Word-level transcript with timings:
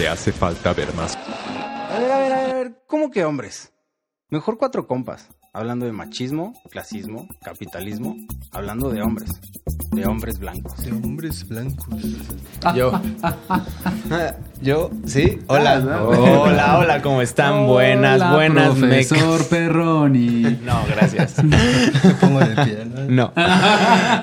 Te 0.00 0.08
hace 0.08 0.32
falta 0.32 0.72
ver 0.72 0.94
más. 0.94 1.14
A 1.14 1.98
ver, 1.98 2.10
a 2.10 2.18
ver, 2.20 2.32
a 2.32 2.54
ver, 2.54 2.82
¿cómo 2.86 3.10
que 3.10 3.22
hombres? 3.22 3.70
Mejor 4.30 4.56
cuatro 4.56 4.86
compas. 4.86 5.28
Hablando 5.52 5.84
de 5.84 5.90
machismo, 5.90 6.54
clasismo, 6.70 7.26
capitalismo. 7.42 8.16
Hablando 8.52 8.88
de 8.90 9.02
hombres. 9.02 9.32
De 9.90 10.06
hombres 10.06 10.38
blancos. 10.38 10.76
De 10.76 10.92
hombres 10.92 11.48
blancos. 11.48 11.88
Yo. 12.76 12.92
Yo, 14.62 14.90
sí. 15.06 15.40
Hola. 15.48 15.80
Hola, 16.06 16.78
hola, 16.78 17.02
¿cómo 17.02 17.20
están? 17.20 17.66
buenas, 17.66 18.20
Hola, 18.20 18.32
buenas, 18.32 18.76
Profesor 18.76 19.32
mecas. 19.32 19.46
Perroni. 19.50 20.42
No, 20.62 20.84
gracias. 20.86 21.42
Me 21.44 22.14
pongo 22.20 22.38
de 22.38 22.54
pie, 22.64 22.84
¿no? 22.84 23.32
No. 23.32 23.32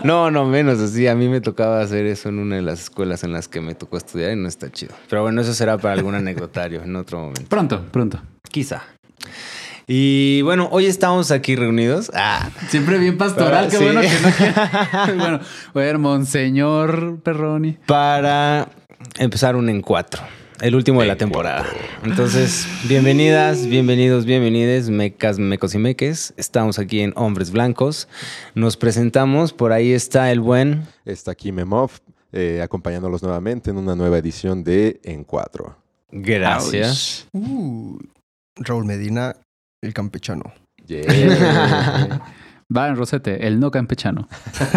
No, 0.05 0.31
no, 0.31 0.45
menos 0.45 0.79
así. 0.79 1.07
A 1.07 1.15
mí 1.15 1.27
me 1.27 1.41
tocaba 1.41 1.81
hacer 1.81 2.05
eso 2.05 2.29
en 2.29 2.39
una 2.39 2.55
de 2.55 2.61
las 2.61 2.83
escuelas 2.83 3.25
en 3.25 3.33
las 3.33 3.49
que 3.49 3.59
me 3.59 3.75
tocó 3.75 3.97
estudiar 3.97 4.31
y 4.31 4.37
no 4.37 4.47
está 4.47 4.71
chido. 4.71 4.95
Pero 5.09 5.23
bueno, 5.23 5.41
eso 5.41 5.53
será 5.53 5.77
para 5.77 5.93
algún 5.93 6.15
anecdotario 6.15 6.83
en 6.83 6.95
otro 6.95 7.19
momento. 7.19 7.49
Pronto, 7.49 7.83
pronto. 7.91 8.21
Quizá. 8.49 8.81
Y 9.89 10.41
bueno, 10.41 10.67
hoy 10.71 10.85
estamos 10.85 11.31
aquí 11.31 11.55
reunidos. 11.55 12.11
Ah, 12.13 12.49
Siempre 12.67 12.97
bien 12.97 13.17
pastoral, 13.17 13.69
qué 13.69 13.77
Sí. 13.77 13.83
bueno 13.85 14.01
que 14.01 14.09
no 14.21 14.31
quiera- 14.31 15.05
Bueno, 15.17 15.39
a 15.39 15.79
ver, 15.79 15.97
Monseñor 15.97 17.21
Perroni. 17.21 17.77
para 17.85 18.67
empezar 19.17 19.55
un 19.55 19.69
en 19.69 19.81
cuatro. 19.81 20.21
El 20.59 20.75
último 20.75 21.01
de 21.01 21.07
la 21.07 21.15
temporada. 21.15 21.65
Entonces, 22.03 22.67
bienvenidas, 22.89 23.65
bienvenidos, 23.67 24.25
bienvenides, 24.25 24.89
mecas, 24.89 25.37
mecos 25.39 25.73
y 25.75 25.77
meques. 25.77 26.33
Estamos 26.35 26.79
aquí 26.79 26.99
en 27.01 27.13
Hombres 27.15 27.51
Blancos. 27.51 28.07
Nos 28.55 28.75
presentamos. 28.75 29.53
Por 29.53 29.71
ahí 29.71 29.91
está 29.93 30.31
el 30.31 30.39
buen. 30.41 30.87
Está 31.05 31.31
aquí 31.31 31.51
Memov, 31.51 31.91
eh, 32.33 32.59
acompañándolos 32.63 33.21
nuevamente 33.21 33.69
en 33.69 33.77
una 33.77 33.95
nueva 33.95 34.17
edición 34.17 34.63
de 34.63 34.99
En 35.03 35.23
Cuatro. 35.23 35.77
Gracias. 36.11 37.27
Uh, 37.33 37.99
Raúl 38.55 38.85
Medina, 38.85 39.35
el 39.81 39.93
campechano. 39.93 40.53
Yeah. 40.85 42.21
Va 42.75 42.89
en 42.89 42.95
Rosete, 42.97 43.47
el 43.47 43.59
no 43.59 43.71
campechano. 43.71 44.27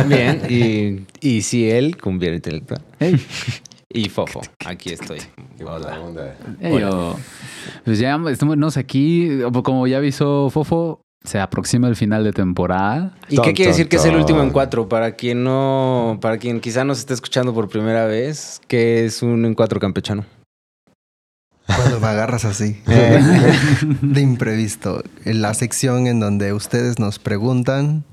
Bien. 0.07 0.43
Y, 0.49 1.07
y 1.21 1.43
si 1.43 1.69
él, 1.69 1.97
cumbiera 1.97 2.37
intelectual. 2.37 2.83
Ey, 3.01 3.21
Y 3.93 4.09
Fofo, 4.09 4.41
aquí 4.65 4.93
estoy. 4.93 5.19
Hola. 5.65 6.01
onda. 6.01 6.37
ey, 6.61 6.83
oh. 6.85 7.17
Pues 7.85 7.99
ya 7.99 8.21
estamos 8.31 8.77
aquí, 8.77 9.41
como 9.65 9.87
ya 9.89 9.99
avisó 9.99 10.51
Fofo, 10.51 11.03
se 11.25 11.41
aproxima 11.41 11.89
el 11.89 11.97
final 11.97 12.23
de 12.23 12.33
temporada. 12.33 13.15
¿Y 13.29 13.39
qué 13.41 13.53
quiere 13.53 13.73
decir 13.73 13.89
que 13.89 13.97
es 13.97 14.05
el 14.05 14.15
último 14.15 14.43
en 14.43 14.51
cuatro? 14.51 14.89
Para 14.89 15.17
quien 15.17 15.43
no, 15.43 16.19
para 16.21 16.39
quien 16.39 16.61
quizá 16.61 16.85
nos 16.85 17.01
esté 17.01 17.15
escuchando 17.15 17.53
por 17.53 17.69
primera 17.69 18.07
vez, 18.07 18.61
¿qué 18.69 19.05
es 19.05 19.23
un 19.23 19.45
en 19.45 19.55
cuatro 19.55 19.81
campechano? 19.81 20.25
Cuando 21.77 22.01
me 22.01 22.07
agarras 22.07 22.45
así, 22.45 22.81
Eh. 22.89 23.21
de 24.03 24.21
imprevisto. 24.21 25.03
En 25.25 25.43
la 25.43 25.55
sección 25.55 26.07
en 26.07 26.21
donde 26.21 26.53
ustedes 26.53 26.99
nos 26.99 27.19
preguntan 27.19 28.05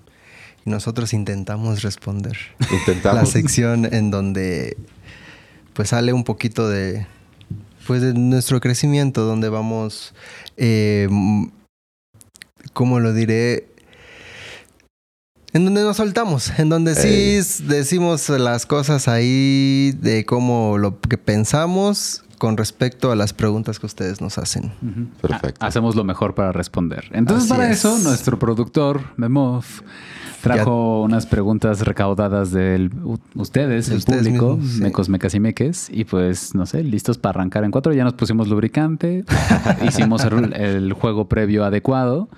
y 0.65 0.69
nosotros 0.69 1.13
intentamos 1.13 1.81
responder. 1.83 2.37
La 2.59 2.77
Intentamos. 2.77 3.29
sección 3.29 3.91
en 3.93 4.11
donde 4.11 4.77
pues 5.73 5.89
sale 5.89 6.11
un 6.13 6.23
poquito 6.23 6.67
de 6.69 7.05
pues 7.85 8.01
de 8.01 8.13
nuestro 8.13 8.59
crecimiento, 8.59 9.23
donde 9.23 9.47
vamos, 9.47 10.13
eh, 10.57 11.07
¿cómo 12.73 12.99
lo 12.99 13.13
diré? 13.13 13.69
En 15.53 15.63
donde 15.63 15.81
nos 15.83 15.95
soltamos, 15.97 16.51
en 16.59 16.67
donde 16.67 16.95
sí 16.95 17.07
Ey. 17.07 17.41
decimos 17.67 18.27
las 18.27 18.65
cosas 18.65 19.07
ahí 19.07 19.93
de 20.01 20.25
cómo 20.25 20.77
lo 20.77 20.99
que 20.99 21.17
pensamos 21.17 22.23
con 22.37 22.55
respecto 22.57 23.11
a 23.11 23.15
las 23.15 23.33
preguntas 23.33 23.79
que 23.79 23.85
ustedes 23.85 24.21
nos 24.21 24.37
hacen. 24.37 24.71
Perfecto. 25.21 25.63
Ha- 25.63 25.67
hacemos 25.67 25.95
lo 25.95 26.03
mejor 26.03 26.35
para 26.35 26.51
responder. 26.51 27.05
Entonces, 27.11 27.49
Así 27.51 27.59
para 27.59 27.71
es. 27.71 27.79
eso, 27.79 27.97
nuestro 27.99 28.37
productor, 28.37 29.01
Memov, 29.17 29.65
trajo 30.41 31.01
unas 31.01 31.25
preguntas 31.25 31.81
recaudadas 31.81 32.51
de 32.51 32.89
ustedes, 33.35 33.87
De 33.87 33.93
el 33.93 33.97
ustedes 33.99 34.23
público, 34.27 34.55
mismos, 34.57 34.71
sí. 34.75 34.81
mecos, 34.81 35.09
mecas 35.09 35.33
y 35.33 35.39
meques. 35.39 35.89
Y 35.91 36.03
pues, 36.05 36.53
no 36.55 36.65
sé, 36.65 36.83
listos 36.83 37.17
para 37.17 37.39
arrancar 37.39 37.63
en 37.63 37.71
cuatro. 37.71 37.91
Ya 37.93 38.03
nos 38.03 38.13
pusimos 38.13 38.47
lubricante, 38.47 39.25
hicimos 39.87 40.23
el, 40.25 40.53
el 40.53 40.93
juego 40.93 41.27
previo 41.27 41.65
adecuado 41.65 42.29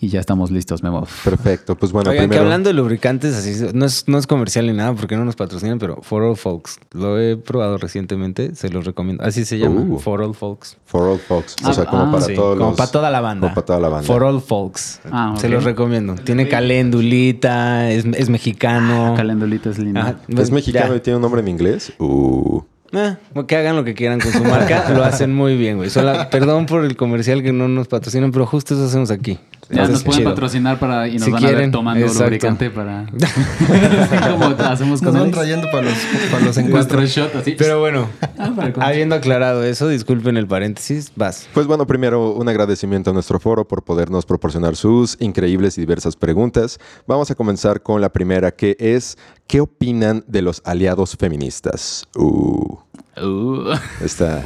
y 0.00 0.08
ya 0.08 0.20
estamos 0.20 0.50
listos, 0.50 0.82
Memov. 0.82 1.08
Perfecto. 1.24 1.74
Pues 1.76 1.90
bueno, 1.92 2.10
Oigan, 2.10 2.24
que 2.24 2.28
primero. 2.28 2.44
hablando 2.44 2.68
de 2.68 2.74
lubricantes, 2.74 3.34
así 3.34 3.66
no 3.74 3.84
es, 3.86 4.04
no 4.06 4.16
es 4.18 4.26
comercial 4.26 4.66
ni 4.66 4.72
nada 4.72 4.94
porque 4.94 5.16
no 5.16 5.24
nos 5.24 5.34
patrocinan, 5.36 5.78
pero 5.78 5.98
For 6.02 6.22
All 6.22 6.36
Folks, 6.36 6.78
lo 6.92 7.18
he 7.20 7.36
probado 7.36 7.78
recientemente, 7.78 8.54
se 8.54 8.68
los 8.68 8.84
recomiendo. 8.84 9.24
Así 9.24 9.44
se 9.44 9.58
llama, 9.58 9.80
Uh. 9.80 9.98
For 9.98 10.22
All 10.22 10.34
Folks. 10.34 10.76
For 10.84 11.02
all 11.08 11.18
folks. 11.18 11.56
Ah, 11.62 11.70
o 11.70 11.72
sea, 11.74 11.84
como 11.86 12.02
ah, 12.04 12.12
para 12.12 12.24
Sí, 12.24 12.34
todos 12.34 12.56
como 12.58 12.70
los. 12.70 12.78
para 12.78 12.90
toda 12.90 13.10
la 13.10 13.20
banda. 13.20 13.40
como 13.48 13.54
para 13.54 13.66
toda 13.66 13.80
la 13.80 13.88
banda. 13.88 14.06
For 14.06 14.22
All 14.24 14.40
Folks. 14.40 15.00
Ah, 15.10 15.34
Se 15.38 15.48
los 15.48 15.64
recomiendo. 15.64 16.14
Tiene 16.14 16.48
calendulita, 16.48 17.90
es, 17.90 18.04
es 18.04 18.28
mexicano. 18.30 19.14
Calendolita 19.16 19.70
es 19.70 19.78
linda. 19.78 20.18
¿Es 20.28 20.50
mexicano 20.50 20.90
ya. 20.92 20.96
y 20.96 21.00
tiene 21.00 21.16
un 21.16 21.22
nombre 21.22 21.40
en 21.40 21.48
inglés? 21.48 21.92
Uh. 21.98 22.60
Eh, 22.92 23.16
que 23.46 23.56
hagan 23.56 23.76
lo 23.76 23.84
que 23.84 23.92
quieran 23.92 24.18
con 24.18 24.32
su 24.32 24.42
marca, 24.44 24.88
lo 24.90 25.04
hacen 25.04 25.34
muy 25.34 25.56
bien, 25.58 25.76
güey. 25.76 25.90
Sola- 25.90 26.30
perdón 26.30 26.64
por 26.64 26.84
el 26.86 26.96
comercial 26.96 27.42
que 27.42 27.52
no 27.52 27.68
nos 27.68 27.86
patrocinan, 27.86 28.32
pero 28.32 28.46
justo 28.46 28.74
eso 28.74 28.84
hacemos 28.86 29.10
aquí. 29.10 29.38
Ya 29.70 29.86
nos 29.86 30.02
pueden 30.02 30.20
chido. 30.20 30.30
patrocinar 30.30 30.78
para 30.78 31.08
y 31.08 31.14
nos 31.14 31.24
Si 31.24 31.30
van 31.30 31.42
a 31.42 31.46
ver 31.46 31.54
quieren, 31.56 31.70
tomando 31.72 32.00
exacto. 32.04 32.24
lubricante 32.24 32.70
para. 32.70 33.06
Como 34.30 34.44
hacemos 34.64 35.02
Nos 35.02 35.10
con 35.10 35.20
van 35.20 35.28
el- 35.28 35.34
trayendo 35.34 35.66
para 35.70 35.82
los, 35.84 35.94
para 36.30 36.44
los 36.44 36.56
encuentros. 36.58 37.10
shot 37.10 37.34
así. 37.36 37.54
Pero 37.58 37.80
bueno, 37.80 38.08
Ah, 38.38 38.52
habiendo 38.80 39.14
aclarado 39.14 39.64
eso, 39.64 39.88
disculpen 39.88 40.36
el 40.36 40.46
paréntesis, 40.46 41.12
vas. 41.16 41.48
Pues 41.52 41.66
bueno, 41.66 41.86
primero 41.86 42.32
un 42.32 42.48
agradecimiento 42.48 43.10
a 43.10 43.12
nuestro 43.12 43.38
foro 43.40 43.66
por 43.66 43.82
podernos 43.82 44.24
proporcionar 44.26 44.76
sus 44.76 45.16
increíbles 45.20 45.76
y 45.76 45.82
diversas 45.82 46.16
preguntas. 46.16 46.78
Vamos 47.06 47.30
a 47.30 47.34
comenzar 47.34 47.82
con 47.82 48.00
la 48.00 48.10
primera, 48.10 48.52
que 48.52 48.76
es, 48.78 49.18
¿qué 49.46 49.60
opinan 49.60 50.24
de 50.28 50.42
los 50.42 50.62
aliados 50.64 51.16
feministas? 51.18 52.06
Uh, 52.16 52.76
Uh. 53.20 53.72
esta 54.04 54.42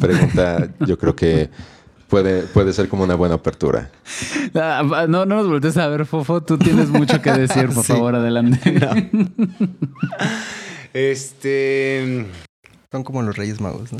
pregunta 0.00 0.68
yo 0.86 0.96
creo 0.96 1.14
que 1.14 1.50
puede, 2.14 2.42
puede 2.42 2.72
ser 2.72 2.88
como 2.88 3.02
una 3.02 3.16
buena 3.16 3.34
apertura. 3.34 3.90
Ah, 4.54 5.06
No, 5.08 5.26
no 5.26 5.34
nos 5.36 5.48
voltees 5.48 5.76
a 5.78 5.88
ver, 5.88 6.06
Fofo. 6.06 6.40
Tú 6.44 6.56
tienes 6.58 6.88
mucho 6.90 7.20
que 7.20 7.32
decir, 7.32 7.66
por 7.70 7.82
Sí. 7.84 7.92
favor, 7.92 8.14
adelante. 8.14 8.60
Este. 10.92 12.26
Son 12.92 13.02
como 13.02 13.20
los 13.22 13.36
Reyes 13.36 13.60
Magos, 13.60 13.92
¿no? 13.92 13.98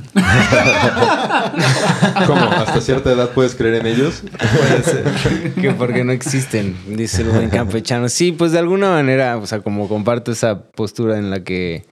¿Cómo? 2.29 2.41
¿Hasta 2.43 2.81
cierta 2.81 3.11
edad 3.11 3.31
puedes 3.31 3.57
creer 3.57 3.75
en 3.81 3.87
ellos? 3.87 4.23
Puede 4.39 4.83
ser. 4.85 5.55
Que 5.55 5.73
porque 5.73 6.05
no 6.05 6.13
existen, 6.13 6.77
dice 6.87 7.23
el 7.23 7.31
buen 7.31 7.51
campechano. 7.51 8.09
Sí, 8.09 8.31
pues 8.31 8.53
de 8.53 8.61
alguna 8.61 8.91
manera, 8.91 9.39
o 9.39 9.47
sea, 9.49 9.59
como 9.63 9.89
comparto 9.89 10.31
esa 10.31 10.63
postura 10.71 11.19
en 11.19 11.31
la 11.31 11.43
que. 11.43 11.85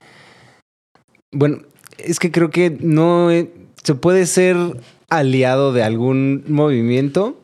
Bueno, 1.33 1.57
es 1.97 2.19
que 2.19 2.31
creo 2.31 2.49
que 2.49 2.77
no 2.79 3.29
eh, 3.29 3.51
se 3.83 3.95
puede 3.95 4.25
ser 4.25 4.55
aliado 5.17 5.73
de 5.73 5.83
algún 5.83 6.43
movimiento, 6.47 7.39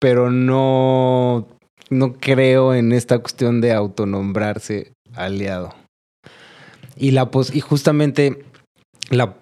pero 0.00 0.30
no, 0.30 1.46
no 1.90 2.14
creo 2.14 2.74
en 2.74 2.92
esta 2.92 3.18
cuestión 3.18 3.60
de 3.60 3.72
autonombrarse 3.72 4.92
aliado. 5.14 5.74
Y 6.96 7.10
la 7.10 7.30
pos- 7.30 7.54
y 7.54 7.60
justamente 7.60 8.42
la, 9.10 9.36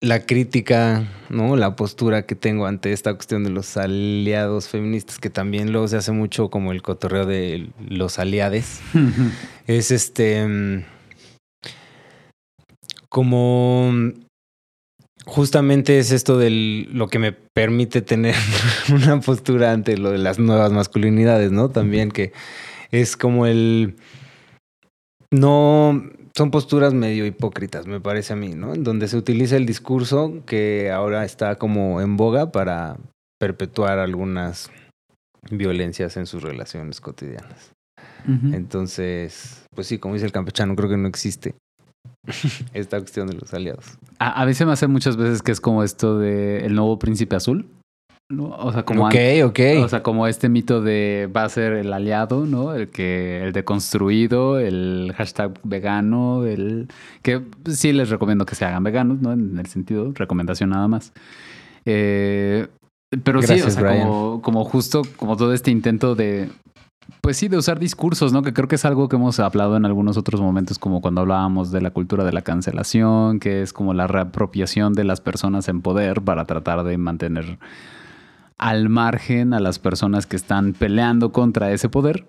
la 0.00 0.26
crítica, 0.26 1.08
¿no? 1.30 1.56
La 1.56 1.74
postura 1.76 2.26
que 2.26 2.34
tengo 2.34 2.66
ante 2.66 2.92
esta 2.92 3.14
cuestión 3.14 3.44
de 3.44 3.50
los 3.50 3.76
aliados 3.76 4.68
feministas, 4.68 5.18
que 5.18 5.30
también 5.30 5.72
luego 5.72 5.88
se 5.88 5.96
hace 5.96 6.12
mucho 6.12 6.50
como 6.50 6.72
el 6.72 6.82
cotorreo 6.82 7.24
de 7.26 7.70
los 7.88 8.18
aliades, 8.18 8.80
es 9.66 9.90
este. 9.90 10.46
mm, 10.46 10.84
Como. 13.08 13.90
Justamente 15.28 15.98
es 15.98 16.10
esto 16.10 16.38
de 16.38 16.86
lo 16.90 17.08
que 17.08 17.18
me 17.18 17.32
permite 17.32 18.00
tener 18.00 18.34
una 18.90 19.20
postura 19.20 19.72
ante 19.72 19.98
lo 19.98 20.10
de 20.10 20.16
las 20.16 20.38
nuevas 20.38 20.72
masculinidades, 20.72 21.52
¿no? 21.52 21.68
También 21.68 22.10
que 22.10 22.32
es 22.90 23.14
como 23.14 23.44
el. 23.46 23.96
No. 25.30 26.02
son 26.34 26.50
posturas 26.50 26.94
medio 26.94 27.26
hipócritas, 27.26 27.86
me 27.86 28.00
parece 28.00 28.32
a 28.32 28.36
mí, 28.36 28.54
¿no? 28.54 28.72
En 28.72 28.84
donde 28.84 29.06
se 29.06 29.18
utiliza 29.18 29.58
el 29.58 29.66
discurso 29.66 30.42
que 30.46 30.90
ahora 30.90 31.26
está 31.26 31.56
como 31.56 32.00
en 32.00 32.16
boga 32.16 32.50
para 32.50 32.96
perpetuar 33.38 33.98
algunas 33.98 34.70
violencias 35.50 36.16
en 36.16 36.24
sus 36.24 36.42
relaciones 36.42 37.02
cotidianas. 37.02 37.72
Entonces, 38.26 39.66
pues 39.74 39.86
sí, 39.86 39.98
como 39.98 40.14
dice 40.14 40.26
el 40.26 40.32
campechano, 40.32 40.74
creo 40.74 40.88
que 40.88 40.96
no 40.96 41.08
existe 41.08 41.54
esta 42.74 42.98
cuestión 42.98 43.26
de 43.28 43.34
los 43.34 43.52
aliados. 43.54 43.98
A, 44.18 44.42
a 44.42 44.46
mí 44.46 44.54
se 44.54 44.66
me 44.66 44.72
hace 44.72 44.86
muchas 44.86 45.16
veces 45.16 45.42
que 45.42 45.52
es 45.52 45.60
como 45.60 45.82
esto 45.82 46.18
de 46.18 46.64
el 46.66 46.74
nuevo 46.74 46.98
príncipe 46.98 47.36
azul. 47.36 47.66
¿no? 48.30 48.50
O 48.58 48.72
sea, 48.72 48.84
como 48.84 49.06
ok, 49.06 49.14
an- 49.14 49.42
ok. 49.44 49.60
O 49.82 49.88
sea, 49.88 50.02
como 50.02 50.26
este 50.26 50.50
mito 50.50 50.82
de 50.82 51.30
va 51.34 51.44
a 51.44 51.48
ser 51.48 51.72
el 51.72 51.90
aliado, 51.92 52.44
¿no? 52.44 52.74
El 52.74 52.88
que, 52.88 53.42
el 53.42 53.52
deconstruido, 53.54 54.58
el 54.58 55.14
hashtag 55.16 55.58
vegano, 55.64 56.44
el 56.44 56.88
que 57.22 57.40
sí 57.66 57.92
les 57.94 58.10
recomiendo 58.10 58.44
que 58.44 58.54
se 58.54 58.66
hagan 58.66 58.84
veganos, 58.84 59.20
¿no? 59.22 59.32
En 59.32 59.58
el 59.58 59.64
sentido, 59.66 60.12
recomendación 60.14 60.68
nada 60.70 60.88
más. 60.88 61.14
Eh, 61.86 62.66
pero 63.24 63.40
sí, 63.40 63.62
o 63.62 63.70
sea, 63.70 63.98
como, 64.02 64.42
como 64.42 64.64
justo, 64.64 65.00
como 65.16 65.38
todo 65.38 65.54
este 65.54 65.70
intento 65.70 66.14
de, 66.14 66.50
pues 67.20 67.36
sí, 67.36 67.48
de 67.48 67.56
usar 67.56 67.78
discursos, 67.78 68.32
¿no? 68.32 68.42
Que 68.42 68.52
creo 68.52 68.68
que 68.68 68.76
es 68.76 68.84
algo 68.84 69.08
que 69.08 69.16
hemos 69.16 69.40
hablado 69.40 69.76
en 69.76 69.84
algunos 69.84 70.16
otros 70.16 70.40
momentos, 70.40 70.78
como 70.78 71.00
cuando 71.00 71.22
hablábamos 71.22 71.70
de 71.70 71.80
la 71.80 71.90
cultura 71.90 72.24
de 72.24 72.32
la 72.32 72.42
cancelación, 72.42 73.40
que 73.40 73.62
es 73.62 73.72
como 73.72 73.94
la 73.94 74.06
reapropiación 74.06 74.92
de 74.92 75.04
las 75.04 75.20
personas 75.20 75.68
en 75.68 75.80
poder 75.80 76.22
para 76.22 76.44
tratar 76.44 76.84
de 76.84 76.98
mantener 76.98 77.58
al 78.58 78.88
margen 78.88 79.54
a 79.54 79.60
las 79.60 79.78
personas 79.78 80.26
que 80.26 80.36
están 80.36 80.72
peleando 80.72 81.32
contra 81.32 81.72
ese 81.72 81.88
poder, 81.88 82.26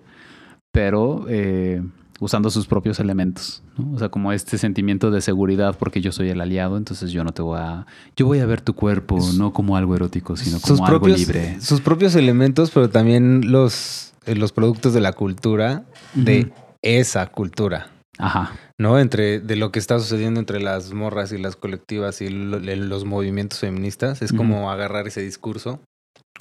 pero 0.71 1.25
eh, 1.27 1.81
usando 2.19 2.49
sus 2.49 2.67
propios 2.67 2.99
elementos, 2.99 3.63
¿no? 3.77 3.93
O 3.93 3.99
sea, 3.99 4.09
como 4.09 4.31
este 4.31 4.57
sentimiento 4.57 5.09
de 5.11 5.21
seguridad 5.21 5.75
porque 5.77 6.01
yo 6.01 6.11
soy 6.11 6.29
el 6.29 6.39
aliado, 6.39 6.77
entonces 6.77 7.11
yo 7.11 7.23
no 7.23 7.31
te 7.31 7.41
voy 7.41 7.59
a... 7.59 7.87
Yo 8.15 8.27
voy 8.27 8.39
a 8.39 8.45
ver 8.45 8.61
tu 8.61 8.75
cuerpo 8.75 9.17
no 9.37 9.53
como 9.53 9.75
algo 9.75 9.95
erótico, 9.95 10.37
sino 10.37 10.59
como 10.59 10.67
sus 10.67 10.79
algo 10.81 10.99
propios, 10.99 11.19
libre. 11.19 11.59
sus 11.59 11.81
propios 11.81 12.15
elementos, 12.15 12.69
pero 12.71 12.89
también 12.89 13.51
los, 13.51 14.08
los 14.25 14.51
productos 14.51 14.93
de 14.93 15.01
la 15.01 15.13
cultura, 15.13 15.83
de 16.13 16.51
esa 16.81 17.27
cultura. 17.27 17.91
Ajá. 18.17 18.51
¿no? 18.77 18.99
Entre 18.99 19.39
de 19.39 19.55
lo 19.55 19.71
que 19.71 19.79
está 19.79 19.97
sucediendo 19.97 20.41
entre 20.41 20.59
las 20.59 20.91
morras 20.93 21.31
y 21.31 21.37
las 21.37 21.55
colectivas 21.55 22.21
y 22.21 22.27
lo- 22.29 22.59
los 22.59 23.05
movimientos 23.05 23.59
feministas. 23.59 24.21
Es 24.21 24.33
como 24.33 24.69
agarrar 24.71 25.07
ese 25.07 25.21
discurso 25.21 25.79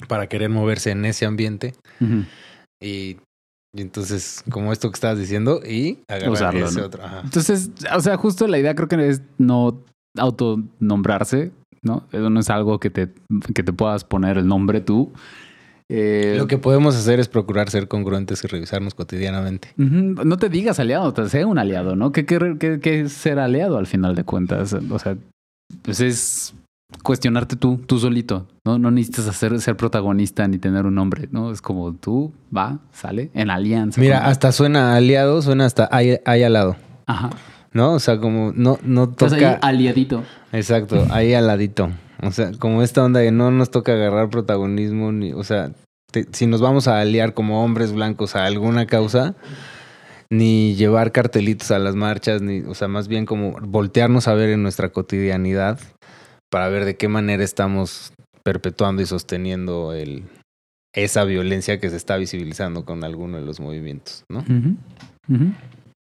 para 0.09 0.27
querer 0.27 0.49
moverse 0.49 0.91
en 0.91 1.05
ese 1.05 1.25
ambiente 1.25 1.73
y, 2.81 3.17
y 3.73 3.81
entonces, 3.81 4.43
como 4.49 4.73
esto 4.73 4.89
que 4.91 4.95
estabas 4.95 5.19
diciendo, 5.19 5.61
y 5.65 5.99
agarrar 6.09 6.31
Usarlo, 6.31 6.65
ese 6.67 6.79
¿no? 6.81 6.85
otro. 6.87 7.03
Ajá. 7.05 7.21
Entonces, 7.23 7.69
o 7.95 8.01
sea, 8.01 8.17
justo 8.17 8.45
la 8.47 8.57
idea 8.59 8.75
creo 8.75 8.87
que 8.89 9.07
es 9.07 9.21
no 9.37 9.81
autonombrarse, 10.17 11.51
¿no? 11.81 12.07
Eso 12.11 12.29
no 12.29 12.39
es 12.39 12.49
algo 12.49 12.79
que 12.79 12.89
te, 12.89 13.09
que 13.53 13.63
te 13.63 13.73
puedas 13.73 14.03
poner 14.03 14.37
el 14.37 14.47
nombre 14.47 14.81
tú. 14.81 15.11
Eh, 15.91 16.35
Lo 16.37 16.45
que 16.47 16.57
podemos 16.59 16.95
hacer 16.95 17.19
es 17.19 17.27
procurar 17.27 17.69
ser 17.71 17.87
congruentes 17.87 18.43
y 18.43 18.47
revisarnos 18.47 18.93
cotidianamente. 18.93 19.69
No 19.77 20.37
te 20.37 20.47
digas 20.49 20.79
aliado, 20.79 21.11
te 21.13 21.27
sea 21.29 21.47
un 21.47 21.57
aliado, 21.57 21.95
¿no? 21.95 22.11
¿Qué, 22.11 22.25
qué, 22.25 22.55
qué- 22.59 22.79
qué 22.79 23.01
es 23.01 23.11
ser 23.13 23.39
aliado 23.39 23.77
al 23.77 23.87
final 23.87 24.13
de 24.15 24.23
cuentas? 24.23 24.73
O 24.73 24.99
sea, 24.99 25.17
pues 25.81 25.99
es 25.99 26.53
cuestionarte 27.03 27.55
tú, 27.55 27.77
tú 27.85 27.97
solito, 27.99 28.47
¿no? 28.65 28.77
No 28.77 28.91
necesitas 28.91 29.27
hacer, 29.27 29.59
ser 29.61 29.77
protagonista 29.77 30.47
ni 30.47 30.59
tener 30.59 30.85
un 30.85 30.93
nombre, 30.95 31.27
¿no? 31.31 31.51
Es 31.51 31.61
como 31.61 31.93
tú, 31.93 32.33
va, 32.55 32.79
sale, 32.91 33.31
en 33.33 33.49
alianza. 33.49 33.99
Mira, 33.99 34.19
con- 34.21 34.29
hasta 34.29 34.51
suena 34.51 34.95
aliado, 34.95 35.41
suena 35.41 35.65
hasta 35.65 35.89
ahí, 35.91 36.17
ahí 36.25 36.43
al 36.43 36.53
lado, 36.53 36.75
Ajá. 37.07 37.31
¿no? 37.73 37.93
O 37.93 37.99
sea, 37.99 38.19
como 38.19 38.51
no, 38.55 38.77
no 38.83 39.05
Estás 39.05 39.33
toca... 39.33 39.53
ahí 39.53 39.57
aliadito. 39.61 40.23
Exacto, 40.51 41.07
ahí 41.09 41.33
al 41.33 41.47
ladito. 41.47 41.89
O 42.21 42.31
sea, 42.31 42.51
como 42.59 42.83
esta 42.83 43.03
onda 43.03 43.19
de 43.21 43.31
no 43.31 43.51
nos 43.51 43.71
toca 43.71 43.93
agarrar 43.93 44.29
protagonismo, 44.29 45.11
ni, 45.11 45.33
o 45.33 45.43
sea, 45.43 45.71
te- 46.11 46.27
si 46.31 46.47
nos 46.47 46.61
vamos 46.61 46.87
a 46.87 46.99
aliar 46.99 47.33
como 47.33 47.63
hombres 47.63 47.91
blancos 47.93 48.35
a 48.35 48.45
alguna 48.45 48.85
causa, 48.87 49.35
ni 50.31 50.75
llevar 50.75 51.11
cartelitos 51.11 51.71
a 51.71 51.79
las 51.79 51.95
marchas, 51.95 52.41
ni, 52.41 52.59
o 52.61 52.75
sea, 52.75 52.87
más 52.87 53.07
bien 53.07 53.25
como 53.25 53.53
voltearnos 53.61 54.27
a 54.27 54.33
ver 54.33 54.49
en 54.49 54.61
nuestra 54.63 54.89
cotidianidad 54.89 55.79
para 56.51 56.67
ver 56.69 56.85
de 56.85 56.97
qué 56.97 57.07
manera 57.07 57.43
estamos 57.43 58.13
perpetuando 58.43 59.01
y 59.01 59.05
sosteniendo 59.05 59.93
el, 59.93 60.23
esa 60.93 61.23
violencia 61.23 61.79
que 61.79 61.89
se 61.89 61.95
está 61.95 62.17
visibilizando 62.17 62.85
con 62.85 63.03
alguno 63.03 63.37
de 63.37 63.45
los 63.45 63.59
movimientos, 63.59 64.23
¿no? 64.29 64.39
Ujú. 64.39 65.53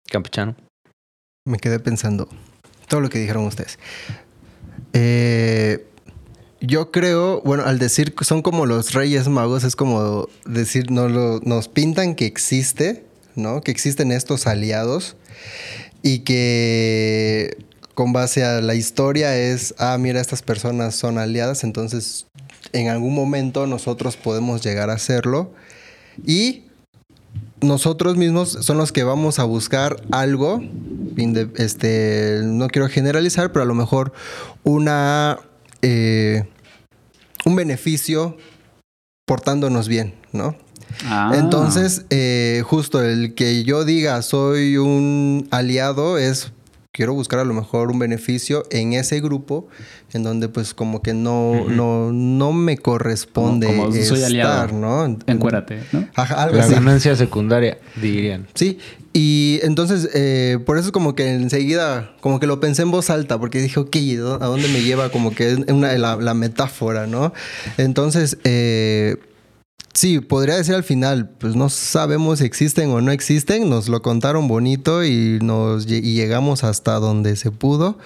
Campechano. 0.10 0.56
Me 1.48 1.58
quedé 1.58 1.80
pensando 1.80 2.28
todo 2.88 3.02
lo 3.02 3.10
que 3.10 3.20
dijeron 3.20 3.46
ustedes. 3.46 3.78
Eh, 4.94 5.86
yo 6.62 6.92
creo, 6.92 7.42
bueno, 7.42 7.64
al 7.66 7.80
decir 7.80 8.14
que 8.16 8.26
son 8.26 8.42
como 8.42 8.66
los 8.66 8.94
reyes 8.94 9.28
magos, 9.28 9.64
es 9.64 9.76
como 9.76 10.28
decir, 10.46 10.90
no 10.92 11.10
lo- 11.10 11.40
nos 11.42 11.68
pintan 11.68 12.16
que 12.16 12.26
existe, 12.26 13.04
¿no? 13.36 13.62
Que 13.62 13.72
existen 13.72 14.12
estos 14.12 14.48
aliados 14.48 15.16
y 16.02 16.20
que 16.20 17.58
con 17.94 18.14
base 18.14 18.44
a 18.44 18.62
la 18.62 18.76
historia 18.76 19.38
es, 19.38 19.74
ah, 19.78 19.98
mira, 20.00 20.20
estas 20.22 20.42
personas 20.42 20.96
son 20.96 21.18
aliadas, 21.18 21.64
entonces 21.64 22.28
en 22.74 22.90
algún 22.90 23.14
momento 23.16 23.68
nosotros 23.68 24.18
podemos 24.18 24.62
llegar 24.64 24.90
a 24.90 24.94
hacerlo 24.94 25.54
y 26.26 26.64
nosotros 27.62 28.18
mismos 28.18 28.50
son 28.62 28.78
los 28.78 28.92
que 28.92 29.04
vamos 29.04 29.40
a 29.40 29.44
buscar 29.44 29.98
algo, 30.12 30.62
este, 31.58 32.42
no 32.44 32.68
quiero 32.68 32.88
generalizar, 32.90 33.52
pero 33.52 33.64
a 33.64 33.66
lo 33.66 33.74
mejor 33.76 34.12
una, 34.64 35.40
eh, 35.88 36.44
un 37.46 37.56
beneficio 37.56 38.38
portándonos 39.28 39.88
bien, 39.88 40.16
¿no? 40.32 40.56
Ah. 41.06 41.34
Entonces, 41.36 42.06
eh, 42.10 42.64
justo 42.66 43.04
el 43.04 43.36
que 43.36 43.64
yo 43.64 43.86
diga 43.86 44.20
soy 44.24 44.78
un 44.78 45.48
aliado 45.52 46.18
es 46.18 46.54
quiero 46.96 47.14
buscar 47.14 47.40
a 47.42 47.44
lo 47.44 47.54
mejor 47.54 47.92
un 47.92 48.00
beneficio 48.00 48.64
en 48.72 48.94
ese 48.94 49.20
grupo 49.20 49.68
en 50.14 50.24
donde 50.24 50.48
pues 50.48 50.74
como 50.74 51.02
que 51.02 51.14
no, 51.14 51.68
no, 51.68 52.14
no 52.14 52.54
me 52.54 52.78
corresponde 52.78 53.68
Como- 53.68 53.84
como 53.90 53.96
soy 53.96 54.20
estar, 54.24 54.26
aliado. 54.26 54.68
¿no? 54.80 55.18
Encuérate, 55.28 55.80
¿no? 55.92 56.08
Ajá, 56.16 56.44
algo 56.44 56.56
La 56.58 56.64
así. 56.64 56.74
ganancia 56.74 57.16
secundaria, 57.18 57.78
dirían. 58.02 58.48
Sí, 58.54 58.78
y 59.12 59.60
entonces 59.64 60.10
eh, 60.14 60.58
por 60.66 60.78
eso 60.78 60.94
como 60.94 61.16
que 61.16 61.34
enseguida 61.34 62.14
como 62.22 62.40
que 62.40 62.48
lo 62.48 62.62
pensé 62.62 62.84
en 62.84 62.92
voz 62.92 63.10
alta 63.10 63.38
porque 63.40 63.60
dije, 63.62 63.78
ok, 63.80 63.96
¿dó- 64.18 64.42
¿a 64.42 64.46
dónde 64.48 64.70
me 64.70 64.82
lleva 64.82 65.10
como 65.10 65.36
que 65.36 65.52
es 65.52 65.58
una, 65.68 65.92
la, 65.98 66.16
la 66.16 66.34
metáfora, 66.34 67.08
¿no? 67.08 67.34
Entonces, 67.78 68.38
eh, 68.46 69.18
sí, 69.96 70.20
podría 70.20 70.56
decir 70.56 70.76
al 70.76 70.84
final, 70.84 71.30
pues 71.30 71.56
no 71.56 71.70
sabemos 71.70 72.40
si 72.40 72.46
existen 72.46 72.92
o 72.92 73.02
no 73.02 73.12
existen, 73.12 73.70
nos 73.70 73.88
lo 73.90 74.02
contaron 74.02 74.48
bonito 74.48 75.04
y, 75.04 75.40
nos, 75.42 75.88
llegamos 75.88 76.64
hasta 76.64 77.00
donde 77.00 77.36
se 77.36 77.50
pudo, 77.50 77.98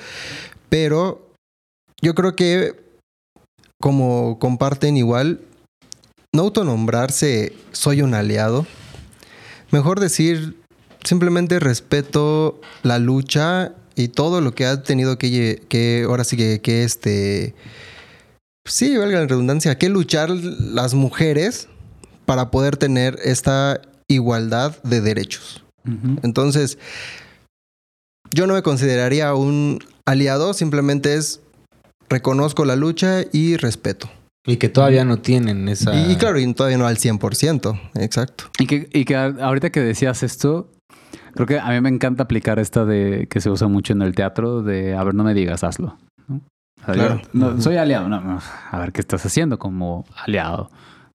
pero 0.70 1.34
yo 2.02 2.16
creo 2.16 2.36
que 2.36 2.80
como 3.82 4.40
comparten 4.40 4.98
igual, 4.98 5.42
no 6.34 6.44
autonombrarse 6.44 7.54
soy 7.72 8.02
un 8.02 8.14
aliado, 8.14 8.68
mejor 9.72 10.00
decir 10.00 10.58
simplemente 11.04 11.60
respeto 11.60 12.62
la 12.84 13.00
lucha 13.00 13.74
y 13.96 14.10
todo 14.10 14.42
lo 14.42 14.54
que 14.54 14.66
ha 14.66 14.84
tenido 14.84 15.18
que, 15.18 15.64
que 15.68 16.06
ahora 16.08 16.24
sí 16.24 16.38
que, 16.38 16.62
que 16.62 16.84
este, 16.84 17.56
sí, 18.66 18.96
valga 18.96 19.22
la 19.22 19.28
redundancia, 19.28 19.78
que 19.78 19.90
luchar 19.90 20.30
las 20.30 20.94
mujeres 20.94 21.68
para 22.30 22.52
poder 22.52 22.78
tener 22.78 23.18
esta 23.24 23.82
igualdad 24.08 24.78
de 24.84 25.02
derechos. 25.02 25.64
Entonces, 26.22 26.78
yo 28.30 28.46
no 28.46 28.54
me 28.54 28.62
consideraría 28.62 29.34
un 29.34 29.80
aliado, 30.06 30.54
simplemente 30.54 31.16
es 31.16 31.42
reconozco 32.08 32.66
la 32.66 32.76
lucha 32.76 33.24
y 33.32 33.58
respeto. 33.58 34.12
Y 34.46 34.58
que 34.58 34.70
todavía 34.70 35.06
no 35.06 35.18
tienen 35.18 35.68
esa... 35.70 35.96
Y, 35.96 36.12
y 36.12 36.16
claro, 36.18 36.40
y 36.40 36.54
todavía 36.54 36.78
no 36.78 36.86
al 36.86 36.98
100%, 36.98 37.82
exacto. 37.96 38.44
Y 38.60 38.68
que, 38.68 38.88
y 38.94 39.06
que 39.06 39.16
ahorita 39.16 39.72
que 39.72 39.80
decías 39.80 40.22
esto, 40.22 40.70
creo 41.34 41.48
que 41.48 41.58
a 41.58 41.70
mí 41.72 41.82
me 41.82 41.90
encanta 41.90 42.22
aplicar 42.22 42.60
esta 42.60 42.86
de 42.86 43.26
que 43.28 43.42
se 43.42 43.50
usa 43.50 43.68
mucho 43.68 43.94
en 43.94 44.04
el 44.04 44.14
teatro 44.14 44.62
de, 44.62 44.96
a 44.96 45.04
ver, 45.04 45.16
no 45.16 45.24
me 45.24 45.34
digas, 45.34 45.64
hazlo. 45.64 45.98
¿no? 46.28 46.36
O 46.36 46.86
sea, 46.86 46.94
Claro. 46.94 47.22
yo 47.24 47.30
no, 47.34 47.60
soy 47.60 47.78
aliado, 47.78 48.08
no, 48.08 48.22
no, 48.22 48.40
a 48.70 48.78
ver, 48.78 48.92
¿qué 48.92 49.02
estás 49.02 49.26
haciendo 49.26 49.58
como 49.58 50.06
aliado? 50.16 50.70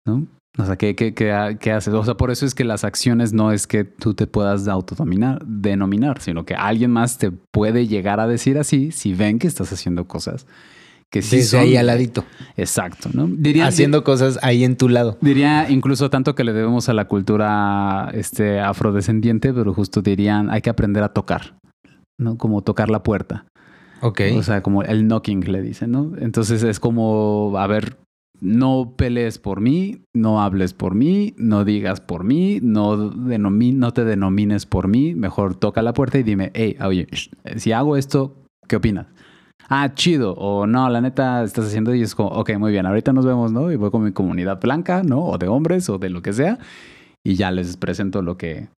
¿No? 0.07 0.25
O 0.57 0.65
sea, 0.65 0.75
¿qué, 0.75 0.95
qué, 0.95 1.13
qué, 1.13 1.57
qué 1.59 1.71
haces? 1.71 1.93
O 1.93 2.03
sea, 2.03 2.15
por 2.15 2.29
eso 2.29 2.45
es 2.45 2.53
que 2.53 2.65
las 2.65 2.83
acciones 2.83 3.31
no 3.31 3.51
es 3.51 3.67
que 3.67 3.85
tú 3.85 4.13
te 4.13 4.27
puedas 4.27 4.67
autodominar, 4.67 5.45
denominar, 5.45 6.21
sino 6.21 6.45
que 6.45 6.55
alguien 6.55 6.91
más 6.91 7.17
te 7.17 7.31
puede 7.31 7.87
llegar 7.87 8.19
a 8.19 8.27
decir 8.27 8.57
así 8.57 8.91
si 8.91 9.13
ven 9.13 9.39
que 9.39 9.47
estás 9.47 9.71
haciendo 9.71 10.07
cosas 10.07 10.45
que 11.09 11.21
sí 11.21 11.37
Desde 11.37 11.49
son... 11.49 11.59
ahí 11.61 11.75
al 11.75 11.87
ladito. 11.87 12.23
Exacto, 12.55 13.09
¿no? 13.13 13.27
Diría, 13.27 13.67
Haciendo 13.67 14.03
cosas 14.03 14.39
ahí 14.41 14.63
en 14.63 14.77
tu 14.77 14.87
lado. 14.87 15.17
Diría 15.19 15.69
incluso 15.69 16.09
tanto 16.09 16.35
que 16.35 16.45
le 16.45 16.53
debemos 16.53 16.87
a 16.87 16.93
la 16.93 17.05
cultura 17.05 18.09
este, 18.13 18.61
afrodescendiente, 18.61 19.53
pero 19.53 19.73
justo 19.73 20.01
dirían 20.01 20.49
hay 20.49 20.61
que 20.61 20.69
aprender 20.69 21.03
a 21.03 21.09
tocar. 21.09 21.55
¿no? 22.17 22.37
Como 22.37 22.61
tocar 22.61 22.89
la 22.89 23.03
puerta. 23.03 23.45
Ok. 24.01 24.21
O 24.37 24.43
sea, 24.43 24.61
como 24.61 24.83
el 24.83 25.07
knocking 25.07 25.51
le 25.51 25.61
dicen, 25.61 25.91
¿no? 25.91 26.13
Entonces 26.17 26.63
es 26.63 26.79
como, 26.79 27.53
a 27.57 27.67
ver, 27.67 27.97
no 28.41 28.95
pelees 28.97 29.37
por 29.37 29.61
mí, 29.61 30.01
no 30.13 30.41
hables 30.41 30.73
por 30.73 30.95
mí, 30.95 31.33
no 31.37 31.63
digas 31.63 32.01
por 32.01 32.23
mí, 32.23 32.59
no, 32.61 32.97
no 32.97 33.93
te 33.93 34.03
denomines 34.03 34.65
por 34.65 34.87
mí, 34.87 35.15
mejor 35.15 35.55
toca 35.55 35.81
la 35.83 35.93
puerta 35.93 36.17
y 36.17 36.23
dime, 36.23 36.51
hey, 36.55 36.75
oye, 36.83 37.07
si 37.55 37.71
hago 37.71 37.95
esto, 37.95 38.35
¿qué 38.67 38.75
opinas? 38.75 39.07
Ah, 39.69 39.93
chido, 39.93 40.33
o 40.33 40.65
no, 40.65 40.89
la 40.89 40.99
neta 40.99 41.43
estás 41.43 41.67
haciendo 41.67 41.93
y 41.93 42.01
es 42.01 42.15
como, 42.15 42.29
ok, 42.29 42.57
muy 42.57 42.71
bien, 42.71 42.85
ahorita 42.87 43.13
nos 43.13 43.25
vemos, 43.25 43.53
¿no? 43.53 43.71
Y 43.71 43.75
voy 43.75 43.91
con 43.91 44.03
mi 44.03 44.11
comunidad 44.11 44.59
blanca, 44.59 45.03
¿no? 45.03 45.23
O 45.23 45.37
de 45.37 45.47
hombres 45.47 45.87
o 45.89 45.99
de 45.99 46.09
lo 46.09 46.21
que 46.21 46.33
sea, 46.33 46.57
y 47.23 47.35
ya 47.35 47.51
les 47.51 47.77
presento 47.77 48.23
lo 48.23 48.37
que, 48.37 48.69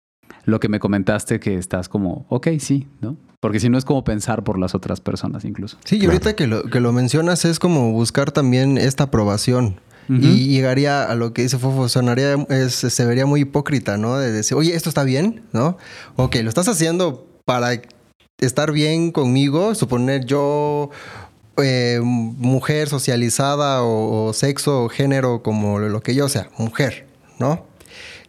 lo 0.44 0.60
que 0.60 0.68
me 0.68 0.78
comentaste 0.80 1.38
que 1.40 1.56
estás 1.56 1.88
como, 1.88 2.26
ok, 2.28 2.48
sí, 2.58 2.88
¿no? 3.00 3.16
Porque 3.40 3.58
si 3.60 3.68
no 3.68 3.76
es 3.78 3.84
como 3.84 4.04
pensar 4.04 4.44
por 4.44 4.58
las 4.58 4.74
otras 4.74 5.00
personas 5.00 5.44
incluso. 5.44 5.76
Sí, 5.84 5.98
y 6.00 6.04
ahorita 6.06 6.34
que 6.36 6.46
lo, 6.46 6.62
que 6.64 6.78
lo 6.80 6.92
mencionas 6.92 7.44
es 7.44 7.58
como 7.58 7.90
buscar 7.92 8.30
también 8.30 8.78
esta 8.78 9.04
aprobación. 9.04 9.80
Y 10.08 10.48
llegaría 10.48 11.04
a 11.04 11.14
lo 11.14 11.32
que 11.32 11.42
dice 11.42 11.58
Fofo, 11.58 11.88
sonaría, 11.88 12.34
es- 12.50 12.74
se 12.74 13.04
vería 13.06 13.24
muy 13.24 13.42
hipócrita, 13.42 13.96
¿no? 13.96 14.18
De 14.18 14.30
decir, 14.30 14.56
oye, 14.58 14.74
esto 14.74 14.88
está 14.90 15.04
bien, 15.04 15.42
¿no? 15.52 15.78
Ok, 16.16 16.36
lo 16.42 16.48
estás 16.50 16.68
haciendo 16.68 17.26
para 17.46 17.80
estar 18.38 18.72
bien 18.72 19.10
conmigo, 19.10 19.74
suponer 19.74 20.26
yo, 20.26 20.90
eh, 21.56 22.00
mujer 22.02 22.88
socializada 22.88 23.82
o, 23.84 24.26
o 24.26 24.32
sexo 24.32 24.84
o 24.84 24.88
género 24.88 25.42
como 25.42 25.78
lo 25.78 26.00
que 26.02 26.14
yo 26.14 26.28
sea, 26.28 26.48
mujer, 26.58 27.06
¿no? 27.38 27.64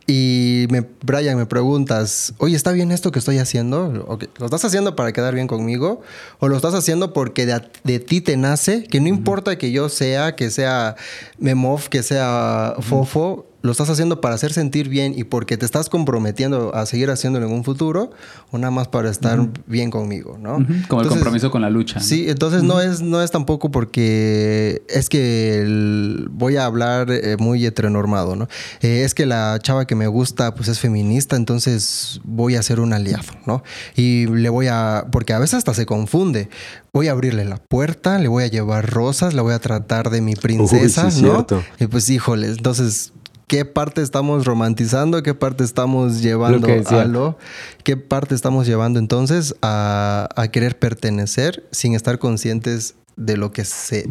Y 0.06 0.68
me, 0.70 0.86
Brian, 1.02 1.38
me 1.38 1.46
preguntas, 1.46 2.34
oye, 2.38 2.58
¿está 2.58 2.74
bien 2.74 2.92
esto 2.92 3.12
que 3.12 3.20
estoy 3.20 3.38
haciendo? 3.38 4.20
¿Lo 4.38 4.46
estás 4.46 4.66
haciendo 4.66 4.98
para 4.98 5.14
quedar 5.14 5.34
bien 5.34 5.48
conmigo? 5.48 6.02
¿O 6.40 6.50
lo 6.50 6.58
estás 6.58 6.74
haciendo 6.74 7.14
porque 7.14 7.46
de, 7.46 7.62
de 7.86 8.00
ti 8.00 8.20
te 8.20 8.36
nace? 8.36 8.84
Que 8.84 9.00
no 9.00 9.08
importa 9.08 9.58
que 9.58 9.72
yo 9.72 9.88
sea, 9.88 10.36
que 10.36 10.52
sea 10.52 10.98
Memov, 11.40 11.88
que 11.88 12.04
sea 12.04 12.76
Fofo, 12.82 13.46
lo 13.64 13.72
estás 13.72 13.90
haciendo 13.90 14.20
para 14.20 14.36
hacer 14.36 14.52
sentir 14.52 14.90
bien 14.90 15.14
y 15.18 15.24
porque 15.24 15.56
te 15.58 15.66
estás 15.66 15.88
comprometiendo 15.88 16.76
a 16.76 16.86
seguir 16.86 17.10
haciéndolo 17.10 17.46
en 17.48 17.54
un 17.54 17.64
futuro, 17.64 18.12
o 18.52 18.58
nada 18.58 18.72
más 18.72 18.90
para 18.90 19.10
estar 19.10 19.40
bien 19.68 19.90
conmigo, 19.90 20.38
¿no? 20.38 20.58
Como 20.90 21.02
el 21.02 21.08
compromiso 21.08 21.50
con 21.50 21.62
la 21.62 21.70
lucha. 21.70 22.00
¿no? 22.00 22.06
Sí, 22.06 22.26
entonces 22.30 22.62
no 22.64 22.82
es 22.82 23.00
no 23.02 23.22
es 23.24 23.32
tampoco 23.32 23.72
porque 23.72 24.84
es 24.90 25.08
que 25.08 25.60
el- 25.62 26.28
voy 26.32 26.58
a 26.58 26.66
hablar 26.66 27.10
eh, 27.10 27.38
muy 27.40 27.66
heteronormado, 27.66 28.36
¿no? 28.36 28.50
Eh, 28.82 29.04
es 29.06 29.14
que 29.14 29.26
la 29.26 29.58
chava 29.62 29.88
que 29.88 29.96
me 29.96 30.08
gusta 30.08 30.54
pues 30.56 30.68
es 30.68 30.80
feminista, 30.80 31.38
entonces 31.38 32.20
voy 32.26 32.58
a 32.58 32.64
ser 32.64 32.82
un 32.82 32.92
aliado, 32.92 33.24
¿no? 33.46 33.64
Y 33.96 34.28
le 34.28 34.50
voy 34.50 34.68
a 34.68 35.06
porque 35.10 35.32
a 35.32 35.40
veces 35.40 35.56
hasta 35.56 35.74
se 35.74 35.86
confunde. 35.86 36.50
Voy 36.92 37.08
a 37.08 37.12
abrirle 37.14 37.46
la 37.46 37.58
puerta, 37.58 38.20
le 38.20 38.28
voy 38.28 38.44
a 38.44 38.48
llevar 38.48 38.92
rosas, 38.92 39.34
la 39.34 39.42
voy 39.42 39.54
a 39.54 39.60
tratar 39.60 40.10
de 40.10 40.20
mi 40.22 40.36
princesa, 40.36 41.06
Uy, 41.06 41.12
sí, 41.12 41.22
¿no? 41.24 41.30
cierto. 41.36 41.64
Y 41.80 41.88
pues 41.88 42.10
híjole, 42.10 42.48
entonces 42.48 43.14
¿Qué 43.48 43.66
parte 43.66 44.02
estamos 44.02 44.46
romantizando? 44.46 45.22
¿Qué 45.22 45.34
parte 45.34 45.64
estamos 45.64 46.22
llevando 46.22 46.68
a 46.88 47.06
lo? 47.06 47.38
¿Qué 47.84 47.98
parte 47.98 48.36
estamos 48.36 48.66
llevando 48.66 49.00
entonces 49.00 49.56
a, 49.62 50.30
a 50.36 50.48
querer 50.48 50.80
pertenecer 50.80 51.64
sin 51.72 51.94
estar 51.94 52.20
conscientes 52.20 52.96
de 53.16 53.38
lo 53.38 53.52
que 53.52 53.66
se, 53.66 54.10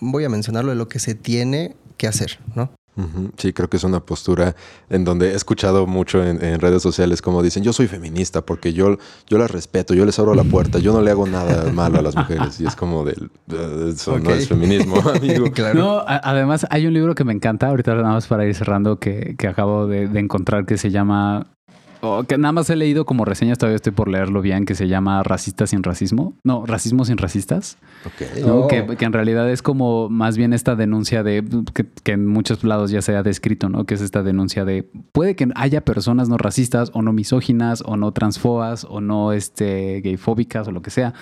voy 0.00 0.24
a 0.24 0.28
mencionarlo, 0.28 0.70
de 0.70 0.76
lo 0.76 0.88
que 0.88 0.98
se 0.98 1.14
tiene 1.14 1.76
que 1.96 2.06
hacer, 2.06 2.38
¿no? 2.54 2.70
Sí, 3.38 3.52
creo 3.52 3.68
que 3.68 3.76
es 3.76 3.82
una 3.84 3.98
postura 4.00 4.54
en 4.88 5.04
donde 5.04 5.32
he 5.32 5.34
escuchado 5.34 5.86
mucho 5.86 6.22
en, 6.24 6.42
en 6.44 6.60
redes 6.60 6.80
sociales 6.82 7.22
como 7.22 7.42
dicen, 7.42 7.64
yo 7.64 7.72
soy 7.72 7.88
feminista 7.88 8.42
porque 8.46 8.72
yo, 8.72 8.98
yo 9.28 9.36
las 9.38 9.50
respeto, 9.50 9.94
yo 9.94 10.04
les 10.04 10.16
abro 10.20 10.34
la 10.34 10.44
puerta, 10.44 10.78
yo 10.78 10.92
no 10.92 11.00
le 11.00 11.10
hago 11.10 11.26
nada 11.26 11.72
malo 11.72 11.98
a 11.98 12.02
las 12.02 12.14
mujeres. 12.14 12.60
Y 12.60 12.66
es 12.66 12.76
como 12.76 13.04
del, 13.04 13.30
"Eh, 13.50 13.90
eso 13.94 14.18
no 14.20 14.30
es 14.30 14.48
feminismo, 14.48 14.96
amigo. 15.14 15.50
claro. 15.50 15.78
No, 15.80 15.98
a- 15.98 16.20
además 16.22 16.66
hay 16.70 16.86
un 16.86 16.94
libro 16.94 17.14
que 17.16 17.24
me 17.24 17.32
encanta, 17.32 17.68
ahorita 17.68 17.94
nada 17.96 18.12
más 18.14 18.26
para 18.28 18.46
ir 18.46 18.54
cerrando, 18.54 18.98
que, 19.00 19.34
que 19.36 19.48
acabo 19.48 19.86
de, 19.88 20.06
de 20.06 20.20
encontrar 20.20 20.64
que 20.64 20.78
se 20.78 20.90
llama, 20.90 21.48
que 22.26 22.38
nada 22.38 22.52
más 22.52 22.70
he 22.70 22.76
leído 22.76 23.04
como 23.04 23.24
reseñas, 23.24 23.58
todavía 23.58 23.76
estoy 23.76 23.92
por 23.92 24.08
leerlo 24.08 24.42
bien, 24.42 24.64
que 24.64 24.74
se 24.74 24.88
llama 24.88 25.22
Racistas 25.22 25.70
sin 25.70 25.82
Racismo. 25.82 26.34
No, 26.44 26.66
Racismo 26.66 27.04
sin 27.04 27.18
Racistas. 27.18 27.78
Ok. 28.04 28.46
¿no? 28.46 28.56
Oh. 28.56 28.68
Que, 28.68 28.96
que 28.96 29.04
en 29.04 29.12
realidad 29.12 29.50
es 29.50 29.62
como 29.62 30.08
más 30.08 30.36
bien 30.36 30.52
esta 30.52 30.76
denuncia 30.76 31.22
de 31.22 31.44
que, 31.74 31.86
que 32.02 32.12
en 32.12 32.26
muchos 32.26 32.64
lados 32.64 32.90
ya 32.90 33.02
se 33.02 33.16
ha 33.16 33.22
descrito, 33.22 33.68
¿no? 33.68 33.84
Que 33.84 33.94
es 33.94 34.00
esta 34.00 34.22
denuncia 34.22 34.64
de 34.64 34.88
puede 35.12 35.36
que 35.36 35.48
haya 35.54 35.84
personas 35.84 36.28
no 36.28 36.36
racistas 36.36 36.90
o 36.94 37.02
no 37.02 37.12
misóginas 37.12 37.82
o 37.84 37.96
no 37.96 38.12
transfobas 38.12 38.84
o 38.88 39.00
no 39.00 39.32
este, 39.32 40.00
gayfóbicas 40.00 40.68
o 40.68 40.72
lo 40.72 40.82
que 40.82 40.90
sea. 40.90 41.14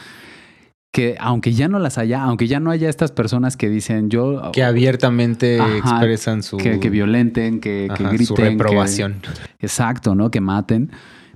Que 0.93 1.17
aunque 1.19 1.53
ya 1.55 1.69
no 1.69 1.79
las 1.79 1.97
haya, 1.97 2.23
aunque 2.23 2.47
ya 2.47 2.61
no 2.61 2.71
haya 2.71 2.91
estas 2.91 3.13
personas 3.13 3.57
que 3.57 3.71
dicen 3.71 4.11
yo 4.11 4.51
Que 4.53 4.63
abiertamente 4.63 5.59
Ajá, 5.59 5.77
expresan 5.79 6.43
su, 6.43 6.59
que, 6.59 6.81
que 6.81 6.91
violenten, 6.91 7.61
que, 7.61 7.89
que 7.97 8.05
griten, 8.05 8.27
su 8.27 8.35
que- 8.35 8.51
reprobación. 8.51 9.17
exacto, 9.59 10.15
¿no? 10.15 10.31
Que 10.31 10.41
maten. 10.43 10.91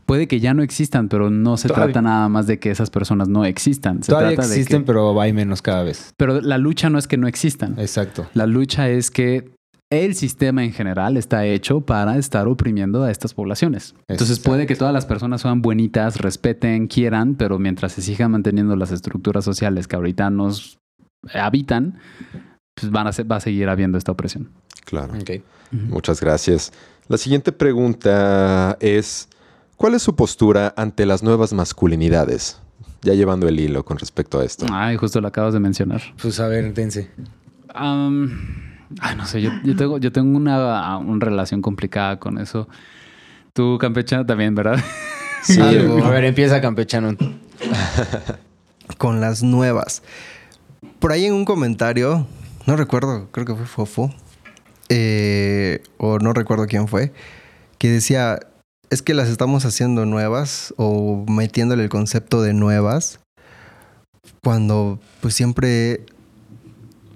Puede 0.05 0.29
que 0.29 0.39
ya 0.41 0.55
no 0.55 0.63
existan, 0.63 1.09
pero 1.09 1.31
no 1.31 1.57
se 1.57 1.67
Todavía- 1.69 1.87
trata 1.87 2.03
nada 2.03 2.29
más 2.29 2.47
de 2.47 2.59
que 2.61 2.71
esas 2.71 2.91
personas 2.91 3.29
no 3.29 3.45
existan. 3.45 4.03
Se 4.05 4.13
Todavía 4.13 4.37
trata 4.37 4.49
de 4.49 4.55
existen, 4.55 4.83
que- 4.83 4.87
pero 4.87 5.21
hay 5.21 5.33
menos 5.33 5.63
cada 5.63 5.83
vez. 5.83 6.13
pero 6.19 6.41
la 6.43 6.59
lucha 6.59 6.91
no 6.91 6.99
es 6.99 7.09
que 7.09 7.17
no 7.17 7.27
existan. 7.27 7.75
Exacto. 7.79 8.27
La 8.35 8.47
lucha 8.47 8.89
es 8.91 9.11
que 9.11 9.56
el 9.91 10.15
sistema 10.15 10.65
en 10.65 10.73
general 10.73 11.17
está 11.17 11.45
hecho 11.45 11.81
para 11.81 12.19
estar 12.19 12.49
oprimiendo 12.49 13.05
a 13.05 13.11
estas 13.11 13.35
poblaciones. 13.35 13.95
Entonces 14.09 14.41
puede 14.41 14.67
que 14.67 14.75
todas 14.75 14.93
las 14.93 15.07
personas 15.07 15.43
sean 15.43 15.63
bonitas, 15.63 16.19
respeten, 16.19 16.89
quieran, 16.89 17.37
pero 17.37 17.59
mientras 17.59 17.93
se 17.93 18.03
sigan 18.03 18.33
manteniendo 18.33 18.75
las 18.77 18.91
estructuras 18.91 19.45
sociales 19.45 19.87
que 19.87 19.97
ahorita 19.97 20.31
nos 20.31 20.79
habitan, 21.35 21.99
pues 22.75 22.91
van 22.91 23.07
a 23.07 23.11
va 23.31 23.37
a 23.37 23.41
seguir 23.41 23.69
habiendo 23.69 23.97
esta 23.97 24.13
opresión. 24.13 24.51
Claro. 24.85 25.15
Ok. 25.15 25.43
Muchas 25.71 26.21
gracias. 26.21 26.73
La 27.09 27.19
siguiente 27.19 27.53
pregunta 27.53 28.77
es, 28.81 29.29
¿cuál 29.77 29.95
es 29.95 30.03
su 30.03 30.17
postura 30.17 30.75
ante 30.77 31.07
las 31.07 31.23
nuevas 31.23 31.53
masculinidades? 31.53 32.61
Ya 33.03 33.15
llevando 33.15 33.47
el 33.47 33.61
hilo 33.61 33.85
con 33.85 33.99
respecto 33.99 34.41
a 34.41 34.45
esto. 34.45 34.67
Ay, 34.71 34.97
justo 34.97 35.21
lo 35.21 35.29
acabas 35.29 35.55
de 35.55 35.61
mencionar. 35.61 36.03
Pues 36.21 36.41
a 36.41 36.49
ver, 36.49 36.75
dense. 36.75 37.11
Am, 37.69 38.76
ay, 39.01 39.17
no 39.17 39.27
sé, 39.27 39.43
yo, 39.43 39.51
yo 39.65 39.77
tengo, 39.77 39.99
yo 39.99 40.13
tengo 40.13 40.37
una, 40.37 40.99
una 40.99 41.25
relación 41.25 41.63
complicada 41.63 42.19
con 42.19 42.39
eso. 42.39 42.69
Tú, 43.53 43.79
Campecha, 43.79 44.25
también, 44.25 44.55
¿verdad? 44.55 44.83
Sí, 45.43 45.61
Algo. 45.63 46.05
a 46.05 46.11
ver, 46.11 46.25
empieza 46.25 46.61
campechano. 46.61 47.17
Con 48.99 49.21
las 49.21 49.43
nuevas. 49.43 50.03
Por 50.99 51.13
ahí 51.13 51.25
en 51.25 51.35
un 51.35 51.45
comentario, 51.45 52.27
no 52.67 52.77
recuerdo, 52.77 53.29
creo 53.33 53.47
que 53.47 53.55
fue 53.55 53.67
Fofo, 53.67 54.15
eh, 54.89 55.83
o 55.99 56.19
no 56.19 56.33
recuerdo 56.33 56.67
quién 56.67 56.87
fue, 56.89 57.13
que 57.79 57.91
decía, 57.91 58.39
es 58.91 59.03
que 59.03 59.15
las 59.15 59.29
estamos 59.29 59.65
haciendo 59.65 60.07
nuevas 60.07 60.73
o 60.77 61.25
metiéndole 61.29 61.83
el 61.83 61.89
concepto 61.89 62.43
de 62.43 62.55
nuevas, 62.55 63.21
cuando 64.43 65.01
pues 65.21 65.35
siempre 65.35 66.07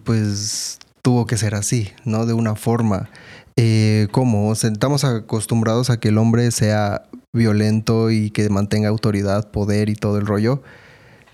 pues 0.04 0.78
tuvo 1.02 1.26
que 1.26 1.36
ser 1.36 1.54
así, 1.54 1.90
¿no? 2.04 2.26
De 2.26 2.32
una 2.32 2.54
forma. 2.54 3.10
Eh, 3.56 4.08
¿Cómo? 4.10 4.52
Estamos 4.52 5.04
acostumbrados 5.04 5.90
a 5.90 5.98
que 5.98 6.08
el 6.08 6.18
hombre 6.18 6.50
sea 6.50 7.02
violento 7.32 8.10
y 8.10 8.30
que 8.30 8.48
mantenga 8.48 8.88
autoridad, 8.88 9.50
poder 9.50 9.88
y 9.88 9.94
todo 9.94 10.18
el 10.18 10.26
rollo. 10.26 10.62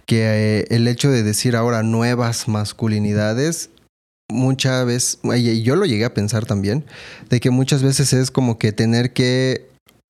Que 0.06 0.60
eh, 0.60 0.66
el 0.70 0.88
hecho 0.88 1.10
de 1.10 1.22
decir 1.22 1.56
ahora 1.56 1.82
nuevas 1.82 2.48
masculinidades, 2.48 3.70
muchas 4.28 4.86
veces, 4.86 5.18
y 5.22 5.62
yo 5.62 5.76
lo 5.76 5.86
llegué 5.86 6.04
a 6.04 6.14
pensar 6.14 6.46
también, 6.46 6.84
de 7.28 7.40
que 7.40 7.50
muchas 7.50 7.82
veces 7.82 8.12
es 8.12 8.30
como 8.30 8.58
que 8.58 8.72
tener 8.72 9.12
que 9.12 9.68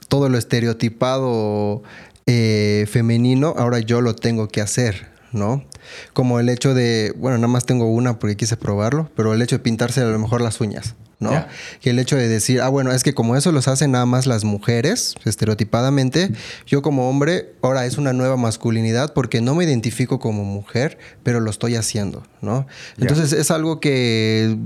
todo 0.08 0.28
lo 0.28 0.38
estereotipado 0.38 1.82
eh, 2.26 2.86
femenino, 2.90 3.54
ahora 3.56 3.78
yo 3.80 4.00
lo 4.00 4.14
tengo 4.14 4.48
que 4.48 4.60
hacer, 4.60 5.08
¿no? 5.36 5.64
Como 6.12 6.40
el 6.40 6.48
hecho 6.48 6.74
de, 6.74 7.14
bueno, 7.16 7.38
nada 7.38 7.48
más 7.48 7.64
tengo 7.66 7.86
una 7.86 8.18
porque 8.18 8.36
quise 8.36 8.56
probarlo, 8.56 9.10
pero 9.14 9.32
el 9.34 9.42
hecho 9.42 9.56
de 9.56 9.60
pintarse 9.60 10.00
a 10.00 10.04
lo 10.04 10.18
mejor 10.18 10.40
las 10.40 10.60
uñas, 10.60 10.96
¿no? 11.20 11.46
Que 11.80 11.90
el 11.90 11.98
hecho 11.98 12.16
de 12.16 12.26
decir, 12.26 12.60
ah, 12.60 12.68
bueno, 12.68 12.92
es 12.92 13.04
que 13.04 13.14
como 13.14 13.36
eso 13.36 13.52
los 13.52 13.68
hacen 13.68 13.92
nada 13.92 14.06
más 14.06 14.26
las 14.26 14.44
mujeres, 14.44 15.14
estereotipadamente, 15.24 16.32
yo 16.66 16.82
como 16.82 17.08
hombre, 17.08 17.54
ahora 17.62 17.86
es 17.86 17.98
una 17.98 18.12
nueva 18.12 18.36
masculinidad 18.36 19.12
porque 19.12 19.40
no 19.40 19.54
me 19.54 19.64
identifico 19.64 20.18
como 20.18 20.44
mujer, 20.44 20.98
pero 21.22 21.40
lo 21.40 21.50
estoy 21.50 21.76
haciendo, 21.76 22.26
¿no? 22.40 22.66
Entonces 22.98 23.32
es 23.32 23.50
algo 23.50 23.80
que 23.80 24.58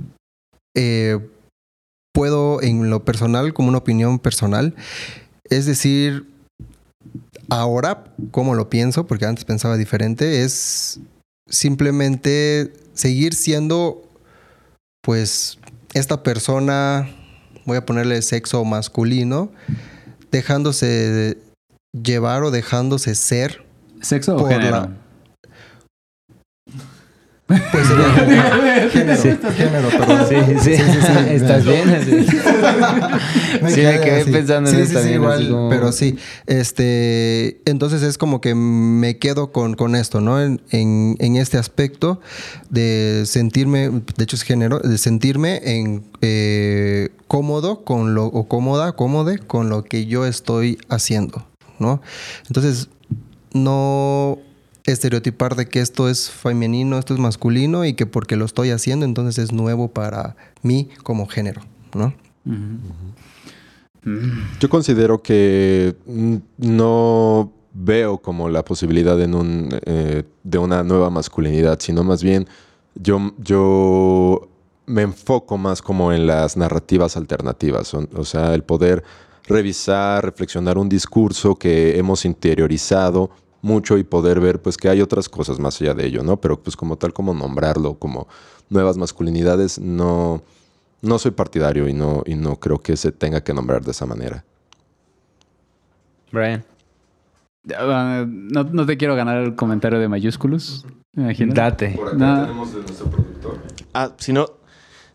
eh, 0.75 1.19
puedo, 2.13 2.63
en 2.63 2.91
lo 2.91 3.05
personal, 3.05 3.53
como 3.53 3.69
una 3.69 3.79
opinión 3.79 4.19
personal, 4.19 4.75
es 5.45 5.67
decir, 5.67 6.27
ahora, 7.51 8.05
como 8.31 8.55
lo 8.55 8.71
pienso, 8.71 9.07
porque 9.07 9.27
antes 9.27 9.45
pensaba 9.45 9.77
diferente, 9.77 10.43
es 10.45 11.01
simplemente 11.49 12.73
seguir 12.95 13.35
siendo, 13.35 14.03
pues, 15.03 15.59
esta 15.95 16.23
persona, 16.23 17.09
voy 17.67 17.77
a 17.77 17.85
ponerle 17.87 18.23
sexo 18.23 18.65
masculino, 18.65 19.51
dejándose 20.31 21.39
llevar 21.93 22.45
o 22.45 22.51
dejándose 22.51 23.15
ser 23.17 23.65
¿Sexo 24.01 24.37
o 24.37 24.47
género? 24.47 24.71
la- 24.71 24.97
Pues 27.73 27.87
género, 27.89 28.91
género, 28.91 29.53
género, 29.53 29.89
perdón. 29.89 30.27
Sí, 30.29 30.37
sí. 30.63 30.73
¿Estás 31.31 31.65
bien? 31.65 31.83
Sí. 32.05 32.39
Me 33.63 33.71
Sí, 33.73 33.81
me 33.83 34.01
quedé 34.01 34.21
así. 34.23 34.31
pensando 34.31 34.71
en 34.71 34.77
Sí, 34.77 34.83
eso 34.83 34.85
sí, 34.85 34.89
sí, 34.89 34.95
también, 34.95 35.15
igual, 35.15 35.39
así 35.41 35.49
como- 35.51 35.69
pero 35.69 35.93
sí. 35.93 36.17
Este, 36.47 37.61
entonces 37.69 38.03
es 38.03 38.19
como 38.19 38.41
que 38.41 38.55
me 38.55 39.19
quedo 39.19 39.51
con, 39.53 39.75
con 39.75 39.97
esto, 39.97 40.21
¿no? 40.21 40.41
En, 40.41 40.61
en, 40.71 41.17
en 41.19 41.37
este 41.37 41.59
aspecto 41.59 42.21
de 42.69 43.25
sentirme, 43.27 43.91
de 43.91 44.25
hecho 44.25 44.37
es 44.37 44.43
género, 44.43 44.79
de 44.79 44.97
sentirme 44.99 45.61
en 45.65 46.05
eh, 46.21 47.09
cómodo 47.27 47.85
con 47.85 48.15
lo, 48.15 48.27
o 48.27 48.47
cómoda, 48.47 48.93
cómode 48.93 49.39
con 49.39 49.69
lo 49.71 49.83
que 49.85 50.07
yo 50.07 50.25
estoy 50.27 50.79
haciendo, 50.89 51.47
¿no? 51.79 52.01
Entonces, 52.47 52.89
no 53.53 54.39
estereotipar 54.85 55.57
de 55.57 55.67
que 55.67 55.81
esto 55.81 56.09
es 56.09 56.31
femenino, 56.31 56.99
esto 56.99 57.15
es 57.15 57.21
masculino 57.21 57.85
y 57.85 57.95
que 57.95 58.07
porque 58.07 58.37
lo 58.37 58.45
estoy 58.45 58.71
haciendo, 58.71 59.05
entonces 59.05 59.39
es 59.39 59.53
nuevo 59.53 59.89
para 59.89 60.37
mí 60.63 60.89
como 61.03 61.27
género, 61.27 61.63
¿no? 61.95 62.15
Yo 64.61 64.69
considero 64.69 65.23
que 65.23 65.95
mm, 66.07 66.37
no 66.59 67.53
veo 67.73 68.19
como 68.19 68.49
la 68.49 68.65
posibilidad 68.65 69.21
en 69.21 69.35
un, 69.35 69.69
eh, 69.85 70.25
de 70.43 70.59
una 70.59 70.83
nueva 70.83 71.11
masculinidad, 71.11 71.79
sino 71.81 72.03
más 72.03 72.23
bien 72.23 72.49
yo, 72.95 73.33
yo 73.39 74.49
me 74.87 75.03
enfoco 75.03 75.59
más 75.59 75.83
como 75.83 76.13
en 76.13 76.27
las 76.27 76.57
narrativas 76.57 77.17
alternativas, 77.17 77.93
o, 77.95 78.09
o 78.17 78.25
sea, 78.25 78.55
el 78.55 78.65
poder 78.65 79.05
revisar, 79.47 80.25
reflexionar 80.25 80.79
un 80.79 80.89
discurso 80.89 81.57
que 81.57 81.99
hemos 81.99 82.25
interiorizado 82.25 83.31
mucho 83.63 83.99
y 83.99 84.05
poder 84.05 84.41
ver 84.41 84.61
pues 84.63 84.77
que 84.77 84.89
hay 84.89 85.01
otras 85.03 85.29
cosas 85.29 85.59
más 85.59 85.81
allá 85.81 85.95
de 85.95 86.07
ello, 86.07 86.23
¿no? 86.23 86.39
Pero 86.39 86.61
pues 86.61 86.77
como 86.77 86.97
tal 86.97 87.13
como 87.13 87.35
nombrarlo 87.35 87.95
como 87.95 88.27
nuevas 88.69 88.97
masculinidades 88.97 89.79
no 89.79 90.43
no 91.03 91.19
soy 91.19 91.31
partidario 91.31 91.89
y 91.89 91.95
no, 91.95 92.23
y 92.27 92.35
no 92.35 92.57
creo 92.57 92.79
que 92.79 92.97
se 92.97 93.11
tenga 93.11 93.43
que 93.43 93.55
nombrar 93.55 93.83
de 93.83 93.91
esa 93.91 94.05
manera. 94.07 94.45
Brian. 96.33 96.65
Ah, 97.77 98.25
no, 98.27 98.65
no 98.65 98.87
te 98.87 98.97
quiero 98.97 99.15
ganar 99.17 99.39
el 99.39 99.55
comentario 99.55 99.99
de 99.99 100.09
mayúsculos. 100.09 100.85
Me 101.15 101.25
imagino. 101.25 101.55
Date. 101.55 101.99
No. 102.17 102.43
tenemos 102.43 102.73
de 102.75 102.81
nuestro 102.83 103.07
productor. 103.11 103.59
Ah, 103.95 104.13
si 104.19 104.33
no, 104.33 104.47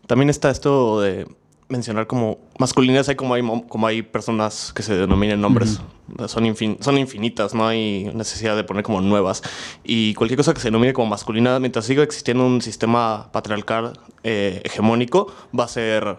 también 0.06 0.28
está 0.30 0.50
esto 0.50 1.00
de 1.00 1.26
mencionar 1.68 2.06
como 2.06 2.38
masculinidades, 2.58 3.08
hay 3.08 3.16
como 3.16 3.34
hay, 3.34 3.42
mo- 3.42 3.66
como 3.66 3.86
hay 3.86 4.02
personas 4.02 4.72
que 4.74 4.82
se 4.82 4.94
denominan 4.94 5.40
nombres, 5.40 5.80
son, 6.26 6.56
son 6.80 6.98
infinitas, 6.98 7.54
no 7.54 7.66
hay 7.66 8.10
necesidad 8.14 8.56
de 8.56 8.64
poner 8.64 8.82
como 8.82 9.00
nuevas. 9.00 9.42
Y 9.84 10.14
cualquier 10.14 10.38
cosa 10.38 10.54
que 10.54 10.60
se 10.60 10.68
denomine 10.68 10.92
como 10.92 11.08
masculina, 11.08 11.58
mientras 11.58 11.84
siga 11.86 12.02
existiendo 12.02 12.44
un 12.46 12.60
sistema 12.62 13.30
patriarcal 13.32 13.98
eh, 14.22 14.60
hegemónico, 14.64 15.32
va 15.58 15.64
a 15.64 15.68
ser 15.68 16.16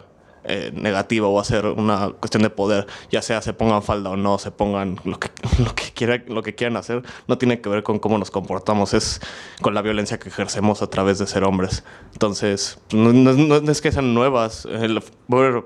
eh, 0.49 0.71
negativa 0.73 1.27
o 1.27 1.33
va 1.33 1.41
a 1.41 1.45
ser 1.45 1.65
una 1.65 2.09
cuestión 2.11 2.41
de 2.43 2.49
poder, 2.49 2.87
ya 3.11 3.21
sea 3.21 3.41
se 3.41 3.51
pongan 3.53 3.83
falda 3.83 4.11
o 4.11 4.15
no, 4.15 4.37
se 4.37 4.49
pongan 4.51 4.97
lo 5.03 5.19
que, 5.19 5.29
lo 5.63 5.75
que, 5.75 5.91
quiera, 5.93 6.23
lo 6.27 6.41
que 6.41 6.55
quieran 6.55 6.77
hacer, 6.77 7.03
no 7.27 7.37
tiene 7.37 7.59
que 7.59 7.67
ver 7.67 7.83
con 7.83 7.99
cómo 7.99 8.17
nos 8.17 8.31
comportamos, 8.31 8.93
es 8.93 9.19
con 9.61 9.73
la 9.73 9.81
violencia 9.81 10.19
que 10.19 10.29
ejercemos 10.29 10.81
a 10.81 10.89
través 10.89 11.19
de 11.19 11.27
ser 11.27 11.43
hombres. 11.43 11.83
Entonces, 12.13 12.79
no, 12.93 13.11
no- 13.13 13.71
es 13.71 13.81
que 13.81 13.91
sean 13.91 14.13
nuevas, 14.13 14.65
el- 14.65 15.03
ver- 15.27 15.65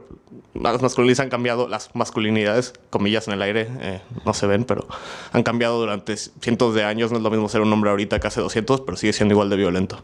las 0.54 0.82
masculinidades 0.82 1.20
han 1.20 1.30
cambiado, 1.30 1.68
las 1.68 1.90
masculinidades, 1.96 2.74
comillas 2.90 3.28
en 3.28 3.34
el 3.36 3.42
aire, 3.42 3.68
eh, 3.82 4.02
no 4.26 4.34
se 4.34 4.48
ven, 4.48 4.64
pero 4.66 4.88
han 5.32 5.44
cambiado 5.44 5.80
durante 5.80 6.16
cientos 6.18 6.76
de 6.76 6.84
años, 6.84 7.12
no 7.12 7.18
es 7.18 7.24
lo 7.24 7.30
mismo 7.32 7.48
ser 7.50 7.62
un 7.62 7.72
hombre 7.72 7.90
ahorita 7.92 8.20
que 8.20 8.28
hace 8.28 8.42
200, 8.42 8.82
pero 8.82 8.98
sigue 8.98 9.14
siendo 9.14 9.34
igual 9.34 9.50
de 9.50 9.56
violento. 9.58 10.04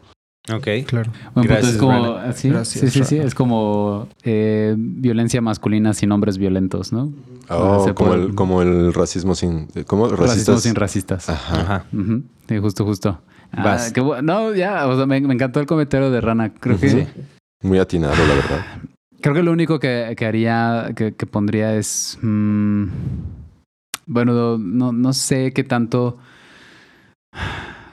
Ok. 0.54 0.66
Claro. 0.86 1.12
Buen 1.34 1.34
punto, 1.34 1.50
Gracias, 1.50 1.74
es 1.74 1.78
como. 1.78 2.18
¿sí? 2.34 2.50
Gracias, 2.50 2.94
sí, 2.94 3.04
sí, 3.04 3.18
es 3.18 3.36
como 3.36 4.08
eh, 4.24 4.76
violencia 4.78 5.42
masculina 5.42 5.94
sin 5.94 6.10
hombres 6.14 6.38
violentos, 6.38 6.94
¿no? 6.94 7.12
Oh, 7.50 7.84
se 7.84 7.94
como, 7.94 8.12
puede- 8.12 8.24
el, 8.28 8.36
como 8.36 8.62
el 8.62 8.94
racismo 8.94 9.36
sin... 9.36 9.68
eh, 9.76 9.84
¿Cómo? 9.86 10.06
racismo 10.08 10.26
Racistas. 10.28 10.62
sin 10.64 10.76
racistas. 10.76 11.30
Ajá. 11.30 11.62
Ajá. 11.62 11.86
Sí, 12.48 12.58
justo, 12.60 12.86
justo. 12.86 13.20
Ah, 13.52 13.78
qué 13.94 14.02
no, 14.24 14.54
ya, 14.56 14.88
o 14.88 14.96
sea, 14.96 15.06
me, 15.06 15.20
me 15.20 15.34
encantó 15.34 15.60
el 15.60 15.66
comentario 15.66 16.12
de 16.12 16.22
Rana. 16.22 16.54
Creo 16.54 16.80
que, 16.80 16.90
Sí. 16.90 17.08
Muy 17.64 17.80
atinado, 17.80 18.16
la 18.16 18.34
verdad. 18.36 18.66
creo 19.22 19.34
que 19.36 19.44
lo 19.44 19.52
único 19.52 19.80
que, 19.80 20.14
que 20.18 20.26
haría, 20.26 20.92
que, 20.96 21.14
que 21.14 21.26
pondría 21.26 21.76
es, 21.76 22.18
mm, 22.22 22.86
bueno, 24.06 24.58
no, 24.58 24.92
no 24.92 25.14
sé 25.14 25.54
qué 25.54 25.64
tanto, 25.64 26.18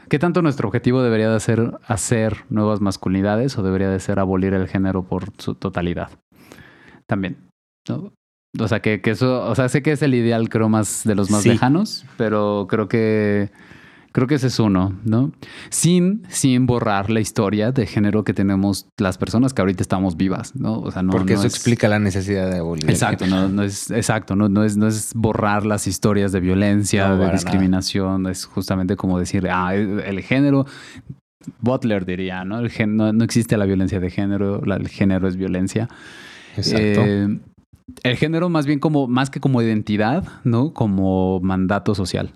qué 0.09 0.19
tanto 0.19 0.43
nuestro 0.43 0.69
objetivo 0.69 1.03
debería 1.03 1.31
de 1.31 1.41
ser 1.41 1.73
hacer 1.87 2.45
nuevas 2.51 2.81
masculinidades 2.81 3.57
o 3.59 3.63
debería 3.63 3.91
de 3.91 4.01
ser 4.01 4.19
abolir 4.19 4.55
el 4.55 4.69
género 4.69 5.03
por 5.05 5.25
su 5.39 5.55
totalidad. 5.55 6.11
También, 7.07 7.37
¿no? 7.89 8.13
O 8.61 8.69
sea, 8.69 8.81
que, 8.81 9.01
que 9.01 9.11
eso, 9.11 9.45
o 9.49 9.55
sea, 9.57 9.69
sé 9.69 9.83
que 9.83 9.93
es 9.93 10.03
el 10.03 10.15
ideal, 10.15 10.49
creo, 10.49 10.69
más 10.69 11.03
de 11.05 11.17
los 11.17 11.31
más 11.31 11.43
Sí. 11.43 11.49
lejanos, 11.51 12.07
pero 12.17 12.67
creo 12.71 12.87
que 12.89 13.51
Creo 14.15 14.29
que 14.29 14.37
ese 14.37 14.47
es 14.47 14.61
uno, 14.61 14.97
¿no? 15.05 15.33
Sin, 15.71 16.23
sin 16.29 16.67
borrar 16.67 17.11
la 17.11 17.19
historia 17.19 17.73
de 17.73 17.85
género 17.85 18.23
que 18.23 18.33
tenemos 18.33 18.87
las 18.97 19.19
personas 19.19 19.53
que 19.53 19.61
ahorita 19.61 19.83
estamos 19.83 20.17
vivas, 20.17 20.55
¿no? 20.55 20.79
O 20.79 20.93
sea, 20.93 21.03
no. 21.03 21.11
Porque 21.11 21.33
no 21.35 21.41
eso 21.41 21.49
es- 21.49 21.55
explica 21.55 21.89
la 21.89 21.99
necesidad 21.99 22.49
de 22.49 22.59
abolir. 22.59 22.89
Exacto, 22.89 23.27
no, 23.27 23.49
no 23.49 23.65
es 23.65 23.91
exacto, 23.91 24.37
no, 24.37 24.49
no 24.49 24.63
es, 24.63 24.77
no 24.77 24.87
es 24.87 25.11
borrar 25.17 25.67
las 25.67 25.89
historias 25.89 26.31
de 26.31 26.39
violencia, 26.39 27.09
No, 27.09 27.17
de 27.17 27.33
discriminación, 27.33 28.27
es 28.29 28.45
justamente 28.45 28.95
como 28.95 29.19
decir, 29.19 29.49
ah, 29.51 29.75
el, 29.75 29.99
el 29.99 30.21
género, 30.23 30.65
Butler 31.61 32.07
diría, 32.07 32.45
¿no? 32.45 32.61
El 32.61 32.71
gen- 32.71 32.97
no, 32.97 33.13
no 33.13 33.25
existe 33.25 33.57
la 33.57 33.65
violencia 33.67 33.99
de 33.99 34.11
género, 34.11 34.63
la- 34.65 34.77
el 34.77 34.89
género 34.89 35.27
es 35.27 35.37
violencia. 35.37 35.89
Exacto. 36.57 37.03
Eh, 37.05 37.39
el 38.05 38.17
género 38.17 38.49
más 38.49 38.65
bien 38.65 38.79
como, 38.79 39.09
más 39.09 39.29
que 39.29 39.41
como 39.41 39.61
identidad, 39.61 40.25
¿no? 40.45 40.73
Como 40.73 41.41
mandato 41.41 41.95
social. 41.97 42.31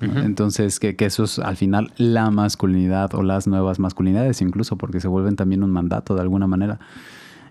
Entonces, 0.00 0.80
que, 0.80 0.96
que 0.96 1.06
eso 1.06 1.24
es 1.24 1.38
al 1.38 1.56
final 1.56 1.92
la 1.96 2.30
masculinidad 2.30 3.14
o 3.14 3.22
las 3.22 3.46
nuevas 3.46 3.78
masculinidades 3.78 4.40
incluso, 4.40 4.76
porque 4.76 5.00
se 5.00 5.08
vuelven 5.08 5.36
también 5.36 5.62
un 5.62 5.70
mandato 5.70 6.14
de 6.14 6.22
alguna 6.22 6.46
manera. 6.46 6.78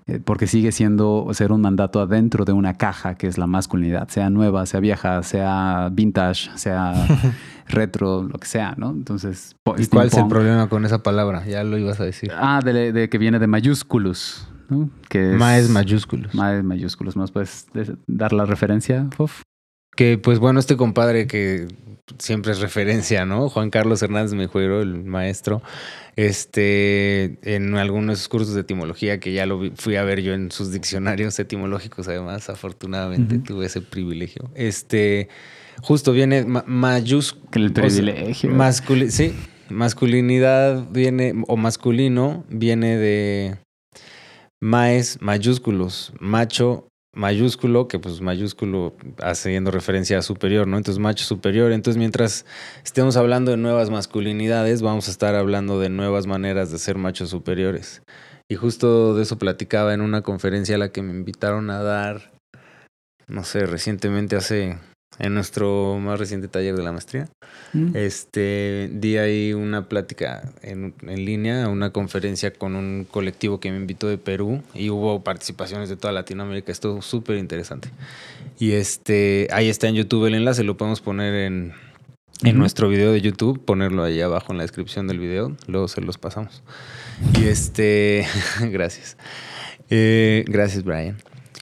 Eh, 0.08 0.20
porque 0.24 0.48
sigue 0.48 0.72
siendo 0.72 1.28
ser 1.34 1.52
un 1.52 1.62
mandato 1.62 2.02
adentro 2.02 2.44
de 2.44 2.52
una 2.52 2.74
caja 2.74 3.14
que 3.14 3.28
es 3.28 3.38
la 3.38 3.46
masculinidad, 3.46 4.08
sea 4.08 4.32
nueva, 4.32 4.66
sea 4.66 4.80
vieja, 4.80 5.22
sea 5.22 5.90
vintage, 5.92 6.50
sea 6.56 6.94
retro, 7.68 8.24
lo 8.24 8.40
que 8.40 8.48
sea, 8.48 8.74
¿no? 8.76 8.90
Entonces, 8.90 9.56
¿Y 9.78 9.86
cuál 9.86 10.08
es 10.08 10.18
el 10.18 10.28
problema 10.28 10.68
con 10.68 10.84
esa 10.86 11.04
palabra? 11.04 11.46
Ya 11.46 11.64
lo 11.64 11.78
ibas 11.78 12.00
a 12.00 12.06
decir. 12.06 12.32
Ah, 12.36 12.60
de, 12.66 12.92
de 12.92 13.08
que 13.10 13.18
viene 13.20 13.38
de 13.38 13.46
mayúsculos, 13.46 14.48
¿no? 14.70 14.90
Que 15.10 15.36
es 15.36 15.70
mayúsculos. 15.70 16.34
Ma 16.34 16.56
es 16.56 16.64
mayúsculos. 16.64 17.16
¿Nos 17.16 17.32
puedes 17.32 17.68
des- 17.74 17.94
dar 18.08 18.34
la 18.34 18.46
referencia, 18.46 19.08
Fof? 19.16 19.44
Que 20.00 20.18
pues 20.18 20.40
bueno, 20.40 20.62
este 20.62 20.78
compadre 20.78 21.28
que 21.28 21.68
siempre 22.20 22.54
es 22.54 22.60
referencia, 22.62 23.26
¿no? 23.26 23.50
Juan 23.50 23.70
Carlos 23.70 24.02
Hernández 24.02 24.34
Mejuero, 24.34 24.82
el 24.82 25.04
maestro, 25.04 25.62
este, 26.16 27.38
en 27.44 27.76
algunos 27.76 28.28
cursos 28.30 28.54
de 28.54 28.62
etimología 28.62 29.20
que 29.20 29.34
ya 29.34 29.46
lo 29.46 29.60
vi- 29.60 29.74
fui 29.76 29.98
a 29.98 30.04
ver 30.04 30.22
yo 30.22 30.34
en 30.34 30.52
sus 30.52 30.72
diccionarios 30.72 31.38
etimológicos, 31.38 32.08
además, 32.08 32.50
afortunadamente 32.50 33.40
tuve 33.40 33.66
ese 33.66 33.82
privilegio. 33.82 34.50
Este, 34.56 35.28
justo 35.82 36.14
viene 36.14 36.46
ma- 36.46 36.64
mayús- 36.66 37.36
el 37.54 37.74
privilegio. 37.74 38.50
masculi- 38.52 39.10
sí, 39.10 39.34
masculinidad 39.70 40.88
viene, 40.90 41.44
o 41.48 41.58
masculino 41.58 42.46
viene 42.50 42.96
de 42.98 43.58
maes 44.62 45.18
mayúsculos, 45.22 46.14
macho 46.20 46.89
mayúsculo, 47.14 47.88
que 47.88 48.00
pues 48.00 48.22
mayúsculo 48.22 48.96
haciendo 49.22 49.72
referencia 49.72 50.18
a 50.20 50.22
superior, 50.22 50.68
¿no? 50.68 50.78
Entonces 50.78 51.00
macho 51.00 51.26
superior. 51.26 51.72
Entonces 51.72 51.98
mientras 51.98 52.46
estemos 52.84 53.18
hablando 53.18 53.52
de 53.52 53.58
nuevas 53.58 53.90
masculinidades, 53.90 54.82
vamos 54.82 55.08
a 55.08 55.12
estar 55.12 55.36
hablando 55.36 55.80
de 55.80 55.90
nuevas 55.90 56.28
maneras 56.28 56.72
de 56.72 56.78
ser 56.78 56.98
machos 56.98 57.30
superiores. 57.30 58.02
Y 58.50 58.56
justo 58.56 59.16
de 59.16 59.24
eso 59.24 59.38
platicaba 59.38 59.94
en 59.94 60.02
una 60.02 60.22
conferencia 60.22 60.76
a 60.76 60.80
la 60.80 60.92
que 60.92 61.02
me 61.02 61.12
invitaron 61.12 61.70
a 61.70 61.84
dar, 61.84 62.32
no 63.28 63.44
sé, 63.44 63.66
recientemente 63.68 64.36
hace, 64.36 64.80
en 65.18 65.34
nuestro 65.34 65.98
más 66.00 66.20
reciente 66.20 66.48
taller 66.48 66.76
de 66.76 66.84
la 66.84 66.92
maestría. 66.92 67.28
Mm. 67.74 67.96
Este, 67.96 68.90
di 68.94 69.18
ahí 69.18 69.54
una 69.54 69.90
plática 69.90 70.52
en, 70.62 70.94
en 71.02 71.26
línea, 71.26 71.68
una 71.68 71.92
conferencia 71.92 72.54
con 72.54 72.76
un 72.76 73.06
colectivo 73.10 73.60
que 73.60 73.72
me 73.72 73.78
invitó 73.78 74.08
de 74.08 74.18
Perú 74.18 74.62
y 74.74 74.90
hubo 74.90 75.24
participaciones 75.24 75.90
de 75.90 75.98
toda 75.98 76.14
Latinoamérica. 76.14 76.72
Estuvo 76.72 77.02
súper 77.02 77.38
interesante. 77.38 77.90
Y 78.60 78.72
este, 78.72 79.48
ahí 79.52 79.70
está 79.70 79.88
en 79.88 79.96
YouTube 79.96 80.26
el 80.26 80.36
enlace, 80.36 80.64
lo 80.64 80.78
podemos 80.78 81.02
poner 81.02 81.34
en, 81.34 81.74
en 82.44 82.58
nuestro 82.58 82.88
video 82.88 83.12
de 83.12 83.22
YouTube, 83.22 83.64
ponerlo 83.64 84.04
ahí 84.04 84.22
abajo 84.22 84.52
en 84.52 84.58
la 84.58 84.64
descripción 84.64 85.08
del 85.08 85.20
video, 85.20 85.56
luego 85.68 85.88
se 85.88 86.02
los 86.02 86.18
pasamos. 86.18 86.64
Y 87.40 87.46
este, 87.46 88.26
gracias. 88.72 89.18
Eh, 89.90 90.46
gracias, 90.48 90.84
Brian. 90.84 91.18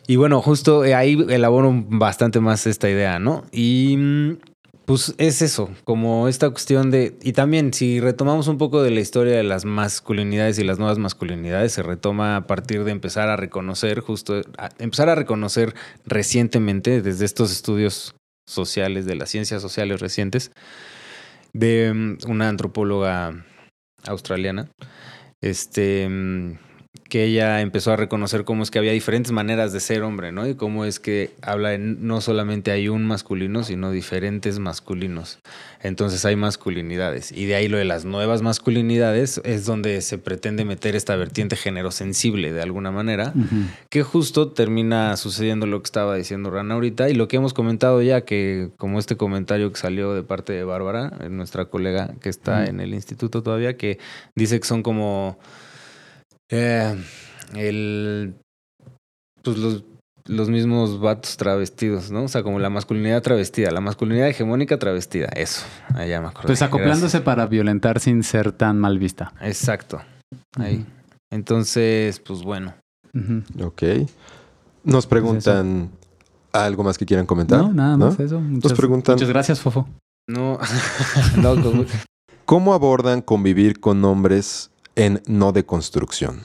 Y 0.08 0.16
bueno, 0.16 0.42
justo 0.42 0.86
eh, 0.86 0.96
ahí 0.96 1.18
elaboro 1.30 1.72
bastante 1.90 2.40
más 2.40 2.66
esta 2.66 2.90
idea, 2.90 3.20
¿no? 3.20 3.44
Y 3.52 3.98
mm, 3.98 4.38
Pues 4.86 5.14
es 5.18 5.42
eso, 5.42 5.70
como 5.84 6.30
esta 6.30 6.50
cuestión 6.50 6.92
de... 6.92 7.18
Y 7.22 7.34
también, 7.34 7.74
si 7.74 8.00
retomamos 8.00 8.48
un 8.48 8.58
poco 8.58 8.82
de 8.82 8.92
la 8.92 9.02
historia 9.02 9.36
de 9.36 9.44
las 9.44 9.66
masculinidades 9.66 10.60
y 10.60 10.64
las 10.64 10.80
nuevas 10.80 10.98
masculinidades, 10.98 11.74
se 11.74 11.84
retoma 11.84 12.38
a 12.38 12.48
partir 12.48 12.86
de 12.86 12.92
empezar 12.92 13.28
a 13.28 13.36
reconocer, 13.36 14.00
justo, 14.00 14.42
empezar 14.80 15.10
a 15.10 15.16
reconocer 15.16 15.76
recientemente, 16.06 17.02
desde 17.02 17.26
estos 17.26 17.52
estudios 17.52 18.16
sociales, 18.48 19.06
de 19.06 19.16
las 19.16 19.30
ciencias 19.30 19.62
sociales 19.62 20.00
recientes, 20.00 20.52
de 21.52 21.94
mm, 21.94 22.30
una 22.32 22.48
antropóloga 22.48 23.46
australiana, 24.06 24.70
este, 25.42 26.08
mm, 26.08 26.67
que 27.10 27.24
ella 27.26 27.62
empezó 27.62 27.92
a 27.92 27.96
reconocer 27.96 28.44
cómo 28.44 28.64
es 28.64 28.72
que 28.72 28.80
había 28.80 28.92
diferentes 28.92 29.32
maneras 29.32 29.74
de 29.74 29.80
ser 29.80 30.04
hombre, 30.04 30.32
¿no? 30.32 30.48
Y 30.48 30.56
cómo 30.56 30.86
es 30.86 31.00
que 31.00 31.32
habla 31.42 31.74
en, 31.74 32.06
no 32.06 32.22
solamente 32.22 32.72
hay 32.72 32.90
un 32.90 33.06
masculino, 33.06 33.64
sino 33.64 33.92
diferentes 33.92 34.60
masculinos. 34.60 35.40
Entonces 35.82 36.26
hay 36.26 36.36
masculinidades. 36.36 37.32
Y 37.32 37.46
de 37.46 37.56
ahí 37.56 37.68
lo 37.68 37.78
de 37.78 37.86
las 37.86 38.06
nuevas 38.06 38.42
masculinidades 38.42 39.42
es 39.44 39.66
donde 39.66 40.02
se 40.02 40.18
pretende 40.18 40.66
meter 40.66 40.96
esta 40.96 41.16
vertiente 41.16 41.56
género 41.56 41.92
sensible 41.92 42.52
de 42.52 42.62
alguna 42.62 42.92
manera, 42.92 43.34
que 43.90 44.04
justo 44.04 44.50
termina 44.50 45.16
sucediendo 45.18 45.66
lo 45.66 45.82
que 45.82 45.86
estaba 45.86 46.16
diciendo 46.16 46.50
Rana 46.50 46.76
ahorita 46.76 47.10
y 47.10 47.14
lo 47.14 47.28
que 47.28 47.38
hemos 47.38 47.54
comentado 47.54 48.02
ya, 48.02 48.22
que 48.22 48.70
como 48.78 49.00
este 49.00 49.18
comentario 49.18 49.72
que 49.72 49.80
salió 49.80 50.14
de 50.14 50.24
parte 50.24 50.54
de 50.54 50.64
Bárbara, 50.64 51.14
eh, 51.22 51.30
nuestra 51.30 51.66
colega 51.66 52.14
que 52.22 52.30
está 52.30 52.66
en 52.66 52.80
el 52.80 52.94
instituto 52.94 53.44
todavía, 53.44 53.78
que 53.78 54.00
dice 54.36 54.60
que 54.60 54.68
son 54.68 54.84
como 54.84 55.38
eh, 56.50 56.96
el. 57.56 58.36
Pues 59.44 59.58
los, 59.58 59.84
los 60.26 60.50
mismos 60.50 61.00
vatos 61.00 61.38
travestidos, 61.38 62.12
¿no? 62.12 62.24
O 62.24 62.28
sea, 62.28 62.44
como 62.44 62.60
la 62.60 62.70
masculinidad 62.70 63.22
travestida, 63.22 63.72
la 63.72 63.80
masculinidad 63.82 64.28
hegemónica 64.28 64.78
travestida, 64.78 65.28
eso. 65.36 65.64
Allá 65.96 66.20
me 66.22 66.28
acuerdo. 66.28 66.48
Pues 66.48 66.62
acoplándose 66.62 67.22
para 67.22 67.46
violentar 67.46 68.00
sin 68.00 68.24
ser 68.24 68.52
tan 68.52 68.78
mal 68.80 69.00
vista. 69.00 69.34
Exacto. 69.42 70.02
Ahí. 70.58 70.86
Entonces, 71.32 72.20
pues 72.20 72.42
bueno. 72.44 72.74
Ujú. 73.14 73.66
Ok. 73.66 73.84
Nos 74.84 75.08
preguntan 75.08 75.92
algo 76.52 76.84
más 76.84 76.98
que 76.98 77.06
quieran 77.06 77.26
comentar. 77.26 77.62
No, 77.62 77.74
nada 77.74 77.98
más 77.98 78.20
eso. 78.20 78.40
Muchas, 78.40 78.74
preguntan- 78.74 79.16
muchas 79.16 79.30
gracias, 79.30 79.62
Fofo. 79.62 79.88
No, 80.30 80.60
no, 81.38 81.62
como- 81.62 81.86
¿Cómo 82.46 82.74
abordan 82.74 83.22
convivir 83.22 83.80
con 83.80 84.04
hombres 84.06 84.72
en 84.98 85.22
no 85.28 85.54
deconstrucción? 85.54 86.44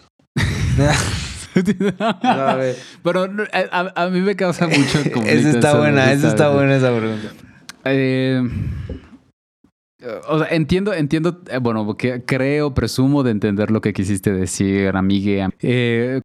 no. 0.79 0.85
Pero 3.03 3.29
no, 3.29 3.45
a, 3.53 4.09
mí 4.09 4.21
me 4.21 4.37
causa 4.37 4.69
mucho 4.69 4.99
conflicto. 5.13 5.21
Esa 5.27 5.51
está 5.51 5.69
eso, 5.71 5.79
buena, 5.79 6.13
esa 6.13 6.29
está 6.29 6.49
buena 6.51 6.77
esa 6.77 6.97
pregunta. 6.97 7.29
Eh, 7.85 8.43
o 10.29 10.39
sea, 10.39 10.49
entiendo, 10.49 10.95
entiendo, 10.95 11.43
eh, 11.51 11.59
bueno, 11.59 11.85
porque 11.85 12.25
creo, 12.25 12.75
presumo 12.75 13.23
de 13.23 13.33
entender 13.33 13.71
lo 13.71 13.81
que 13.81 13.93
quisiste 13.93 14.33
decir, 14.33 14.97
amigue. 14.97 15.47
Eh, 15.61 16.21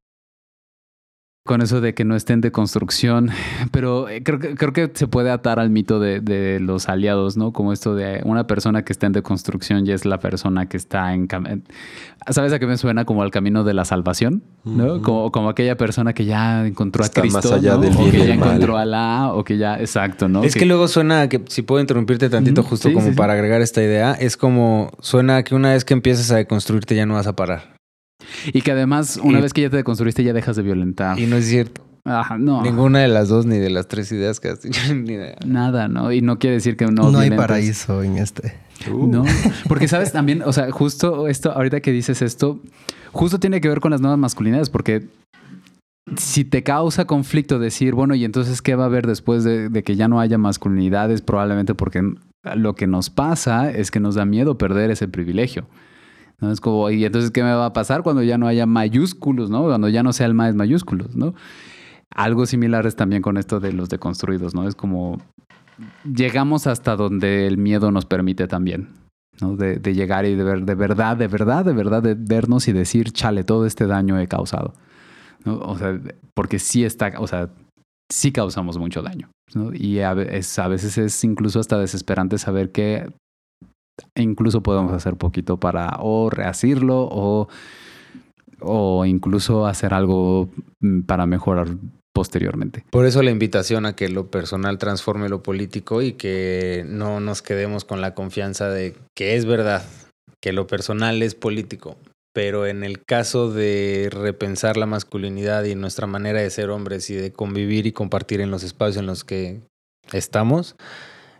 con 1.48 1.64
eso 1.64 1.82
de 1.82 1.96
que 1.96 2.06
no 2.06 2.16
estén 2.16 2.42
de 2.42 2.52
construcción, 2.52 3.32
pero 3.72 4.08
eh, 4.08 4.22
creo 4.22 4.38
que, 4.38 4.54
creo 4.54 4.74
que 4.74 4.92
se 4.94 5.08
puede 5.08 5.32
atar 5.32 5.60
al 5.60 5.72
mito 5.72 6.00
de, 6.00 6.20
de 6.20 6.60
los 6.60 6.88
aliados, 6.88 7.38
¿no? 7.38 7.52
Como 7.54 7.74
esto 7.74 7.96
de 7.96 8.22
una 8.24 8.46
persona 8.46 8.84
que 8.84 8.94
está 8.94 9.08
en 9.08 9.14
deconstrucción 9.14 9.88
y 9.88 9.92
es 9.92 10.06
la 10.06 10.20
persona 10.20 10.68
que 10.68 10.78
está 10.78 11.16
en... 11.16 11.28
¿Sabes 12.30 12.54
a 12.54 12.60
qué 12.60 12.68
me 12.68 12.78
suena? 12.78 13.06
Como 13.06 13.24
al 13.24 13.32
camino 13.32 13.64
de 13.64 13.74
la 13.74 13.86
salvación, 13.86 14.44
¿no? 14.64 15.02
Como, 15.02 15.32
como 15.32 15.50
aquella 15.50 15.78
persona 15.78 16.14
que 16.14 16.26
ya 16.26 16.68
encontró 16.68 17.04
Está 17.04 17.22
a 17.22 17.24
Cristo, 17.24 17.38
más 17.50 17.52
allá 17.52 17.76
¿no? 17.76 17.82
del 17.82 17.96
o 17.96 18.12
que 18.12 18.28
ya 18.28 18.36
mal. 18.36 18.50
encontró 18.50 18.78
a 18.78 18.86
la, 18.86 19.32
o 19.34 19.44
que 19.44 19.58
ya, 19.58 19.80
exacto, 19.80 20.28
¿no? 20.28 20.44
Es 20.44 20.54
que 20.54 20.66
luego 20.66 20.88
suena 20.88 21.22
a 21.22 21.30
que, 21.30 21.42
si 21.48 21.62
puedo 21.62 21.82
interrumpirte 21.82 22.30
tantito, 22.30 22.62
justo 22.64 22.90
sí, 22.90 22.94
como 22.94 23.08
sí, 23.08 23.12
sí. 23.12 23.18
para 23.18 23.34
agregar 23.34 23.62
esta 23.62 23.82
idea, 23.82 24.14
es 24.14 24.36
como 24.36 24.92
suena 25.00 25.38
a 25.38 25.44
que 25.44 25.56
una 25.56 25.72
vez 25.72 25.86
que 25.86 25.94
empieces 25.94 26.30
a 26.32 26.36
deconstruirte 26.36 26.96
ya 26.96 27.06
no 27.06 27.14
vas 27.14 27.28
a 27.28 27.36
parar. 27.36 27.77
Y 28.54 28.62
que 28.62 28.72
además, 28.72 29.20
una 29.24 29.40
Y- 29.40 29.42
vez 29.42 29.54
que 29.54 29.62
ya 29.62 29.70
te 29.70 29.78
deconstruiste, 29.78 30.24
ya 30.24 30.34
dejas 30.34 30.56
de 30.56 30.64
violentar. 30.64 31.20
Y 31.20 31.26
no 31.26 31.36
es 31.38 31.46
cierto. 31.46 31.82
Ajá, 32.06 32.38
no. 32.38 32.62
Ninguna 32.64 33.00
de 33.00 33.10
las 33.10 33.28
dos 33.28 33.46
ni 33.46 33.58
de 33.58 33.70
las 33.70 33.88
tres 33.90 34.12
ideas 34.14 34.40
que 34.40 34.48
has 34.50 34.62
dicho. 34.62 34.80
ni 34.94 35.16
de- 35.16 35.36
Nada, 35.46 35.88
¿no? 35.90 36.12
Y 36.14 36.22
no 36.22 36.40
quiere 36.40 36.56
decir 36.56 36.78
que 36.78 36.86
no. 36.86 37.12
No, 37.12 37.20
hay 37.20 37.32
paraíso 37.32 38.02
en 38.04 38.18
este. 38.18 38.54
No, 38.90 39.26
porque 39.68 39.88
sabes 39.88 40.12
también, 40.12 40.42
o 40.46 40.54
sea, 40.54 40.72
justo 40.72 41.28
esto, 41.28 41.52
ahorita 41.52 41.80
que 41.82 41.92
dices 41.92 42.22
esto, 42.22 42.60
justo 43.12 43.40
tiene 43.40 43.60
que 43.60 43.68
ver 43.70 43.80
con 43.82 43.92
las 43.92 44.02
nuevas 44.02 44.20
masculinidades, 44.20 44.70
porque 44.70 45.08
si 46.16 46.46
te 46.46 46.64
causa 46.64 47.06
conflicto 47.06 47.60
decir, 47.60 47.94
bueno, 47.94 48.16
y 48.16 48.24
entonces, 48.24 48.62
¿qué 48.62 48.76
va 48.76 48.84
a 48.84 48.88
haber 48.88 49.08
después 49.08 49.44
de, 49.44 49.68
de 49.70 49.84
que 49.84 49.96
ya 49.96 50.08
no 50.08 50.20
haya 50.22 50.38
masculinidades? 50.38 51.22
Probablemente 51.22 51.76
porque 51.76 52.02
lo 52.56 52.76
que 52.76 52.88
nos 52.88 53.10
pasa 53.10 53.70
es 53.72 53.92
que 53.92 54.00
nos 54.00 54.16
da 54.16 54.24
miedo 54.26 54.58
perder 54.58 54.92
ese 54.92 55.08
privilegio. 55.10 55.66
¿No? 56.40 56.52
Es 56.52 56.62
como, 56.62 56.90
y 56.90 57.04
entonces, 57.06 57.32
¿qué 57.32 57.44
me 57.44 57.54
va 57.54 57.68
a 57.68 57.74
pasar 57.74 58.04
cuando 58.04 58.24
ya 58.24 58.38
no 58.38 58.48
haya 58.48 58.66
mayúsculos, 58.66 59.50
¿no? 59.50 59.64
Cuando 59.64 59.90
ya 59.90 60.04
no 60.04 60.14
sea 60.14 60.28
el 60.28 60.34
más 60.34 60.56
mayúsculos, 60.56 61.16
¿no? 61.16 61.34
Algo 62.16 62.46
similar 62.46 62.86
es 62.86 62.96
también 62.96 63.22
con 63.22 63.38
esto 63.38 63.60
de 63.60 63.74
los 63.74 63.90
deconstruidos, 63.90 64.54
¿no? 64.56 64.68
Es 64.68 64.76
como 64.76 65.20
llegamos 66.04 66.68
hasta 66.68 66.96
donde 66.96 67.48
el 67.48 67.58
miedo 67.58 67.92
nos 67.92 68.06
permite 68.06 68.48
también, 68.48 68.90
¿no? 69.42 69.56
De, 69.56 69.80
llegar 69.94 70.26
y 70.26 70.36
de 70.36 70.44
ver, 70.44 70.66
de 70.66 70.76
verdad, 70.76 71.18
de 71.18 71.28
verdad, 71.28 71.66
de 71.66 71.74
verdad, 71.74 72.04
de 72.04 72.16
vernos 72.16 72.68
y 72.68 72.74
decir, 72.74 73.12
chale, 73.12 73.44
todo 73.44 73.66
este 73.66 73.88
daño 73.88 74.20
he 74.20 74.28
causado, 74.28 74.74
¿no? 75.44 75.58
O 75.60 75.78
sea, 75.78 76.00
porque 76.34 76.60
sí 76.60 76.86
está, 76.86 77.14
o 77.20 77.28
sea, 77.28 77.50
sí 78.10 78.32
causamos 78.32 78.78
mucho 78.78 79.02
daño. 79.02 79.30
Y 79.74 80.00
a, 80.00 80.10
a 80.12 80.14
veces 80.68 80.98
es 80.98 81.24
incluso 81.24 81.60
hasta 81.60 81.78
desesperante 81.78 82.38
saber 82.38 82.72
que 82.72 83.10
incluso 84.16 84.62
podemos 84.62 84.94
hacer 84.94 85.16
poquito 85.16 85.58
para 85.58 85.98
o 86.00 86.30
rehacerlo 86.30 87.08
o, 87.12 87.48
o 88.60 89.06
incluso 89.06 89.66
hacer 89.66 89.94
algo 89.94 90.50
mm, 90.80 91.02
para 91.02 91.26
mejorar 91.26 91.68
posteriormente. 92.14 92.84
Por 92.90 93.06
eso 93.06 93.22
la 93.22 93.30
invitación 93.30 93.86
a 93.86 93.96
que 93.96 94.10
lo 94.10 94.32
personal 94.32 94.80
transforme 94.80 95.30
lo 95.30 95.44
político 95.44 96.02
y 96.02 96.14
que 96.14 96.84
no 96.88 97.20
nos 97.20 97.44
quedemos 97.44 97.86
con 97.86 98.02
la 98.02 98.16
confianza 98.16 98.70
de 98.70 98.96
que 99.16 99.36
es 99.36 99.46
verdad, 99.46 99.84
que 100.42 100.52
lo 100.52 100.66
personal 100.66 101.22
es 101.22 101.36
político. 101.36 101.96
Pero 102.34 102.66
en 102.66 102.84
el 102.84 103.04
caso 103.04 103.52
de 103.52 104.10
repensar 104.12 104.78
la 104.78 104.88
masculinidad 104.88 105.64
y 105.66 105.76
nuestra 105.76 106.08
manera 106.08 106.42
de 106.42 106.50
ser 106.50 106.72
hombres 106.72 107.10
y 107.12 107.16
de 107.16 107.32
convivir 107.32 107.86
y 107.86 107.92
compartir 107.92 108.42
en 108.42 108.50
los 108.50 108.64
espacios 108.64 108.98
en 108.98 109.06
los 109.06 109.24
que 109.24 109.62
estamos, 110.12 110.76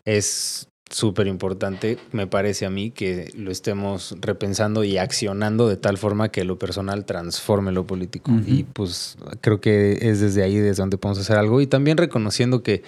es 0.06 0.70
súper 0.90 1.28
importante, 1.28 1.98
me 2.12 2.28
parece 2.28 2.66
a 2.66 2.70
mí, 2.70 2.92
que 2.92 3.32
lo 3.36 3.52
estemos 3.52 4.16
repensando 4.22 4.84
y 4.84 4.98
accionando 4.98 5.68
de 5.68 5.78
tal 5.78 5.98
forma 5.98 6.30
que 6.30 6.44
lo 6.44 6.58
personal 6.58 7.06
transforme 7.06 7.72
lo 7.72 7.86
político. 7.86 8.32
Y 8.46 8.64
pues 8.64 9.18
creo 9.42 9.60
que 9.60 9.98
es 10.02 10.20
desde 10.20 10.44
ahí 10.44 10.58
desde 10.58 10.82
donde 10.82 10.98
podemos 10.98 11.20
hacer 11.20 11.38
algo 11.38 11.62
y 11.62 11.68
también 11.68 11.98
reconociendo 11.98 12.64
que, 12.64 12.84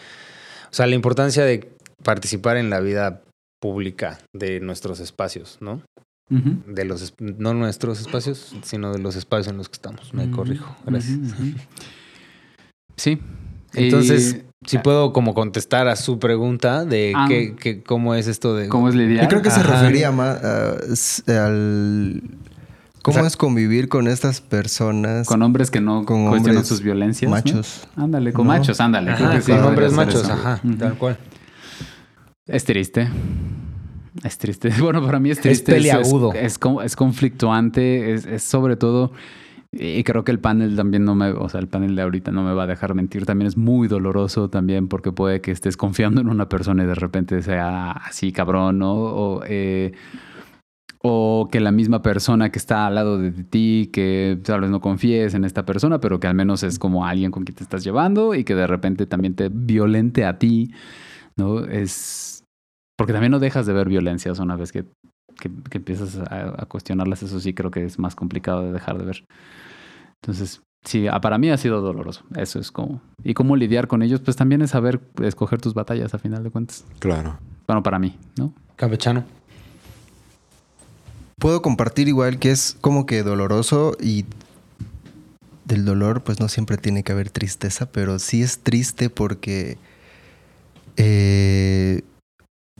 o 0.71 0.73
sea, 0.73 0.87
la 0.87 0.95
importancia 0.95 1.43
de 1.43 1.69
participar 2.03 2.57
en 2.57 2.69
la 2.69 2.79
vida 2.79 3.21
pública 3.59 4.19
de 4.33 4.59
nuestros 4.59 4.99
espacios, 4.99 5.57
¿no? 5.59 5.81
De 6.29 6.85
los, 6.85 7.15
no 7.19 7.55
nuestros 7.55 7.99
espacios, 7.99 8.55
sino 8.61 8.93
de 8.93 8.99
los 8.99 9.15
espacios 9.15 9.47
en 9.47 9.57
los 9.57 9.67
que 9.67 9.73
estamos. 9.73 10.13
Me 10.13 10.29
corrijo, 10.29 10.75
gracias. 10.85 11.17
Sí. 12.97 13.19
Entonces, 13.73 14.43
si 14.65 14.77
puedo 14.77 15.13
como 15.13 15.33
contestar 15.33 15.87
a 15.87 15.95
su 15.95 16.19
pregunta 16.19 16.83
de 16.83 17.13
Ah. 17.15 17.25
qué, 17.29 17.55
qué- 17.55 17.81
cómo 17.81 18.13
es 18.15 18.27
esto 18.27 18.55
de... 18.55 18.67
¿cómo 18.67 18.89
es 18.89 18.95
lidiar? 18.95 19.23
Yo 19.23 19.29
creo 19.29 19.41
que 19.41 19.51
se 19.51 19.63
refería 19.63 20.11
más 20.11 21.23
al... 21.27 22.21
¿Cómo 23.01 23.15
O 23.17 23.19
sea- 23.21 23.27
es 23.27 23.37
convivir 23.37 23.87
con 23.87 24.07
estas 24.09 24.41
personas? 24.41 25.25
Con 25.27 25.41
hombres 25.43 25.71
que 25.71 25.79
no 25.79 26.03
Con 26.03 26.27
cuestionan 26.27 26.57
hombres 26.57 26.67
sus 26.67 26.81
violencias. 26.81 27.29
¿no? 27.29 27.37
machos. 27.37 27.87
Ándale, 27.95 28.33
con 28.33 28.45
No. 28.47 28.53
machos, 28.53 28.81
ándale. 28.81 29.13
creo 29.15 29.27
Ajá, 29.27 29.35
que 29.37 29.41
sí, 29.43 29.51
con 29.53 29.63
hombres 29.63 29.93
machos, 29.93 30.23
eso. 30.23 30.33
ajá, 30.33 30.61
tal 30.77 30.97
cual. 30.97 31.17
Es 32.45 32.65
triste. 32.65 33.07
Es 34.23 34.37
triste. 34.37 34.69
Bueno, 34.81 35.05
para 35.05 35.19
mí 35.19 35.29
es 35.31 35.37
Es 35.37 35.43
triste. 35.43 35.71
peliagudo. 35.71 36.33
Es, 36.33 36.53
es, 36.55 36.59
es 36.83 36.95
conflictuante. 36.97 38.13
Es, 38.13 38.25
es 38.25 38.43
sobre 38.43 38.75
todo. 38.75 39.13
Y 39.71 40.03
creo 40.03 40.23
que 40.23 40.31
el 40.31 40.39
panel 40.39 40.75
también 40.75 41.05
no 41.05 41.13
me. 41.13 41.29
O 41.29 41.47
sea, 41.47 41.59
el 41.59 41.67
panel 41.67 41.95
de 41.95 42.01
ahorita 42.01 42.31
no 42.31 42.43
me 42.43 42.53
va 42.53 42.63
a 42.63 42.67
dejar 42.67 42.95
mentir. 42.95 43.25
También 43.25 43.47
es 43.47 43.57
muy 43.57 43.87
doloroso 43.87 44.49
también 44.49 44.87
porque 44.87 45.11
puede 45.11 45.41
que 45.41 45.51
estés 45.51 45.77
confiando 45.77 46.21
en 46.21 46.29
una 46.29 46.49
persona 46.49 46.83
y 46.83 46.87
de 46.87 46.95
repente 46.95 47.41
sea 47.43 47.91
así 47.91 48.31
cabrón, 48.31 48.79
¿no? 48.79 48.93
O, 48.93 49.43
eh, 49.45 49.93
o 51.01 51.47
que 51.51 51.59
la 51.59 51.71
misma 51.71 52.01
persona 52.01 52.51
que 52.51 52.59
está 52.59 52.87
al 52.87 52.95
lado 52.95 53.17
de 53.17 53.31
ti, 53.31 53.89
que 53.93 54.39
tal 54.43 54.61
vez 54.61 54.69
no 54.69 54.81
confíes 54.81 55.33
en 55.33 55.45
esta 55.45 55.65
persona, 55.65 55.99
pero 55.99 56.19
que 56.19 56.27
al 56.27 56.35
menos 56.35 56.63
es 56.63 56.79
como 56.79 57.05
alguien 57.05 57.31
con 57.31 57.45
quien 57.45 57.55
te 57.55 57.63
estás 57.63 57.83
llevando 57.83 58.35
y 58.35 58.43
que 58.43 58.55
de 58.55 58.67
repente 58.67 59.05
también 59.05 59.35
te 59.35 59.49
violente 59.49 60.25
a 60.25 60.39
ti, 60.39 60.73
¿no? 61.37 61.59
Es... 61.65 62.43
Porque 62.97 63.13
también 63.13 63.31
no 63.31 63.39
dejas 63.39 63.65
de 63.65 63.73
ver 63.73 63.87
violencias 63.87 64.39
una 64.39 64.57
vez 64.57 64.73
que, 64.73 64.85
que, 65.39 65.49
que 65.69 65.77
empiezas 65.77 66.17
a, 66.17 66.61
a 66.61 66.65
cuestionarlas, 66.65 67.23
eso 67.23 67.39
sí 67.39 67.53
creo 67.53 67.71
que 67.71 67.85
es 67.85 67.99
más 67.99 68.15
complicado 68.15 68.63
de 68.63 68.71
dejar 68.71 68.97
de 68.97 69.05
ver. 69.05 69.25
Entonces, 70.21 70.61
sí, 70.83 71.07
ah, 71.07 71.21
para 71.21 71.37
mí 71.37 71.49
ha 71.49 71.57
sido 71.57 71.81
doloroso, 71.81 72.23
eso 72.35 72.59
es 72.59 72.71
como... 72.71 73.01
Y 73.23 73.33
cómo 73.33 73.55
lidiar 73.55 73.87
con 73.87 74.01
ellos, 74.01 74.21
pues 74.21 74.37
también 74.37 74.61
es 74.61 74.71
saber 74.71 75.01
escoger 75.23 75.61
tus 75.61 75.73
batallas 75.73 76.13
a 76.13 76.19
final 76.19 76.43
de 76.43 76.51
cuentas. 76.51 76.85
Claro. 76.99 77.39
Bueno, 77.67 77.83
para 77.83 77.99
mí, 77.99 78.17
¿no? 78.37 78.53
Campechano. 78.75 79.23
Puedo 81.37 81.61
compartir 81.61 82.07
igual 82.07 82.37
que 82.37 82.51
es 82.51 82.77
como 82.81 83.05
que 83.05 83.23
doloroso 83.23 83.95
y 84.01 84.25
del 85.63 85.85
dolor 85.85 86.23
pues 86.23 86.39
no 86.39 86.49
siempre 86.49 86.77
tiene 86.77 87.03
que 87.03 87.13
haber 87.13 87.29
tristeza, 87.29 87.91
pero 87.91 88.19
sí 88.19 88.41
es 88.41 88.59
triste 88.59 89.09
porque 89.09 89.77
eh, 90.97 92.01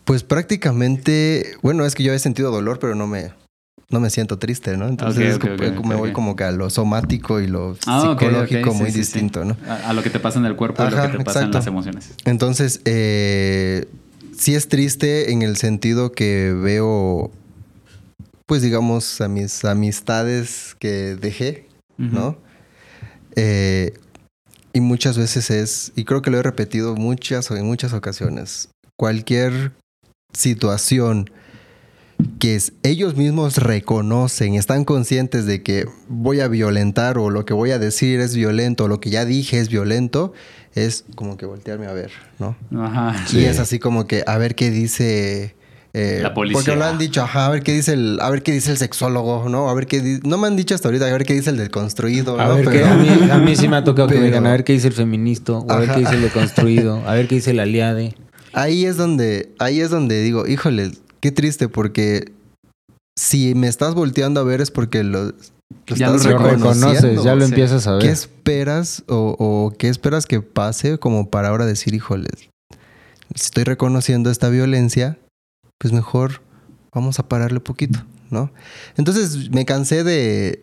pues 0.10 0.24
prácticamente, 0.24 1.52
bueno, 1.62 1.86
es 1.86 1.94
que 1.94 2.02
yo 2.02 2.12
he 2.14 2.18
sentido 2.18 2.50
dolor, 2.50 2.80
pero 2.80 2.96
no 2.96 3.06
me, 3.06 3.32
no 3.92 4.00
me 4.00 4.10
siento 4.10 4.40
triste, 4.40 4.76
¿no? 4.76 4.88
Entonces 4.88 5.38
como- 5.38 5.84
me 5.88 5.94
voy 5.96 6.14
como 6.14 6.36
que 6.36 6.46
a 6.46 6.52
lo 6.52 6.72
somático 6.72 7.40
y 7.40 7.46
lo 7.46 7.78
Ah, 7.86 8.16
psicológico 8.18 8.72
sí, 8.72 8.78
muy 8.80 8.88
sí, 8.88 8.94
sí. 8.94 8.98
distinto, 9.02 9.46
¿no? 9.46 9.56
A, 9.68 9.92
a 9.92 9.94
lo 9.94 10.02
que 10.02 10.10
te 10.10 10.20
pasa 10.20 10.40
en 10.40 10.46
el 10.48 10.56
cuerpo 10.56 10.82
y 10.82 10.88
Ajá, 10.88 11.06
lo 11.06 11.12
que 11.12 11.18
te 11.20 11.24
pasa 11.24 11.44
en 11.44 11.52
las 11.52 11.68
emociones. 11.68 12.10
Entonces, 12.26 12.82
eh, 12.86 13.86
sí 14.36 14.56
es 14.56 14.68
triste 14.68 15.32
en 15.32 15.44
el 15.44 15.58
sentido 15.58 16.12
que 16.12 16.54
veo, 16.60 17.30
pues 18.48 18.64
digamos, 18.64 19.22
a 19.22 19.28
mis 19.28 19.64
amistades 19.64 20.76
que 20.80 21.16
dejé, 21.22 21.68
¿no? 22.00 22.36
Eh, 23.36 23.94
y 24.74 24.82
muchas 24.82 25.20
veces 25.20 25.52
es, 25.52 25.92
y 25.96 26.04
creo 26.06 26.24
que 26.24 26.32
lo 26.32 26.40
he 26.40 26.42
repetido 26.42 26.96
muchas 26.96 27.52
o 27.52 27.58
en 27.58 27.68
muchas 27.68 27.94
ocasiones, 27.94 28.70
cualquier 28.98 29.74
situación 30.34 31.30
que 32.38 32.56
es- 32.56 32.74
ellos 32.84 33.16
mismos 33.16 33.58
reconocen, 33.58 34.56
están 34.56 34.84
conscientes 34.84 35.46
de 35.46 35.64
que 35.64 35.86
voy 36.10 36.42
a 36.42 36.48
violentar 36.50 37.18
o 37.18 37.30
lo 37.30 37.46
que 37.46 37.54
voy 37.54 37.72
a 37.72 37.80
decir 37.80 38.20
es 38.20 38.36
violento 38.36 38.86
o 38.86 38.88
lo 38.90 39.00
que 39.00 39.10
ya 39.10 39.24
dije 39.26 39.60
es 39.60 39.70
violento, 39.70 40.34
es 40.76 41.06
como 41.16 41.38
que 41.38 41.46
voltearme 41.46 41.88
a 41.88 41.94
ver, 41.94 42.12
¿no? 42.38 42.56
Ajá. 42.78 43.16
Y 43.34 43.46
es 43.46 43.60
así 43.60 43.80
como 43.80 44.06
que 44.06 44.24
a 44.28 44.38
ver 44.38 44.56
qué 44.56 44.70
dice 44.70 45.56
eh, 45.94 46.20
La 46.22 46.34
policía. 46.36 46.62
Porque 46.62 46.76
lo 46.78 46.86
han 46.86 47.00
dicho, 47.00 47.24
ajá, 47.24 47.48
a 47.48 47.50
ver 47.50 47.64
qué 47.64 47.74
dice 47.74 47.94
el, 47.94 48.20
a 48.22 48.30
ver 48.30 48.44
qué 48.44 48.52
dice 48.52 48.70
el 48.72 48.78
sexólogo, 48.78 49.48
¿no? 49.50 49.70
A 49.70 49.74
ver 49.74 49.88
qué 49.88 50.20
no 50.24 50.38
me 50.38 50.46
han 50.48 50.56
dicho 50.56 50.76
hasta 50.76 50.88
ahorita, 50.90 51.08
a 51.08 51.12
ver 51.12 51.24
qué 51.24 51.34
dice 51.34 51.50
el 51.50 51.58
del 51.58 51.72
construido, 51.72 52.40
A 52.40 52.46
¿no? 52.48 52.56
ver, 52.56 52.66
Pero- 52.66 52.72
qué- 52.80 52.86
a, 52.86 52.96
mí, 52.96 53.32
a 53.32 53.38
mí 53.40 53.56
sí 53.56 53.68
me 53.68 53.78
ha 53.78 53.84
tocado 53.84 54.08
que 54.10 54.20
me 54.20 54.26
digan, 54.26 54.46
a 54.46 54.52
ver 54.52 54.64
qué 54.66 54.74
dice 54.74 54.88
el 54.90 54.94
feminista, 54.94 55.54
o 55.54 55.72
a 55.72 55.78
ver 55.78 55.90
qué 55.92 56.02
dice 56.02 56.14
el 56.16 56.22
deconstruido, 56.22 57.02
a 57.08 57.14
ver 57.16 57.28
qué 57.28 57.36
dice 57.36 57.52
el 57.52 57.60
aliade. 57.60 58.16
Ahí 58.54 58.86
es 58.86 58.98
donde, 58.98 59.52
ahí 59.60 59.82
es 59.82 59.90
donde 59.90 60.22
digo, 60.22 60.48
híjole, 60.48 60.92
qué 61.20 61.32
triste, 61.32 61.68
porque 61.70 62.32
si 63.18 63.54
me 63.56 63.68
estás 63.68 63.94
volteando 63.96 64.40
a 64.40 64.44
ver 64.44 64.62
es 64.62 64.72
porque 64.72 65.04
lo, 65.04 65.26
lo 65.26 65.34
Ya 65.96 66.08
estás 66.08 66.26
lo 66.26 66.38
reconoces, 66.38 67.24
ya 67.24 67.36
lo 67.36 67.46
sí. 67.46 67.52
empiezas 67.52 67.86
a 67.88 67.94
ver. 67.94 68.02
¿Qué 68.02 68.10
esperas 68.10 69.04
o, 69.08 69.36
o 69.38 69.74
qué 69.78 69.90
esperas 69.90 70.26
que 70.26 70.42
pase 70.42 70.98
como 70.98 71.30
para 71.30 71.50
ahora 71.50 71.66
decir, 71.66 71.94
híjole, 71.94 72.30
si 73.36 73.46
estoy 73.46 73.64
reconociendo 73.64 74.32
esta 74.32 74.50
violencia, 74.50 75.18
pues 75.78 75.94
mejor 75.94 76.42
vamos 76.94 77.20
a 77.20 77.28
pararle 77.28 77.60
poquito, 77.60 78.00
¿no? 78.32 78.52
Entonces 78.98 79.52
me 79.52 79.66
cansé 79.66 80.04
de, 80.04 80.62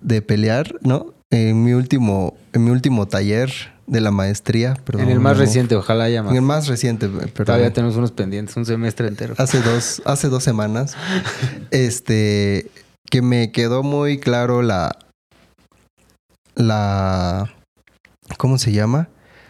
de 0.00 0.22
pelear, 0.22 0.76
¿no? 0.82 1.12
En 1.30 1.64
mi 1.64 1.72
último, 1.72 2.36
en 2.52 2.64
mi 2.64 2.70
último 2.70 3.06
taller 3.06 3.52
de 3.86 4.00
la 4.00 4.10
maestría, 4.10 4.74
perdón, 4.84 5.04
en 5.04 5.10
el 5.10 5.20
más 5.20 5.38
reciente, 5.38 5.76
ojalá 5.76 6.04
haya 6.04 6.22
más. 6.22 6.32
En 6.32 6.36
el 6.36 6.42
más 6.42 6.66
reciente, 6.66 7.08
perdón. 7.08 7.46
Todavía 7.46 7.72
tenemos 7.72 7.96
unos 7.96 8.12
pendientes, 8.12 8.56
un 8.56 8.66
semestre 8.66 9.08
entero. 9.08 9.34
hace 9.38 9.60
dos, 9.60 10.02
hace 10.04 10.28
dos 10.28 10.42
semanas, 10.42 10.96
este, 11.70 12.70
que 13.08 13.22
me 13.22 13.52
quedó 13.52 13.82
muy 13.82 14.18
claro 14.18 14.62
la, 14.62 14.98
la, 16.56 17.52
¿cómo 18.38 18.58
se 18.58 18.72
llama? 18.72 19.08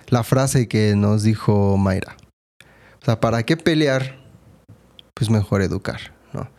La 0.09 0.22
frase 0.22 0.68
que 0.68 0.94
nos 0.96 1.22
dijo 1.22 1.77
Mayra. 1.77 2.16
O 3.03 3.05
sea, 3.05 3.20
¿para 3.20 3.42
qué 3.44 3.57
pelear? 3.57 4.18
Pues 5.14 5.31
mejor 5.31 5.62
educar, 5.62 6.12
¿no? 6.33 6.51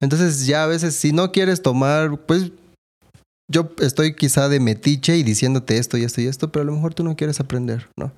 Entonces 0.00 0.46
ya 0.46 0.64
a 0.64 0.66
veces 0.66 0.96
si 0.96 1.12
no 1.12 1.32
quieres 1.32 1.62
tomar, 1.62 2.18
pues 2.26 2.52
yo 3.52 3.70
estoy 3.78 4.14
quizá 4.14 4.48
de 4.48 4.58
metiche 4.58 5.16
y 5.16 5.22
diciéndote 5.22 5.78
esto 5.78 5.96
y 5.96 6.02
esto 6.02 6.20
y 6.20 6.26
esto, 6.26 6.50
pero 6.50 6.62
a 6.62 6.66
lo 6.66 6.72
mejor 6.72 6.94
tú 6.94 7.04
no 7.04 7.14
quieres 7.14 7.38
aprender, 7.38 7.88
¿no? 7.96 8.12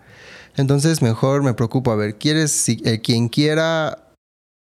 Entonces 0.57 1.03
mejor 1.03 1.43
me 1.43 1.53
preocupo, 1.53 1.91
a 1.91 1.97
ver, 1.97 2.17
¿quieres, 2.17 2.53
si, 2.53 2.81
eh, 2.85 3.01
quien 3.01 3.29
quiera 3.29 4.05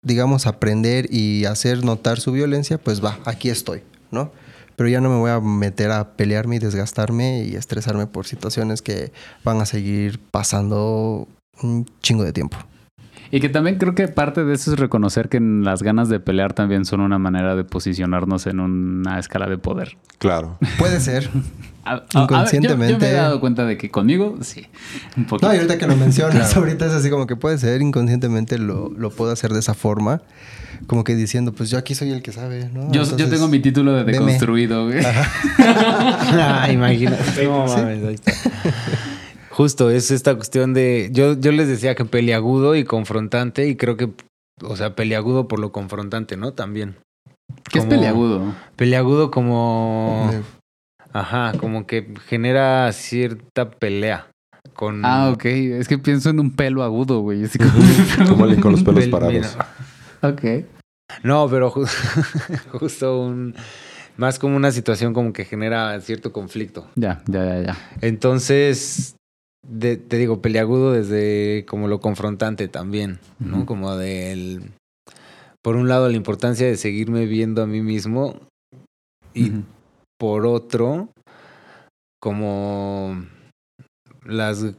digamos, 0.05 0.47
aprender 0.47 1.09
y 1.11 1.47
hacer 1.47 1.85
notar 1.85 2.21
su 2.21 2.31
violencia, 2.31 2.79
pues 2.79 3.03
va, 3.03 3.19
aquí 3.25 3.49
estoy, 3.49 3.83
¿no? 4.11 4.31
Pero 4.77 4.89
ya 4.89 5.01
no 5.01 5.09
me 5.09 5.17
voy 5.17 5.31
a 5.31 5.41
meter 5.41 5.91
a 5.91 6.17
pelearme 6.17 6.57
y 6.57 6.59
desgastarme 6.59 7.45
y 7.45 7.57
estresarme 7.57 8.07
por 8.07 8.27
situaciones 8.27 8.83
que 8.83 9.13
van 9.43 9.61
a 9.61 9.67
seguir 9.67 10.21
pasando 10.31 11.27
un 11.63 11.87
chingo 12.03 12.25
de 12.25 12.33
tiempo. 12.33 12.59
Y 13.31 13.41
que 13.41 13.49
también 13.49 13.79
creo 13.79 13.95
que 13.95 14.07
parte 14.09 14.45
de 14.45 14.55
eso 14.55 14.73
es 14.73 14.79
reconocer 14.79 15.29
que 15.29 15.41
las 15.41 15.83
ganas 15.83 16.09
de 16.09 16.21
pelear 16.21 16.53
también 16.53 16.85
son 16.85 17.01
una 17.01 17.19
manera 17.19 17.57
de 17.57 17.65
posicionarnos 17.65 18.47
en 18.47 18.61
una 18.61 19.19
escala 19.19 19.47
de 19.49 19.59
poder. 19.59 19.97
Claro. 20.19 20.59
Puede 20.79 21.01
ser. 21.01 21.29
A- 21.87 21.91
a- 21.91 21.95
a 21.97 21.97
ver, 21.99 22.03
yo- 22.09 22.19
Yo, 22.19 22.23
Inconscientemente. 22.23 22.99
me 22.99 23.11
he 23.11 23.15
dado 23.15 23.41
cuenta 23.41 23.67
de 23.67 23.77
que 23.77 23.91
conmigo, 23.91 24.39
sí. 24.41 24.67
Un 25.19 25.27
poquito. 25.27 25.49
No, 25.49 25.53
y 25.55 25.57
ahorita 25.59 25.77
que 25.77 25.87
lo 25.87 25.97
mencionas, 25.97 26.57
ahorita 26.57 26.87
es 26.87 26.93
así 26.93 27.11
como 27.11 27.27
que 27.27 27.37
puede 27.37 27.59
ser, 27.59 27.83
inconscientemente 27.83 28.57
lo, 28.57 28.89
lo 28.97 29.11
puedo 29.11 29.31
hacer 29.33 29.53
de 29.53 29.59
esa 29.59 29.75
forma, 29.75 30.23
como 30.87 31.05
que 31.05 31.15
diciendo, 31.15 31.53
pues 31.53 31.69
yo 31.69 31.77
aquí 31.77 31.95
soy 31.95 32.11
el 32.11 32.23
que 32.23 32.33
sabe, 32.33 32.71
¿no? 32.73 32.91
yo, 32.91 33.03
yo 33.19 33.29
tengo 33.29 33.49
mi 33.49 33.59
título 33.61 33.93
de 33.93 34.05
deconstruido, 34.05 34.87
güey. 34.87 35.01
ah, 35.59 36.69
imagínate. 36.73 37.45
No 37.45 37.67
mames, 37.67 38.03
ahí 38.05 38.15
está. 38.15 38.33
Justo, 39.55 39.91
es 39.91 40.11
esta 40.11 40.35
cuestión 40.35 40.75
de. 40.75 41.11
Yo, 41.13 41.39
yo 41.39 41.53
les 41.53 41.69
decía 41.69 41.95
que 41.95 42.05
peliagudo 42.05 42.75
y 42.77 42.85
confrontante, 42.85 43.69
y 43.69 43.77
creo 43.77 43.97
que. 43.97 44.11
O 44.63 44.77
sea, 44.77 44.95
peliagudo 44.95 45.49
por 45.49 45.59
lo 45.61 45.71
confrontante, 45.73 46.37
¿no? 46.37 46.53
También. 46.53 46.97
¿Qué 47.71 47.79
es 47.79 47.85
Como- 47.85 47.91
peleagudo? 47.91 48.55
Peliagudo 48.77 49.31
como. 49.31 50.31
Ajá, 51.13 51.53
como 51.59 51.87
que 51.87 52.13
genera 52.27 52.91
cierta 52.93 53.71
pelea. 53.71 54.27
Con. 54.75 55.05
Ah, 55.05 55.31
ok. 55.33 55.45
Es 55.45 55.87
que 55.87 55.99
pienso 55.99 56.31
en 56.31 56.41
un 56.41 56.51
pelo 56.57 56.83
agudo, 56.83 57.21
güey. 57.21 57.45
Así 57.45 57.59
como... 57.59 57.73
Como 58.29 58.45
alguien 58.45 58.61
con 58.61 58.73
los 58.73 58.83
pelos 58.83 59.05
Pel- 59.05 59.11
parados. 59.11 59.35
mira. 59.35 59.69
ok. 60.23 60.65
No, 61.23 61.49
pero 61.49 61.71
ju- 61.71 61.89
justo 62.73 63.21
un. 63.21 63.55
Más 64.17 64.39
como 64.39 64.57
una 64.57 64.71
situación 64.73 65.13
como 65.13 65.33
que 65.33 65.45
genera 65.45 66.01
cierto 66.01 66.33
conflicto. 66.33 66.89
Ya, 66.97 67.23
ya, 67.27 67.45
ya, 67.45 67.61
ya. 67.63 67.77
Entonces, 68.01 69.17
de- 69.69 69.97
te 69.97 70.19
digo, 70.19 70.41
peliagudo 70.41 70.93
desde 70.93 71.65
como 71.67 71.89
lo 71.89 72.01
confrontante 72.01 72.69
también, 72.69 73.19
¿no? 73.39 73.59
Ujú. 73.59 73.67
Como 73.67 73.97
del... 73.97 74.73
Por 75.63 75.77
un 75.77 75.89
lado, 75.89 76.09
la 76.09 76.17
importancia 76.17 76.67
de 76.67 76.77
seguirme 76.77 77.27
viendo 77.27 77.63
a 77.63 77.67
mí 77.67 77.81
mismo 77.81 78.37
y 79.33 79.51
por 80.19 80.47
otro, 80.47 81.09
como 82.21 83.25
las 84.25 84.75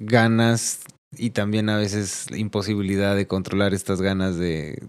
ganas 0.00 0.84
y 1.16 1.30
también 1.30 1.68
a 1.68 1.76
veces 1.76 2.30
la 2.30 2.38
imposibilidad 2.38 3.16
de 3.16 3.26
controlar 3.26 3.74
estas 3.74 4.00
ganas 4.00 4.36
de... 4.36 4.82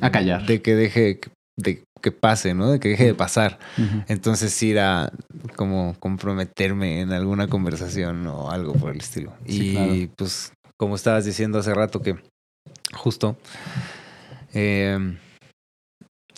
A 0.00 0.10
callar. 0.10 0.46
De 0.46 0.62
que 0.62 0.74
deje 0.74 1.20
de 1.58 1.84
que 2.02 2.12
pase, 2.12 2.52
¿no? 2.52 2.70
De 2.70 2.80
que 2.80 2.90
deje 2.90 3.06
de 3.06 3.14
pasar. 3.14 3.58
Entonces 4.08 4.62
ir 4.62 4.78
a 4.78 5.10
como 5.56 5.96
comprometerme 5.98 7.00
en 7.00 7.12
alguna 7.12 7.48
conversación 7.48 8.26
o 8.26 8.50
algo 8.50 8.74
por 8.74 8.90
el 8.92 8.98
estilo. 8.98 9.32
Sí, 9.46 9.70
y 9.70 9.72
claro. 9.72 10.12
pues 10.16 10.52
como 10.76 10.96
estabas 10.96 11.24
diciendo 11.24 11.58
hace 11.58 11.72
rato 11.72 12.02
que 12.02 12.16
justo 12.92 13.36
eh, 14.52 15.16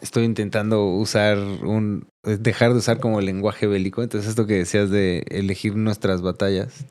estoy 0.00 0.24
intentando 0.24 0.87
usar 0.87 1.38
un 1.38 2.07
dejar 2.22 2.72
de 2.72 2.79
usar 2.79 3.00
como 3.00 3.18
el 3.18 3.27
lenguaje 3.27 3.66
bélico. 3.66 4.03
Entonces 4.03 4.31
esto 4.31 4.46
que 4.46 4.55
decías 4.55 4.90
de 4.90 5.24
elegir 5.29 5.77
nuestras 5.77 6.22
batallas, 6.22 6.85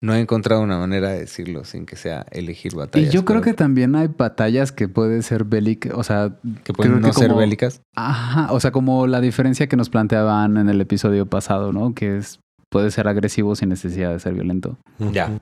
No 0.00 0.14
he 0.14 0.20
encontrado 0.20 0.62
una 0.62 0.78
manera 0.78 1.08
de 1.10 1.20
decirlo 1.20 1.64
sin 1.64 1.84
que 1.84 1.96
sea 1.96 2.24
elegir 2.30 2.72
Y 2.72 2.76
batallas. 2.76 3.12
yo 3.12 3.24
creo 3.24 3.40
pero 3.40 3.52
que 3.52 3.54
también 3.54 3.94
hay 3.96 4.08
batallas 4.08 4.72
que 4.72 4.88
pueden 4.88 5.22
ser 5.22 5.44
bélicas, 5.44 5.92
o 5.94 6.02
sea, 6.02 6.36
que 6.64 6.72
pueden 6.72 7.00
no 7.00 7.08
que 7.08 7.12
ser 7.14 7.28
como- 7.28 7.40
bélicas. 7.40 7.82
Ajá, 7.96 8.52
o 8.52 8.60
sea, 8.60 8.70
como 8.70 9.06
la 9.06 9.20
diferencia 9.20 9.66
que 9.66 9.76
nos 9.76 9.90
planteaban 9.90 10.56
en 10.56 10.68
el 10.68 10.80
episodio 10.80 11.26
pasado, 11.26 11.72
¿no? 11.72 11.94
Que 11.94 12.16
es 12.18 12.40
puede 12.70 12.90
ser 12.90 13.06
agresivo 13.08 13.54
sin 13.54 13.68
necesidad 13.68 14.12
de 14.12 14.18
ser 14.20 14.32
violento, 14.32 14.78
Ya, 15.12 15.38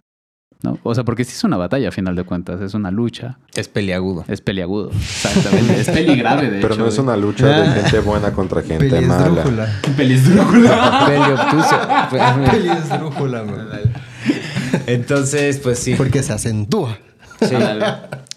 ¿no? 0.63 0.79
O 0.83 0.95
sea, 0.95 1.05
porque 1.05 1.25
sí 1.25 1.33
es 1.35 1.45
una 1.45 1.57
batalla 1.57 1.89
a 1.89 1.93
final 1.93 2.15
de 2.17 2.25
cuentas, 2.25 2.61
es 2.61 2.75
una 2.75 2.91
lucha, 2.91 3.39
es 3.55 3.69
peliagudo. 3.69 4.25
es 4.29 4.41
peliagudo, 4.41 4.91
exactamente, 4.91 5.81
es 5.81 5.89
peligrave 5.89 6.51
de 6.51 6.59
Pero 6.61 6.75
hecho. 6.75 6.83
no 6.83 6.89
es 6.89 6.99
una 6.99 7.17
lucha 7.17 7.47
de 7.47 7.81
gente 7.81 8.01
buena 8.01 8.33
contra 8.33 8.63
gente 8.63 9.01
mala. 9.01 9.43
Peliesdrújula. 9.97 11.07
Peliesdrújula. 11.07 11.07
Peli 11.07 11.33
obtuso. 11.33 12.51
Peliesdrújula. 12.51 13.45
Entonces, 14.87 15.59
pues 15.59 15.79
sí. 15.79 15.95
Porque 15.95 16.23
se 16.23 16.33
acentúa. 16.33 16.99
Sí. 17.41 17.55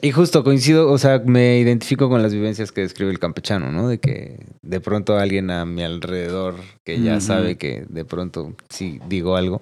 Y 0.01 0.11
justo 0.11 0.43
coincido, 0.43 0.91
o 0.91 0.97
sea, 0.97 1.21
me 1.25 1.59
identifico 1.59 2.09
con 2.09 2.21
las 2.21 2.33
vivencias 2.33 2.71
que 2.71 2.81
describe 2.81 3.11
el 3.11 3.19
campechano, 3.19 3.71
¿no? 3.71 3.87
De 3.87 3.99
que 3.99 4.45
de 4.61 4.81
pronto 4.81 5.17
alguien 5.17 5.49
a 5.49 5.65
mi 5.65 5.83
alrededor 5.83 6.55
que 6.83 7.01
ya 7.01 7.21
sabe 7.21 7.57
que 7.57 7.85
de 7.87 8.03
pronto 8.05 8.53
sí 8.69 8.99
digo 9.07 9.35
algo, 9.37 9.61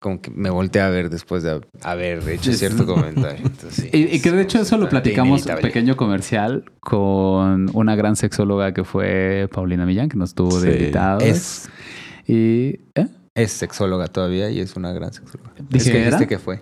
como 0.00 0.20
que 0.20 0.30
me 0.30 0.50
volteé 0.50 0.80
a 0.82 0.88
ver 0.88 1.10
después 1.10 1.42
de 1.42 1.60
haber 1.82 2.26
hecho 2.28 2.52
cierto 2.54 2.86
comentario. 2.86 3.44
Entonces, 3.46 3.74
sí, 3.74 3.90
Y, 3.92 4.16
y 4.16 4.20
que 4.20 4.30
de 4.32 4.42
hecho 4.42 4.58
eso 4.60 4.76
lo 4.78 4.88
platicamos, 4.88 5.40
inevitable. 5.42 5.62
pequeño 5.62 5.96
comercial, 5.96 6.64
con 6.80 7.70
una 7.74 7.94
gran 7.94 8.16
sexóloga 8.16 8.72
que 8.72 8.82
fue 8.84 9.48
Paulina 9.52 9.84
Millán, 9.86 10.08
que 10.08 10.16
nos 10.16 10.34
tuvo 10.34 10.58
de 10.60 10.72
Sí. 10.72 10.78
invitados. 10.78 11.22
Es, 11.22 11.68
Y... 12.26 12.80
¿eh? 12.94 13.06
es 13.34 13.52
sexóloga 13.52 14.06
todavía 14.08 14.50
y 14.50 14.60
es 14.60 14.74
una 14.76 14.92
gran 14.92 15.12
sexóloga. 15.12 15.50
Dijiste 15.68 16.26
que 16.26 16.38
fue. 16.38 16.60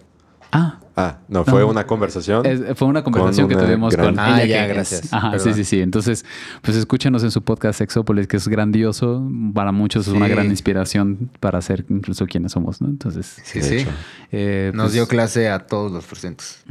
Ah, 0.53 0.81
Ah, 1.01 1.19
no, 1.29 1.45
fue 1.45 1.61
No. 1.61 1.69
una 1.69 1.87
conversación. 1.87 2.45
es- 2.45 2.61
fue 2.77 2.89
una 2.89 3.05
conversación 3.05 3.45
Con 3.47 3.51
que 3.51 3.55
una 3.57 3.67
tuvimos 3.67 3.93
gran- 3.95 4.15
con 4.17 4.19
Ah, 4.19 4.43
ella. 4.43 4.57
ya, 4.63 4.67
que 4.67 4.73
gracias. 4.75 5.13
Ajá, 5.13 5.31
sí, 5.33 5.45
Perdón. 5.45 5.55
sí, 5.55 5.65
sí. 5.65 5.81
Entonces, 5.81 6.25
pues 6.63 6.77
escúchenos 6.77 7.23
en 7.23 7.31
su 7.31 7.43
podcast 7.43 7.79
Sexópolis, 7.79 8.27
que 8.27 8.37
es 8.37 8.49
grandioso. 8.49 9.23
Para 9.55 9.71
muchos 9.73 10.09
es 10.09 10.13
una 10.13 10.27
gran 10.29 10.47
inspiración 10.47 11.31
para 11.41 11.61
ser 11.63 11.85
incluso 11.89 12.27
quienes 12.27 12.53
somos, 12.53 12.81
¿no? 12.81 12.89
Entonces, 12.89 13.37
Sí, 13.45 13.63
sí. 13.63 13.87
eh, 14.33 14.73
Nos 14.75 14.85
pues, 14.87 14.93
dio 14.95 15.07
clase 15.09 15.49
a 15.49 15.61
todos 15.67 15.93
los 15.93 16.05
presentes. 16.05 16.63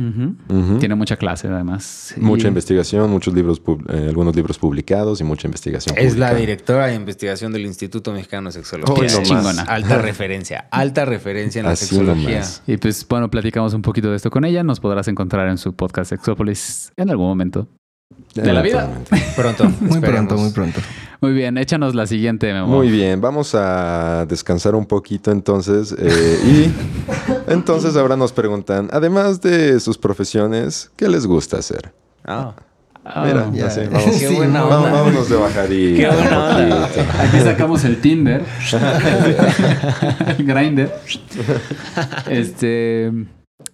Tiene 0.79 0.95
mucha 0.95 1.15
clase, 1.17 1.47
además. 1.47 2.13
Mucha 2.17 2.47
Y- 2.47 2.49
investigación, 2.49 3.09
muchos 3.09 3.33
libros, 3.33 3.61
eh, 3.89 4.05
algunos 4.09 4.35
libros 4.35 4.57
publicados 4.57 5.21
y 5.21 5.23
mucha 5.23 5.47
investigación. 5.47 5.95
Es 5.97 6.17
la 6.17 6.33
directora 6.33 6.87
de 6.87 6.95
investigación 6.95 7.53
del 7.53 7.65
Instituto 7.65 8.11
Mexicano 8.11 8.49
de 8.49 8.53
Sexología. 8.53 8.93
Hoy 8.95 9.05
Es 9.07 9.21
chingona. 9.23 9.63
Alta 9.63 9.97
referencia. 9.99 10.67
Alta 10.71 11.05
referencia 11.05 11.59
en 11.59 11.65
la 11.67 11.71
Así 11.73 11.85
sexología. 11.85 12.29
nomás. 12.31 12.61
Y 12.67 12.77
pues 12.77 13.05
bueno, 13.07 13.29
platicamos 13.29 13.73
un 13.73 13.81
poquito 13.81 14.11
de 14.11 14.16
esto 14.17 14.29
con 14.29 14.43
ella. 14.45 14.63
Nos 14.63 14.79
podrás 14.79 15.07
encontrar 15.07 15.47
en 15.47 15.57
su 15.57 15.73
podcast 15.73 16.11
Exópolis 16.11 16.91
en 16.97 17.09
algún 17.09 17.27
momento. 17.27 17.67
de 18.35 18.51
la 18.53 18.61
vida. 18.61 18.89
Pronto. 19.35 19.65
Muy 19.81 19.99
pronto, 19.99 20.35
muy 20.37 20.51
pronto. 20.51 20.79
Muy 21.19 21.33
bien, 21.33 21.57
échanos 21.57 21.95
la 21.95 22.05
siguiente, 22.05 22.53
Memo. 22.53 22.67
Muy 22.67 22.89
bien, 22.91 23.19
vamos 23.21 23.55
a 23.55 24.25
descansar 24.27 24.75
un 24.75 24.85
poquito 24.85 25.31
entonces. 25.31 25.95
eh, 25.97 26.39
y 26.45 26.71
entonces 27.51 27.95
ahora 27.97 28.15
nos 28.15 28.31
preguntan, 28.33 28.87
además 28.91 29.41
de 29.41 29.79
sus 29.79 29.97
profesiones, 29.97 30.91
¿qué 30.95 31.07
les 31.09 31.25
gusta 31.25 31.57
hacer? 31.57 31.91
Ah. 32.23 32.53
Ah, 33.09 33.23
Mira, 33.25 33.49
ya. 33.53 33.67
así, 33.67 33.81
vamos, 33.91 34.15
Qué 34.19 34.27
buena 34.29 34.61
vamos- 34.63 34.77
onda. 34.85 34.91
vámonos 34.91 35.29
de 35.29 35.35
bajadita. 35.37 35.97
Qué 36.09 36.15
buena 36.15 36.47
onda. 36.57 36.85
Aquí 37.21 37.39
sacamos 37.39 37.83
el 37.85 38.01
Tinder. 38.01 38.43
el 40.37 40.45
Grinder. 40.45 40.93
Este. 42.29 43.11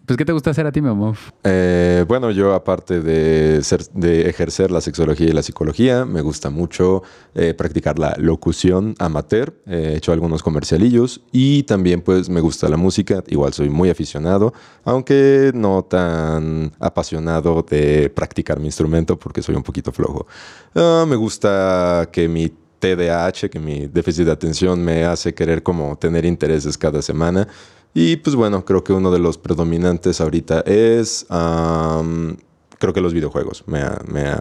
Pues, 0.05 0.17
¿qué 0.17 0.23
te 0.23 0.31
gusta 0.31 0.51
hacer 0.51 0.65
a 0.65 0.71
ti, 0.71 0.81
Memo? 0.81 1.13
Eh, 1.43 2.05
bueno, 2.07 2.31
yo 2.31 2.53
aparte 2.53 3.01
de, 3.01 3.61
ser, 3.63 3.83
de 3.93 4.29
ejercer 4.29 4.71
la 4.71 4.79
sexología 4.79 5.27
y 5.27 5.33
la 5.33 5.43
psicología, 5.43 6.05
me 6.05 6.21
gusta 6.21 6.49
mucho 6.49 7.03
eh, 7.35 7.53
practicar 7.53 7.99
la 7.99 8.15
locución 8.17 8.95
amateur. 8.99 9.53
He 9.65 9.95
hecho 9.97 10.13
algunos 10.13 10.41
comercialillos 10.41 11.21
y 11.33 11.63
también 11.63 12.01
pues 12.01 12.29
me 12.29 12.39
gusta 12.39 12.69
la 12.69 12.77
música. 12.77 13.23
Igual 13.27 13.51
soy 13.51 13.69
muy 13.69 13.89
aficionado, 13.89 14.53
aunque 14.85 15.51
no 15.53 15.83
tan 15.83 16.71
apasionado 16.79 17.65
de 17.69 18.09
practicar 18.09 18.59
mi 18.59 18.67
instrumento 18.67 19.19
porque 19.19 19.41
soy 19.41 19.55
un 19.55 19.63
poquito 19.63 19.91
flojo. 19.91 20.27
Ah, 20.75 21.05
me 21.05 21.17
gusta 21.17 22.07
que 22.09 22.29
mi 22.29 22.53
TDAH, 22.79 23.49
que 23.49 23.59
mi 23.59 23.87
déficit 23.87 24.25
de 24.25 24.31
atención 24.31 24.83
me 24.83 25.05
hace 25.05 25.33
querer 25.33 25.63
como 25.63 25.97
tener 25.97 26.25
intereses 26.25 26.77
cada 26.77 27.01
semana. 27.01 27.47
Y 27.93 28.15
pues 28.17 28.36
bueno, 28.36 28.65
creo 28.65 28.84
que 28.84 28.93
uno 28.93 29.12
de 29.12 29.19
los 29.19 29.38
predominantes 29.38 30.19
ahorita 30.19 30.62
es, 30.62 31.25
am, 31.29 32.38
creo 32.79 32.93
que 32.93 33.01
los 33.01 33.13
videojuegos. 33.13 33.63
Me, 33.67 33.82
me, 34.12 34.32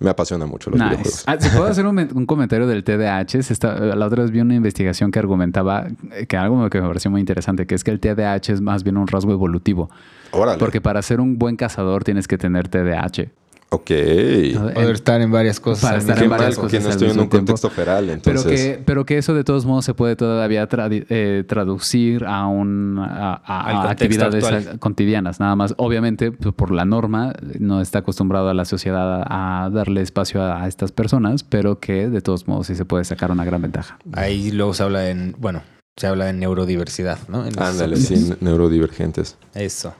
me 0.00 0.10
apasiona 0.10 0.46
mucho 0.46 0.70
los 0.70 0.78
Nice. 0.80 0.90
videojuegos. 0.90 1.24
Ah, 1.26 1.36
si 1.38 1.48
puedo 1.50 1.66
hacer 1.66 1.86
un, 1.86 1.98
un 2.14 2.26
comentario 2.26 2.66
del 2.66 2.82
TDAH, 2.82 3.42
se 3.42 3.52
está- 3.52 3.78
la 3.78 4.06
otra 4.06 4.22
vez 4.22 4.32
vi 4.32 4.40
una 4.40 4.54
investigación 4.54 5.10
que 5.12 5.18
argumentaba 5.20 5.86
eh, 6.12 6.26
que 6.26 6.36
algo 6.36 6.68
que 6.68 6.80
me 6.80 6.88
pareció 6.88 7.10
muy 7.10 7.20
interesante, 7.20 7.66
que 7.66 7.74
es 7.76 7.84
que 7.84 7.92
el 7.92 8.00
TDAH 8.00 8.52
es 8.52 8.60
más 8.60 8.82
bien 8.82 8.96
un 8.96 9.06
rasgo 9.06 9.32
evolutivo. 9.32 9.88
Órale. 10.32 10.58
Porque 10.58 10.80
para 10.80 11.00
ser 11.02 11.20
un 11.20 11.38
buen 11.38 11.56
cazador 11.56 12.02
tienes 12.02 12.26
que 12.26 12.36
tener 12.36 12.66
TDAH. 12.68 13.30
Ok. 13.68 13.86
Poder 13.86 14.90
estar 14.94 15.20
en 15.20 15.32
varias 15.32 15.58
cosas. 15.58 15.82
Para 15.84 15.98
estar 15.98 16.22
en 16.22 16.28
mal 16.30 16.38
varias 16.38 16.54
tiempo. 16.54 16.62
cosas 16.68 16.78
que 16.78 16.84
no 16.84 16.90
estoy 16.90 17.06
en 17.08 17.10
un 17.12 17.16
tiempo. 17.28 17.36
contexto 17.38 17.68
feral, 17.70 18.04
Pero 18.22 18.38
entonces... 18.40 18.60
que, 18.76 18.82
pero 18.84 19.04
que 19.04 19.18
eso 19.18 19.34
de 19.34 19.42
todos 19.44 19.66
modos 19.66 19.84
se 19.84 19.92
puede 19.92 20.14
todavía 20.14 20.68
tradi- 20.68 21.04
eh, 21.08 21.42
traducir 21.48 22.24
a, 22.26 22.46
un, 22.46 22.98
a, 23.00 23.90
actividades 23.90 24.44
actual. 24.44 24.78
cotidianas. 24.78 25.40
Nada 25.40 25.56
más, 25.56 25.74
obviamente, 25.78 26.30
por 26.30 26.70
la 26.70 26.84
norma, 26.84 27.34
no 27.58 27.80
está 27.80 27.98
acostumbrado 27.98 28.48
a 28.48 28.54
la 28.54 28.64
sociedad 28.64 29.22
a, 29.26 29.68
darle 29.72 30.00
espacio 30.00 30.40
a, 30.42 30.62
a 30.62 30.68
estas 30.68 30.92
personas, 30.92 31.42
pero 31.42 31.80
que 31.80 32.08
de 32.08 32.20
todos 32.20 32.46
modos 32.46 32.68
sí 32.68 32.76
se 32.76 32.84
puede 32.84 33.04
sacar 33.04 33.32
una 33.32 33.44
gran 33.44 33.62
ventaja. 33.62 33.98
Ahí 34.12 34.52
luego 34.52 34.74
se 34.74 34.84
habla 34.84 35.10
en, 35.10 35.34
bueno, 35.38 35.62
se 35.96 36.06
habla 36.06 36.26
de 36.26 36.34
neurodiversidad, 36.34 37.18
¿no? 37.28 37.44
En 37.44 37.60
Ándale, 37.60 37.96
sí, 37.96 38.32
neurodivergentes. 38.40 39.36
Eso. 39.54 39.92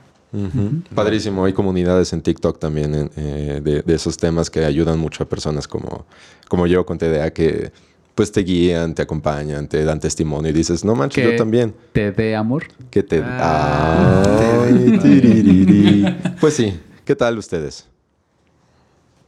Padrísimo. 0.94 1.44
Hay 1.44 1.52
comunidades 1.52 2.12
en 2.12 2.20
TikTok 2.22 2.58
también 2.58 2.94
en, 2.94 3.10
eh, 3.16 3.60
de, 3.62 3.82
de 3.82 3.94
esos 3.94 4.16
temas 4.16 4.50
que 4.50 4.64
ayudan 4.64 4.98
mucho 4.98 5.24
a 5.24 5.28
personas 5.28 5.66
como, 5.66 6.04
como 6.48 6.66
yo 6.66 6.84
con 6.84 6.98
TDA 6.98 7.30
que 7.32 7.72
pues 8.16 8.32
te 8.32 8.40
guían, 8.40 8.94
te 8.94 9.02
acompañan, 9.02 9.68
te 9.68 9.84
dan 9.84 10.00
testimonio 10.00 10.50
y 10.50 10.54
dices, 10.54 10.84
no 10.84 10.94
manches, 10.94 11.32
yo 11.32 11.36
también. 11.36 11.74
¿Te 11.92 12.12
dé 12.12 12.34
amor? 12.34 12.64
Que 12.90 13.02
te... 13.02 13.22
Ah. 13.22 14.22
Ay, 14.66 14.98
tiririri. 15.02 16.16
Pues 16.40 16.54
sí. 16.54 16.80
¿Qué 17.04 17.14
tal 17.14 17.36
ustedes? 17.36 17.86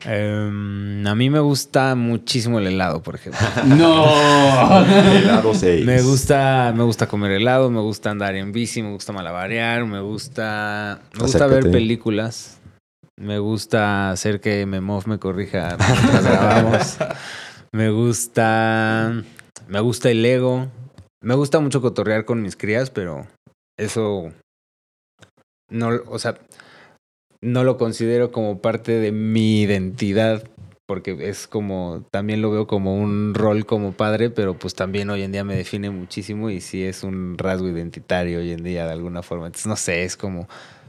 Em, 0.05 1.07
a 1.07 1.15
mí 1.15 1.29
me 1.29 1.41
gusta 1.41 1.95
muchísimo 1.95 2.59
el 2.61 2.69
helado, 2.69 3.03
por 3.03 3.17
ejemplo. 3.17 3.41
¡No! 3.67 4.85
Helado 4.85 5.55
6. 5.55 5.85
Me 5.85 6.03
gusta, 6.03 6.73
me 6.77 6.85
gusta 6.85 7.09
comer 7.09 7.33
helado, 7.33 7.71
me 7.71 7.81
gusta 7.81 8.11
andar 8.11 8.37
en 8.37 8.53
bici, 8.53 8.83
me 8.83 8.93
gusta 8.93 9.13
malabarear, 9.13 9.85
me 9.87 10.01
gusta, 10.01 11.01
me 11.15 11.23
gusta 11.23 11.47
ver 11.49 11.71
películas, 11.71 12.61
me 13.17 13.39
gusta 13.39 14.11
hacer 14.11 14.41
que 14.41 14.67
Memov 14.67 15.09
me 15.09 15.19
corrija 15.19 15.77
mientras 15.77 16.25
grabamos, 16.25 16.99
me 17.73 17.91
gusta, 17.91 19.25
me 19.67 19.81
gusta 19.81 20.11
el 20.11 20.23
Lego, 20.23 20.69
me 21.21 21.35
gusta 21.35 21.59
mucho 21.59 21.81
cotorrear 21.81 22.25
con 22.25 22.41
mis 22.41 22.55
crías, 22.55 22.91
pero 22.91 23.27
eso 23.77 24.33
no, 25.71 25.91
o 26.07 26.19
sea, 26.19 26.39
no 27.41 27.65
lo 27.65 27.77
considero 27.77 28.33
como 28.33 28.61
parte 28.61 28.93
de 28.93 29.13
mi 29.13 29.61
identidad 29.61 30.45
porque 30.89 31.29
es 31.29 31.47
como, 31.47 32.07
también 32.11 32.41
lo 32.41 32.51
veo 32.51 32.67
como 32.67 32.97
un 32.97 33.35
rol 33.35 33.67
como 33.67 33.93
padre, 33.93 34.31
pero 34.31 34.59
pues 34.59 34.75
también 34.75 35.11
hoy 35.11 35.23
en 35.23 35.33
día 35.33 35.45
me 35.45 35.55
define 35.55 35.91
muchísimo 35.91 36.49
y 36.49 36.63
sí 36.63 36.83
es 36.83 37.03
un 37.03 37.37
rasgo 37.37 37.69
identitario 37.69 38.39
hoy 38.39 38.53
en 38.53 38.65
día 38.65 38.87
de 38.87 38.93
alguna 38.93 39.23
forma. 39.23 39.45
Entonces, 39.45 39.67
no 39.67 39.77
sé, 39.77 40.05
es 40.05 40.17
como 40.17 40.49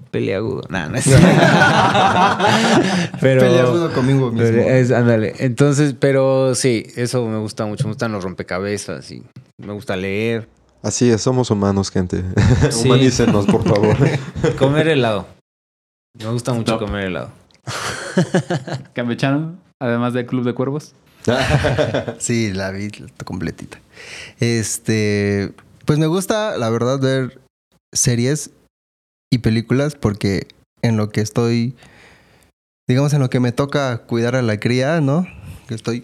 peleagudo. 0.09 0.61
Nah, 0.69 0.87
no 0.87 0.95
es 0.95 1.05
pero, 3.19 3.41
Peleagudo 3.41 3.91
conmigo 3.91 4.31
mismo. 4.31 4.47
pero 4.47 4.61
es, 4.61 4.89
ándale. 4.93 5.33
Entonces, 5.39 5.93
pero 5.99 6.55
sí, 6.55 6.85
eso 6.95 7.25
me 7.25 7.39
gusta 7.39 7.65
mucho. 7.65 7.83
Me 7.83 7.89
gustan 7.89 8.13
los 8.13 8.23
rompecabezas 8.23 9.11
y 9.11 9.21
me 9.57 9.73
gusta 9.73 9.97
leer. 9.97 10.47
Así 10.81 11.09
es, 11.09 11.21
somos 11.21 11.51
humanos, 11.51 11.91
gente. 11.91 12.23
Sí. 12.71 12.87
Humanícenos, 12.87 13.47
por 13.47 13.65
favor. 13.65 13.97
Comer 14.57 14.87
helado. 14.87 15.38
Me 16.17 16.25
gusta 16.31 16.53
mucho 16.53 16.73
Stop. 16.73 16.87
comer 16.87 17.05
helado. 17.05 17.31
¿Campechano? 18.93 19.57
Además 19.81 20.13
del 20.13 20.25
Club 20.25 20.43
de 20.45 20.53
Cuervos. 20.53 20.93
Sí, 22.19 22.51
la 22.53 22.71
vi 22.71 22.89
completita. 23.23 23.79
Este, 24.39 25.53
pues 25.85 25.99
me 25.99 26.07
gusta, 26.07 26.57
la 26.57 26.69
verdad, 26.69 26.99
ver 26.99 27.39
series 27.93 28.51
y 29.31 29.39
películas 29.39 29.95
porque 29.95 30.47
en 30.81 30.97
lo 30.97 31.09
que 31.09 31.21
estoy, 31.21 31.75
digamos, 32.87 33.13
en 33.13 33.19
lo 33.19 33.29
que 33.29 33.39
me 33.39 33.51
toca 33.51 33.99
cuidar 33.99 34.35
a 34.35 34.41
la 34.41 34.59
cría, 34.59 35.01
¿no? 35.01 35.27
Que 35.67 35.75
estoy, 35.75 36.03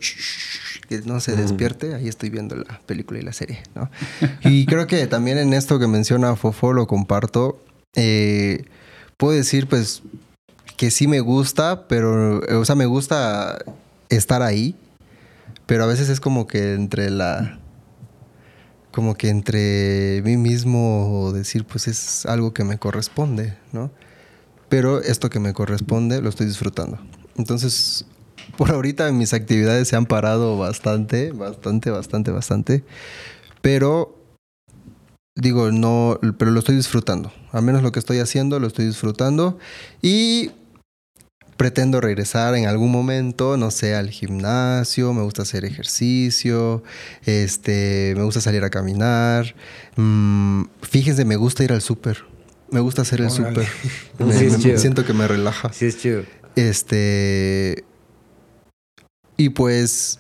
que 0.88 1.00
no 1.06 1.20
se 1.20 1.34
Ujú. 1.34 1.42
despierte, 1.42 1.96
ahí 1.96 2.08
estoy 2.08 2.30
viendo 2.30 2.56
la 2.56 2.80
película 2.86 3.20
y 3.20 3.24
la 3.24 3.34
serie, 3.34 3.64
¿no? 3.74 3.90
Y 4.42 4.66
creo 4.68 4.86
que 4.88 5.08
también 5.08 5.38
en 5.38 5.54
esto 5.54 5.80
que 5.80 5.88
menciona 5.88 6.36
Fofo 6.36 6.72
lo 6.74 6.88
comparto. 6.88 7.60
Eh, 7.96 8.66
puedo 9.18 9.34
decir, 9.34 9.68
pues, 9.68 10.04
que 10.78 10.92
sí 10.92 11.08
me 11.08 11.20
gusta, 11.20 11.88
pero, 11.88 12.44
eh, 12.48 12.56
o 12.56 12.66
sea, 12.66 12.76
me 12.76 12.86
gusta 12.86 13.58
estar 14.10 14.42
ahí, 14.42 14.76
pero 15.66 15.84
a 15.84 15.88
veces 15.88 16.10
es 16.10 16.20
como 16.20 16.48
que 16.48 16.74
entre 16.74 17.10
la. 17.10 17.60
Como 18.92 19.16
que 19.16 19.28
entre 19.30 20.22
mí 20.24 20.38
mismo 20.38 21.32
decir, 21.34 21.66
pues 21.66 21.88
es 21.88 22.26
algo 22.26 22.54
que 22.54 22.64
me 22.64 22.78
corresponde, 22.78 23.58
¿no? 23.74 23.92
Pero 24.70 25.02
esto 25.02 25.30
que 25.30 25.40
me 25.40 25.54
corresponde 25.54 26.22
lo 26.22 26.30
estoy 26.30 26.48
disfrutando. 26.48 27.00
Entonces, 27.36 28.06
por 28.58 28.72
ahorita 28.72 29.12
mis 29.12 29.34
actividades 29.34 29.90
se 29.90 29.98
han 29.98 30.06
parado 30.06 30.58
bastante, 30.58 31.34
bastante, 31.34 31.90
bastante, 31.92 32.32
bastante. 32.32 32.84
Pero, 33.62 34.18
digo, 35.36 35.72
no, 35.72 36.20
pero 36.38 36.52
lo 36.52 36.60
estoy 36.60 36.76
disfrutando. 36.76 37.32
Al 37.52 37.62
menos 37.64 37.84
lo 37.84 37.92
que 37.92 38.00
estoy 38.00 38.20
haciendo 38.20 38.60
lo 38.60 38.68
estoy 38.68 38.86
disfrutando. 38.86 39.58
Y 40.02 40.52
pretendo 41.58 42.02
regresar 42.02 42.56
en 42.56 42.66
algún 42.68 42.92
momento, 42.92 43.56
no 43.58 43.72
sé, 43.72 43.96
al 43.96 44.10
gimnasio, 44.10 45.14
me 45.14 45.22
gusta 45.24 45.44
hacer 45.44 45.64
ejercicio, 45.66 46.84
este, 47.26 48.14
me 48.18 48.24
gusta 48.24 48.42
salir 48.42 48.64
a 48.64 48.70
caminar. 48.70 49.56
Mm, 49.96 50.64
fíjense, 50.82 51.24
me 51.26 51.36
gusta 51.38 51.64
ir 51.64 51.72
al 51.72 51.82
súper. 51.82 52.24
Me 52.72 52.80
gusta 52.80 53.04
hacer 53.04 53.22
el 53.22 53.30
súper. 53.30 53.68
Me- 54.20 54.34
Sí, 54.34 54.78
siento 54.78 55.06
que 55.06 55.14
me 55.14 55.28
relaja. 55.28 55.72
Sí, 55.72 55.86
es 55.86 55.98
chido. 55.98 56.24
Este. 56.56 57.84
Y 59.38 59.50
pues. 59.50 60.20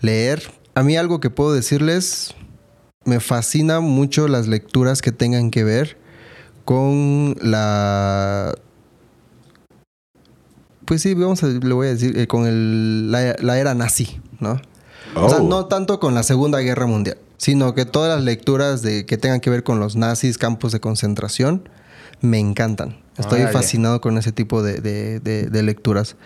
Leer. 0.00 0.42
A 0.74 0.82
mí 0.82 0.96
algo 0.96 1.20
que 1.20 1.30
puedo 1.30 1.54
decirles. 1.54 2.34
Me 3.04 3.20
fascina 3.20 3.80
mucho 3.80 4.28
las 4.28 4.46
lecturas 4.48 5.02
que 5.02 5.12
tengan 5.12 5.50
que 5.50 5.64
ver 5.64 5.96
con 6.64 7.36
la. 7.40 8.54
Pues 10.84 11.02
sí, 11.02 11.14
vamos 11.14 11.42
a, 11.42 11.46
le 11.48 11.72
voy 11.74 11.86
a 11.86 11.90
decir, 11.90 12.18
eh, 12.18 12.26
con 12.26 12.46
el, 12.46 13.10
la, 13.10 13.36
la 13.40 13.58
era 13.58 13.74
nazi, 13.74 14.20
¿no? 14.40 14.60
O 15.14 15.28
sea, 15.28 15.38
Oh. 15.38 15.42
no 15.48 15.66
tanto 15.66 16.00
con 16.00 16.14
la 16.14 16.22
Segunda 16.22 16.58
Guerra 16.60 16.86
Mundial, 16.86 17.18
sino 17.36 17.74
que 17.74 17.84
todas 17.86 18.14
las 18.16 18.24
lecturas 18.24 18.82
de, 18.82 19.06
que 19.06 19.16
tengan 19.16 19.40
que 19.40 19.48
ver 19.50 19.62
con 19.62 19.78
los 19.80 19.96
nazis, 19.96 20.36
campos 20.38 20.72
de 20.72 20.80
concentración, 20.80 21.68
me 22.20 22.38
encantan. 22.38 22.98
Estoy 23.16 23.42
fascinado 23.52 24.00
con 24.00 24.18
ese 24.18 24.32
tipo 24.32 24.62
de, 24.62 24.80
de- 24.80 25.20
de- 25.20 25.46
de 25.46 25.62
lecturas. 25.62 26.16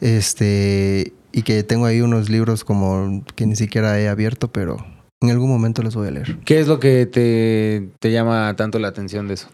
Este, 0.00 1.12
y 1.32 1.42
que 1.42 1.62
tengo 1.62 1.86
ahí 1.86 2.00
unos 2.02 2.28
libros 2.28 2.64
como 2.64 3.24
que 3.34 3.46
ni 3.46 3.56
siquiera 3.56 3.98
he 3.98 4.08
abierto, 4.08 4.52
pero 4.52 4.76
en 5.24 5.30
algún 5.30 5.48
momento 5.50 5.82
los 5.82 5.94
voy 5.94 6.08
a 6.08 6.10
leer. 6.12 6.36
¿Qué 6.44 6.60
es 6.60 6.66
lo 6.68 6.78
que 6.80 7.06
te, 7.06 7.88
te 7.98 8.12
llama 8.12 8.54
tanto 8.56 8.78
la 8.78 8.88
atención 8.88 9.28
de 9.28 9.34
eso? 9.34 9.48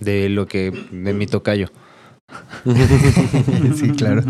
De 0.00 0.28
lo 0.28 0.46
que. 0.46 0.72
de 0.90 1.12
mi 1.14 1.26
tocayo. 1.26 1.70
sí, 3.76 3.90
claro. 3.96 4.22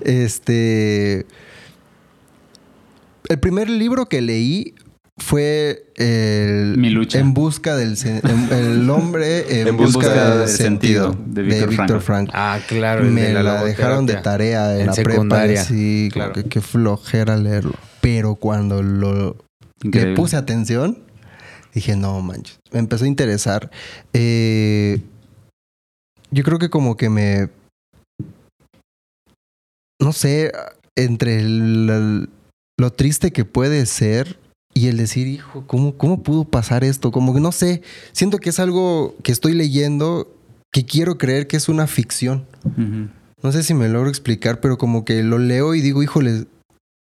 Este. 0.00 1.26
El 3.28 3.40
primer 3.40 3.68
libro 3.68 4.06
que 4.06 4.20
leí 4.20 4.74
fue 5.18 5.86
el 5.96 6.76
Mi 6.76 6.90
lucha. 6.90 7.18
En 7.18 7.32
busca 7.34 7.74
del 7.76 7.96
en- 8.04 8.52
el 8.52 8.90
hombre 8.90 9.60
en, 9.62 9.68
En 9.68 9.76
busca, 9.76 9.98
busca 10.08 10.36
del 10.38 10.48
sentido, 10.48 11.16
de 11.26 11.42
de 11.42 11.66
Víctor. 11.66 12.00
Frank. 12.02 12.30
Ah, 12.32 12.60
claro. 12.68 13.04
Me 13.04 13.22
de 13.22 13.42
la, 13.42 13.64
dejaron 13.64 14.06
de 14.06 14.14
tarea 14.16 14.74
en, 14.74 14.80
En 14.82 14.86
la 14.88 14.92
secundaria. 14.92 15.46
prepa. 15.54 15.64
Sí, 15.64 16.08
Claro. 16.12 16.32
que 16.34 16.44
qué 16.44 16.60
flojera 16.60 17.36
leerlo. 17.36 17.74
Pero 18.00 18.34
cuando 18.36 18.82
lo 18.82 19.36
Increíble. 19.82 20.10
le 20.12 20.16
puse 20.16 20.36
atención, 20.36 20.98
dije, 21.74 21.96
no 21.96 22.20
manches. 22.22 22.58
Me 22.72 22.78
empezó 22.78 23.04
a 23.04 23.08
interesar. 23.08 23.70
Eh, 24.12 25.00
yo 26.30 26.42
creo 26.44 26.58
que 26.58 26.70
como 26.70 26.96
que 26.96 27.08
me. 27.10 27.48
No 30.00 30.12
sé, 30.12 30.52
entre 30.96 31.40
el- 31.40 31.88
el- 31.90 32.28
lo 32.78 32.92
triste 32.92 33.32
que 33.32 33.44
puede 33.44 33.86
ser 33.86 34.38
y 34.74 34.88
el 34.88 34.98
decir, 34.98 35.26
hijo, 35.26 35.66
¿cómo, 35.66 35.96
¿cómo 35.96 36.22
pudo 36.22 36.44
pasar 36.44 36.84
esto? 36.84 37.10
Como 37.10 37.32
que 37.34 37.40
no 37.40 37.52
sé. 37.52 37.82
Siento 38.12 38.38
que 38.38 38.50
es 38.50 38.58
algo 38.60 39.14
que 39.22 39.32
estoy 39.32 39.54
leyendo 39.54 40.30
que 40.72 40.84
quiero 40.84 41.16
creer 41.16 41.46
que 41.46 41.56
es 41.56 41.68
una 41.70 41.86
ficción. 41.86 42.44
No 43.42 43.52
sé 43.52 43.62
si 43.62 43.72
me 43.72 43.88
logro 43.88 44.10
explicar, 44.10 44.60
pero 44.60 44.76
como 44.76 45.04
que 45.06 45.22
lo 45.22 45.38
leo 45.38 45.74
y 45.74 45.80
digo, 45.80 46.02
híjole, 46.02 46.44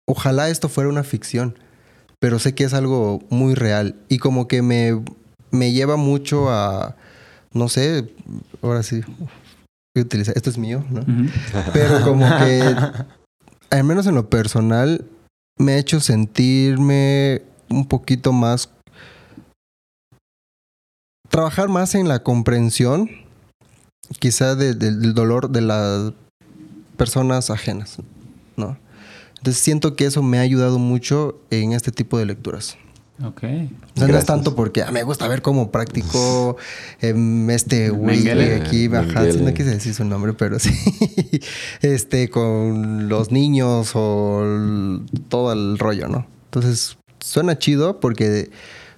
ojalá 0.09 0.49
esto 0.49 0.69
fuera 0.69 0.89
una 0.91 1.03
ficción, 1.03 1.59
pero 2.25 2.39
sé 2.39 2.55
que 2.55 2.65
es 2.65 2.73
algo 2.73 3.23
muy 3.29 3.53
real 3.55 3.97
y 4.09 4.17
como 4.17 4.49
que 4.49 4.63
me, 4.63 4.99
me 5.51 5.73
lleva 5.73 5.97
mucho 5.99 6.49
a, 6.51 6.97
no 7.53 7.69
sé, 7.69 8.15
ahora 8.63 8.83
sí, 8.83 9.03
voy 9.95 9.99
a 9.99 10.01
utilizar, 10.01 10.35
esto 10.35 10.49
es 10.49 10.57
mío, 10.57 10.83
¿no? 10.89 11.03
Pero 11.75 12.01
como 12.03 12.27
que, 12.39 12.63
al 13.71 13.85
menos 13.85 14.07
en 14.07 14.15
lo 14.15 14.31
personal, 14.31 15.05
me 15.59 15.73
ha 15.73 15.77
hecho 15.77 16.01
sentirme 16.01 17.43
un 17.69 17.87
poquito 17.87 18.33
más, 18.33 18.71
trabajar 21.29 21.69
más 21.69 21.95
en 21.95 22.09
la 22.09 22.23
comprensión, 22.23 23.11
quizá 24.19 24.55
de- 24.55 24.73
de- 24.73 24.97
del 24.97 25.13
dolor 25.13 25.51
de 25.51 25.61
las 25.61 26.13
personas 26.97 27.51
ajenas, 27.51 27.99
¿no? 28.57 28.79
Entonces 29.45 29.63
siento 29.63 29.95
que 29.95 30.07
eso 30.07 30.23
me 30.23 30.39
ha 30.39 30.41
ayudado 30.41 30.79
mucho 30.79 31.39
en 31.51 31.75
este 31.75 31.93
tipo 31.93 32.17
de 32.17 32.25
lecturas. 32.25 32.79
Ok. 33.23 33.43
O 33.43 33.99
sea, 33.99 34.09
no 34.09 34.17
es 34.17 34.25
tanto 34.25 34.55
porque 34.57 34.81
ah, 34.83 34.91
me 34.91 35.03
gusta 35.03 35.29
ver 35.29 35.43
cómo 35.43 35.71
practicó 35.71 36.57
em, 37.03 37.51
este 37.51 37.91
güey 37.91 38.27
aquí 38.55 38.89
baja, 38.89 39.23
no 39.23 39.53
quise 39.53 39.69
decir 39.69 39.93
su 39.93 40.07
nombre, 40.07 40.33
pero 40.33 40.59
sí. 40.59 40.71
este, 41.83 42.31
con 42.31 43.11
los 43.11 43.33
niños 43.33 43.91
o 43.95 44.41
el- 44.47 45.03
todo 45.29 45.53
el 45.53 45.79
rollo, 45.79 46.09
¿no? 46.09 46.27
Entonces, 46.47 46.97
suena 47.21 47.59
chido 47.59 48.01
porque 48.01 48.49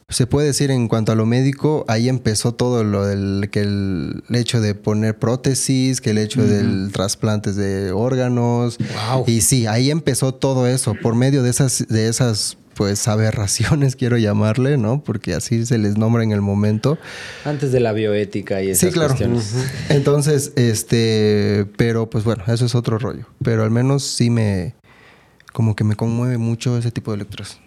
se 0.08 0.26
puede 0.28 0.46
decir 0.46 0.70
en 0.70 0.86
cuanto 0.86 1.10
a 1.10 1.14
lo 1.16 1.26
médico, 1.26 1.84
ahí 1.88 2.08
empezó 2.08 2.52
todo 2.54 2.84
lo 2.84 3.04
del 3.04 3.48
que 3.50 3.60
el, 3.60 4.22
el 4.28 4.36
hecho 4.36 4.60
de 4.60 4.74
poner 4.74 5.18
prótesis, 5.18 6.00
que 6.00 6.10
el 6.10 6.18
hecho 6.18 6.44
del 6.46 6.90
trasplantes 6.92 7.56
de 7.56 7.90
órganos. 7.90 8.78
Wow. 8.78 9.24
Y 9.26 9.40
sí, 9.40 9.66
ahí 9.66 9.90
empezó 9.90 10.32
todo 10.32 10.68
eso, 10.68 10.94
por 11.02 11.16
medio 11.16 11.42
de 11.42 11.50
esas, 11.50 11.86
de 11.88 12.08
esas 12.08 12.56
pues 12.74 13.08
aberraciones, 13.08 13.96
quiero 13.96 14.16
llamarle, 14.16 14.76
¿no? 14.78 15.02
Porque 15.02 15.34
así 15.34 15.66
se 15.66 15.76
les 15.76 15.96
nombra 15.98 16.22
en 16.22 16.30
el 16.30 16.40
momento. 16.40 16.98
Antes 17.44 17.72
de 17.72 17.80
la 17.80 17.92
bioética 17.92 18.62
y 18.62 18.70
esas 18.70 18.88
Sí, 18.88 18.92
claro. 18.94 19.08
cuestiones. 19.08 19.54
Entonces, 19.88 20.52
este, 20.54 21.66
pero 21.76 22.08
pues 22.08 22.22
bueno, 22.22 22.44
eso 22.46 22.64
es 22.64 22.76
otro 22.76 22.98
rollo. 22.98 23.26
Pero 23.42 23.64
al 23.64 23.72
menos 23.72 24.04
sí 24.04 24.30
me, 24.30 24.76
como 25.52 25.74
que 25.74 25.82
me 25.82 25.96
conmueve 25.96 26.38
mucho 26.38 26.78
ese 26.78 26.92
tipo 26.92 27.10
de 27.10 27.16
lecturas. 27.18 27.58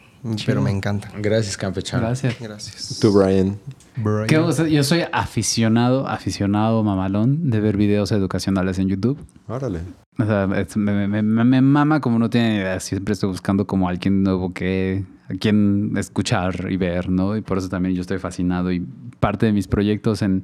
Pero 0.46 0.62
me 0.62 0.72
encanta. 0.72 1.10
Gracias, 1.18 1.56
campechano. 1.58 2.04
Gracias. 2.08 2.36
Gracias. 2.40 3.00
Tú, 3.00 3.12
Brian. 3.14 3.58
Brian. 3.96 4.28
¿Qué, 4.28 4.38
o 4.38 4.52
sea, 4.52 4.68
yo 4.68 4.84
soy 4.84 5.04
aficionado, 5.12 6.08
aficionado 6.08 6.84
mamalón 6.84 7.50
de 7.50 7.60
ver 7.60 7.78
videos 7.78 8.12
educacionales 8.12 8.80
en 8.80 8.88
YouTube. 8.90 9.18
Órale. 9.48 9.80
O 10.18 10.26
sea, 10.26 10.44
es- 10.60 10.76
me, 10.76 11.08
me- 11.08 11.22
me- 11.22 11.44
me 11.46 11.62
mama 11.62 12.02
como 12.02 12.20
no 12.20 12.30
tiene 12.30 12.58
idea. 12.58 12.80
Siempre 12.80 13.14
estoy 13.14 13.30
buscando 13.30 13.66
como 13.66 13.88
alguien 13.88 14.24
nuevo 14.24 14.54
que 14.54 15.04
a 15.30 15.34
quien 15.36 15.94
escuchar 15.98 16.68
y 16.70 16.76
ver, 16.78 17.10
¿no? 17.10 17.38
Y 17.38 17.42
por 17.42 17.58
eso 17.58 17.70
también 17.70 17.96
yo 17.96 18.02
estoy 18.02 18.18
fascinado. 18.20 18.72
Y 18.72 18.86
parte 19.20 19.46
de 19.46 19.54
mis 19.54 19.68
proyectos 19.68 20.22
en 20.22 20.44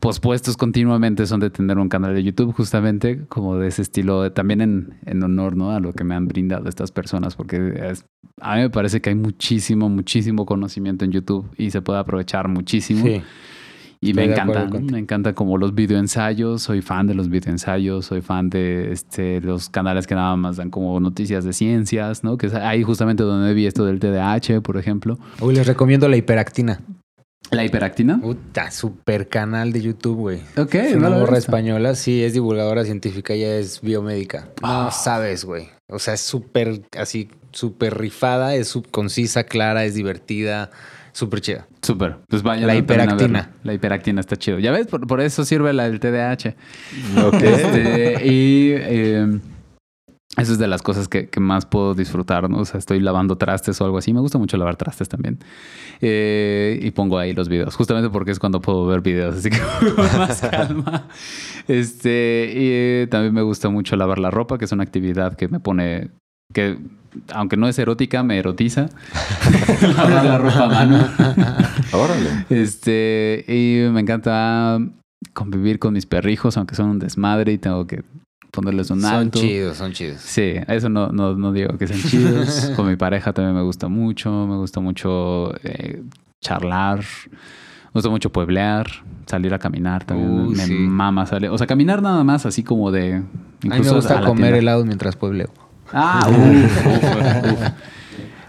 pospuestos 0.00 0.56
continuamente 0.56 1.26
son 1.26 1.40
de 1.40 1.50
tener 1.50 1.78
un 1.78 1.88
canal 1.88 2.14
de 2.14 2.22
YouTube, 2.22 2.52
justamente 2.52 3.24
como 3.28 3.56
de 3.56 3.68
ese 3.68 3.82
estilo, 3.82 4.22
de- 4.22 4.30
también 4.30 4.60
en, 4.60 4.94
en 5.06 5.22
honor, 5.22 5.56
¿no? 5.56 5.70
A 5.70 5.80
lo 5.80 5.92
que 5.92 6.04
me 6.04 6.14
han 6.14 6.26
brindado 6.28 6.68
estas 6.68 6.90
personas, 6.92 7.36
porque 7.36 7.74
es- 7.90 8.04
a 8.40 8.56
mí 8.56 8.62
me 8.62 8.70
parece 8.70 9.00
que 9.00 9.10
hay 9.10 9.16
muchísimo, 9.16 9.88
muchísimo 9.88 10.44
conocimiento 10.46 11.04
en 11.04 11.12
YouTube 11.12 11.46
y 11.56 11.70
se 11.70 11.80
puede 11.82 11.98
aprovechar 12.00 12.48
muchísimo. 12.48 13.04
Sí. 13.04 13.22
Y 14.00 14.10
Estoy 14.10 14.26
me 14.26 14.32
encanta, 14.32 14.68
me 14.92 14.98
encanta 14.98 15.32
como 15.32 15.56
los 15.56 15.74
videoensayos, 15.74 16.60
soy 16.60 16.82
fan 16.82 17.06
de 17.06 17.14
los 17.14 17.30
videoensayos, 17.30 18.04
soy 18.04 18.20
fan 18.20 18.50
de 18.50 18.92
este, 18.92 19.40
los 19.40 19.70
canales 19.70 20.06
que 20.06 20.14
nada 20.14 20.36
más 20.36 20.56
dan 20.56 20.68
como 20.68 21.00
noticias 21.00 21.42
de 21.44 21.54
ciencias, 21.54 22.22
¿no? 22.22 22.36
Que 22.36 22.48
es 22.48 22.54
ahí 22.54 22.82
justamente 22.82 23.22
donde 23.22 23.54
vi 23.54 23.64
esto 23.64 23.86
del 23.86 24.00
TDAH, 24.00 24.60
por 24.60 24.76
ejemplo. 24.76 25.18
Uy, 25.40 25.54
les 25.54 25.66
recomiendo 25.66 26.06
la 26.08 26.18
hiperactina. 26.18 26.80
La 27.54 27.64
hiperactina. 27.64 28.20
Puta, 28.20 28.70
super 28.70 29.28
canal 29.28 29.72
de 29.72 29.82
YouTube, 29.82 30.16
güey. 30.16 30.40
Ok, 30.56 30.74
Es 30.74 30.96
una 30.96 31.10
morra 31.10 31.38
española, 31.38 31.94
sí, 31.94 32.22
es 32.22 32.32
divulgadora 32.32 32.84
científica, 32.84 33.34
ella 33.34 33.56
es 33.56 33.80
biomédica. 33.80 34.48
Ah. 34.62 34.84
No 34.84 34.90
sabes, 34.90 35.44
güey. 35.44 35.68
O 35.88 35.98
sea, 35.98 36.14
es 36.14 36.20
súper, 36.20 36.82
así, 36.98 37.28
súper 37.52 37.98
rifada, 37.98 38.54
es 38.54 38.68
sub 38.68 38.90
concisa, 38.90 39.44
clara, 39.44 39.84
es 39.84 39.94
divertida, 39.94 40.70
súper 41.12 41.40
chida. 41.40 41.68
Súper. 41.82 42.16
Pues 42.28 42.42
vaya. 42.42 42.66
La 42.66 42.74
hiperactina. 42.74 43.52
La 43.62 43.74
hiperactina 43.74 44.20
está 44.20 44.36
chido. 44.36 44.58
Ya 44.58 44.72
ves, 44.72 44.86
por, 44.86 45.06
por 45.06 45.20
eso 45.20 45.44
sirve 45.44 45.72
la 45.72 45.84
del 45.84 46.00
TDAH. 46.00 46.54
Ok. 47.26 47.34
Este, 47.42 48.26
y 48.26 48.72
eh, 48.74 49.38
eso 50.36 50.52
es 50.52 50.58
de 50.58 50.66
las 50.66 50.82
cosas 50.82 51.06
que, 51.06 51.28
que 51.28 51.38
más 51.38 51.64
puedo 51.64 51.94
disfrutar, 51.94 52.50
¿no? 52.50 52.58
O 52.58 52.64
sea, 52.64 52.78
estoy 52.78 52.98
lavando 52.98 53.36
trastes 53.36 53.80
o 53.80 53.84
algo 53.84 53.98
así. 53.98 54.12
Me 54.12 54.20
gusta 54.20 54.36
mucho 54.36 54.56
lavar 54.56 54.76
trastes 54.76 55.08
también. 55.08 55.38
Eh, 56.00 56.80
y 56.82 56.90
pongo 56.90 57.18
ahí 57.18 57.32
los 57.32 57.48
videos, 57.48 57.76
justamente 57.76 58.10
porque 58.10 58.32
es 58.32 58.40
cuando 58.40 58.60
puedo 58.60 58.84
ver 58.86 59.00
videos, 59.00 59.36
así 59.36 59.50
que 59.50 59.58
con 59.94 60.18
más 60.18 60.40
calma. 60.40 61.06
Este, 61.68 62.52
y 62.52 62.68
eh, 62.72 63.06
también 63.10 63.32
me 63.32 63.42
gusta 63.42 63.68
mucho 63.68 63.94
lavar 63.94 64.18
la 64.18 64.30
ropa, 64.30 64.58
que 64.58 64.64
es 64.64 64.72
una 64.72 64.82
actividad 64.82 65.36
que 65.36 65.46
me 65.46 65.60
pone, 65.60 66.10
que 66.52 66.78
aunque 67.32 67.56
no 67.56 67.68
es 67.68 67.78
erótica, 67.78 68.24
me 68.24 68.36
erotiza. 68.36 68.88
lavar 69.82 70.24
la 70.24 70.38
ropa 70.38 70.64
a 70.64 70.68
mano. 70.68 71.08
Órale. 71.92 72.46
Este, 72.50 73.44
y 73.46 73.88
me 73.92 74.00
encanta 74.00 74.80
convivir 75.32 75.78
con 75.78 75.94
mis 75.94 76.06
perrijos, 76.06 76.56
aunque 76.56 76.74
son 76.74 76.88
un 76.88 76.98
desmadre 76.98 77.52
y 77.52 77.58
tengo 77.58 77.86
que 77.86 78.02
ponerles 78.54 78.90
un 78.90 79.02
Son 79.02 79.12
alto. 79.12 79.38
chidos, 79.40 79.76
son 79.76 79.92
chidos. 79.92 80.20
Sí, 80.20 80.54
eso 80.68 80.88
no, 80.88 81.08
no, 81.08 81.34
no 81.34 81.52
digo 81.52 81.76
que 81.76 81.86
sean 81.86 82.00
chidos. 82.00 82.72
con 82.76 82.86
mi 82.88 82.96
pareja 82.96 83.32
también 83.32 83.54
me 83.54 83.62
gusta 83.62 83.88
mucho. 83.88 84.46
Me 84.46 84.56
gusta 84.56 84.80
mucho 84.80 85.52
eh, 85.64 86.02
charlar. 86.40 87.00
gusta 87.92 88.08
mucho 88.08 88.30
pueblear, 88.30 88.86
salir 89.26 89.52
a 89.52 89.58
caminar 89.58 90.04
también. 90.04 90.30
Uy, 90.30 90.54
me 90.54 90.66
sí. 90.66 90.72
mama 90.72 91.26
salir. 91.26 91.50
O 91.50 91.58
sea, 91.58 91.66
caminar 91.66 92.00
nada 92.00 92.22
más 92.24 92.46
así 92.46 92.62
como 92.62 92.90
de... 92.92 93.14
A 93.14 93.18
mí 93.18 93.24
me 93.62 93.76
incluso 93.76 93.96
gusta 93.96 94.20
comer 94.20 94.36
tienda. 94.36 94.58
helado 94.58 94.84
mientras 94.84 95.16
puebleo. 95.16 95.50
Ah, 95.92 96.26
uf, 96.28 96.86
uf, 96.86 97.52
uf. 97.52 97.60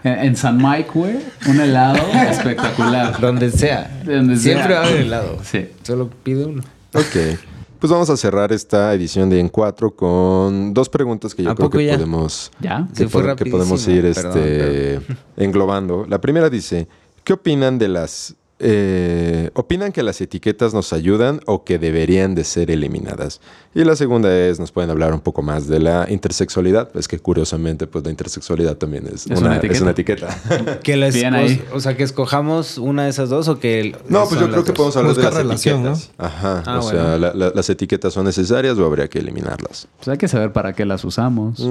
En, 0.04 0.18
en 0.26 0.36
San 0.36 0.58
Mike, 0.58 0.90
güey, 0.94 1.16
un 1.48 1.60
helado 1.60 1.98
espectacular. 2.30 3.20
Donde 3.20 3.50
sea. 3.50 3.90
Donde 4.04 4.36
sea. 4.36 4.54
Siempre 4.54 4.74
va 4.74 4.80
a 4.82 4.84
haber 4.84 5.00
helado. 5.00 5.38
Sí. 5.42 5.66
Solo 5.82 6.08
pide 6.22 6.44
uno. 6.44 6.62
Ok. 6.94 7.38
Pues 7.78 7.90
vamos 7.90 8.08
a 8.10 8.16
cerrar 8.16 8.52
esta 8.52 8.92
edición 8.94 9.28
de 9.28 9.38
En 9.38 9.48
Cuatro 9.48 9.94
con 9.94 10.72
dos 10.72 10.88
preguntas 10.88 11.34
que 11.34 11.42
yo 11.42 11.50
¿A 11.50 11.54
creo 11.54 11.68
que 11.70 11.84
ya? 11.84 11.92
podemos, 11.94 12.50
¿Ya? 12.58 12.88
que, 12.96 13.06
pod- 13.06 13.50
podemos 13.50 13.86
ir 13.88 14.12
perdón, 14.14 14.38
este, 14.38 15.00
englobando. 15.36 16.06
La 16.08 16.20
primera 16.20 16.48
dice, 16.48 16.88
¿qué 17.22 17.34
opinan 17.34 17.78
de 17.78 17.88
las... 17.88 18.34
eh, 18.58 19.50
¿Opinan 19.54 19.92
que 19.92 20.02
las 20.02 20.20
etiquetas 20.20 20.72
nos 20.72 20.92
ayudan 20.94 21.40
o 21.46 21.64
que 21.64 21.78
deberían 21.78 22.34
de 22.34 22.42
ser 22.44 22.70
eliminadas? 22.70 23.40
Y 23.74 23.84
la 23.84 23.96
segunda 23.96 24.34
es, 24.34 24.58
nos 24.58 24.72
pueden 24.72 24.88
hablar 24.90 25.12
un 25.12 25.20
poco 25.20 25.42
más 25.42 25.66
de 25.68 25.78
la 25.78 26.06
intersexualidad. 26.08 26.88
Es 26.96 27.06
que 27.08 27.18
curiosamente, 27.18 27.86
pues 27.86 28.02
la 28.04 28.10
intersexualidad 28.10 28.76
también 28.76 29.06
es, 29.06 29.26
Es 29.26 29.38
una, 29.40 29.50
una 29.50 29.56
es 29.58 29.80
una 29.82 29.90
etiqueta. 29.90 30.28
Que 30.82 30.96
la 30.96 31.06
ahí. 31.06 31.62
O 31.74 31.80
sea, 31.80 31.96
que 31.96 32.02
escojamos 32.02 32.78
una 32.78 33.04
de 33.04 33.10
esas 33.10 33.28
dos 33.28 33.48
o 33.48 33.58
que... 33.58 33.80
el- 33.80 33.96
No, 34.08 34.26
pues 34.26 34.40
yo 34.40 34.48
creo 34.48 34.62
que 34.64 34.72
dos? 34.72 34.76
podemos 34.76 34.96
hablar 34.96 35.14
Buscar 35.14 35.32
de 35.32 35.38
las 35.38 35.42
relación, 35.44 35.80
etiquetas. 35.86 36.10
Ajá. 36.16 36.62
Ah, 36.64 36.78
o 36.78 36.82
sea, 36.82 37.02
bueno. 37.02 37.18
la- 37.18 37.34
la- 37.34 37.52
las 37.54 37.68
etiquetas 37.68 38.14
son 38.14 38.24
necesarias 38.24 38.78
o 38.78 38.86
habría 38.86 39.08
que 39.08 39.18
eliminarlas. 39.18 39.86
Pues 39.98 40.08
hay 40.08 40.16
que 40.18 40.28
saber 40.28 40.52
para 40.52 40.72
qué 40.72 40.86
las 40.86 41.04
usamos. 41.04 41.62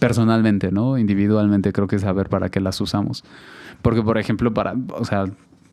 Personalmente, 0.00 0.72
¿no? 0.72 0.98
Individualmente 0.98 1.72
creo 1.72 1.86
que 1.86 1.98
saber 2.00 2.28
para 2.28 2.48
qué 2.48 2.60
las 2.60 2.80
usamos. 2.80 3.22
Porque, 3.82 4.02
por 4.02 4.18
ejemplo, 4.18 4.52
para, 4.52 4.74
o 4.98 5.04
sea, 5.04 5.26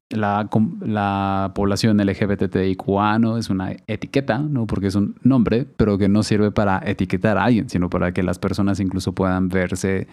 la, 0.09 0.47
com- 0.49 0.79
la 0.81 1.51
población 1.53 1.97
LGBTIQA 1.97 3.19
¿no? 3.19 3.37
es 3.37 3.49
una 3.49 3.73
etiqueta, 3.87 4.39
¿no? 4.39 4.65
Porque 4.65 4.87
es 4.87 4.95
un 4.95 5.15
nombre, 5.23 5.65
pero 5.77 5.97
que 5.97 6.09
no 6.09 6.23
sirve 6.23 6.51
para 6.51 6.81
etiquetar 6.85 7.37
a 7.37 7.43
alguien, 7.45 7.69
sino 7.69 7.89
para 7.89 8.11
que 8.11 8.23
las 8.23 8.39
personas 8.39 8.79
incluso 8.79 9.13
puedan 9.13 9.49
verse 9.49 10.07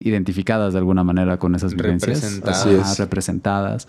identificadas 0.00 0.72
de 0.72 0.78
alguna 0.78 1.04
manera 1.04 1.38
con 1.38 1.54
esas 1.54 1.74
vivencias. 1.74 2.22
Representadas. 2.22 2.60
Así 2.66 2.74
Ajá, 2.76 2.92
es. 2.92 2.98
representadas. 2.98 3.88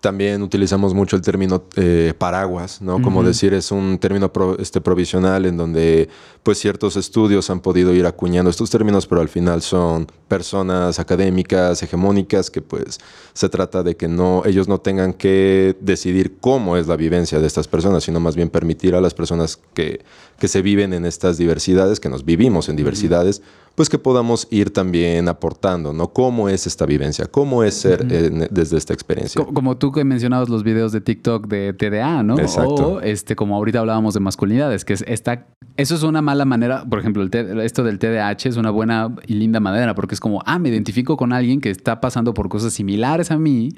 También 0.00 0.42
utilizamos 0.42 0.94
mucho 0.94 1.16
el 1.16 1.22
término 1.22 1.64
eh, 1.74 2.14
paraguas, 2.16 2.80
¿no? 2.80 3.02
Como 3.02 3.24
decir, 3.24 3.52
es 3.52 3.72
un 3.72 3.98
término 3.98 4.32
pro- 4.32 4.56
este, 4.58 4.80
provisional 4.80 5.44
en 5.44 5.56
donde 5.56 6.08
pues 6.44 6.58
ciertos 6.58 6.96
estudios 6.96 7.50
han 7.50 7.58
podido 7.58 7.92
ir 7.92 8.06
acuñando 8.06 8.48
estos 8.48 8.70
términos, 8.70 9.06
pero 9.08 9.20
al 9.20 9.28
final 9.28 9.60
son 9.60 10.06
personas 10.28 11.00
académicas, 11.00 11.82
hegemónicas, 11.82 12.48
que 12.48 12.62
pues 12.62 13.00
se 13.32 13.48
trata 13.48 13.82
de 13.82 13.96
que 13.96 14.06
no, 14.06 14.42
ellos 14.46 14.68
no 14.68 14.78
tengan 14.78 15.12
que 15.14 15.76
decidir 15.80 16.36
cómo 16.40 16.76
es 16.76 16.86
la 16.86 16.94
vivencia 16.94 17.40
de 17.40 17.48
estas 17.48 17.66
personas, 17.66 18.04
sino 18.04 18.20
más 18.20 18.36
bien 18.36 18.50
permitir 18.50 18.94
a 18.94 19.00
las 19.00 19.14
personas 19.14 19.58
que, 19.74 20.02
que 20.38 20.46
se 20.46 20.62
viven 20.62 20.92
en 20.92 21.06
estas 21.06 21.38
diversidades, 21.38 21.98
que 21.98 22.08
nos 22.08 22.24
vivimos 22.24 22.68
en 22.68 22.76
diversidades, 22.76 23.42
pues 23.78 23.88
que 23.88 23.98
podamos 23.98 24.48
ir 24.50 24.70
también 24.72 25.28
aportando, 25.28 25.92
¿no? 25.92 26.08
¿Cómo 26.12 26.48
es 26.48 26.66
esta 26.66 26.84
vivencia? 26.84 27.26
¿Cómo 27.26 27.62
es 27.62 27.74
ser 27.74 28.04
eh, 28.10 28.48
desde 28.50 28.76
esta 28.76 28.92
experiencia? 28.92 29.42
Co- 29.44 29.54
Como 29.54 29.76
tú 29.78 29.92
que 29.92 30.02
mencionabas 30.04 30.48
los 30.48 30.64
videos 30.64 30.90
de 30.90 31.00
TikTok 31.00 31.46
de 31.46 31.72
TDA, 31.72 32.24
¿no? 32.24 32.36
Exacto. 32.40 32.94
O 32.94 33.00
este, 33.00 33.36
como 33.36 33.54
ahorita 33.54 33.78
hablábamos 33.78 34.14
de 34.14 34.20
masculinidades, 34.20 34.84
que 34.84 34.94
es 34.94 35.04
esta, 35.06 35.46
eso 35.76 35.94
es 35.94 36.02
una 36.02 36.20
mala 36.22 36.44
manera, 36.44 36.84
por 36.90 36.98
ejemplo, 36.98 37.22
el 37.22 37.30
T- 37.30 37.64
esto 37.64 37.84
del 37.84 38.00
TDAH 38.00 38.48
es 38.48 38.56
una 38.56 38.70
buena 38.70 39.14
y 39.28 39.34
linda 39.34 39.60
manera, 39.60 39.94
porque 39.94 40.14
es 40.16 40.20
como, 40.20 40.42
ah, 40.44 40.58
me 40.58 40.70
identifico 40.70 41.16
con 41.16 41.32
alguien 41.32 41.60
que 41.60 41.70
está 41.70 42.00
pasando 42.00 42.34
por 42.34 42.48
cosas 42.48 42.72
similares 42.72 43.30
a 43.30 43.38
mí 43.38 43.70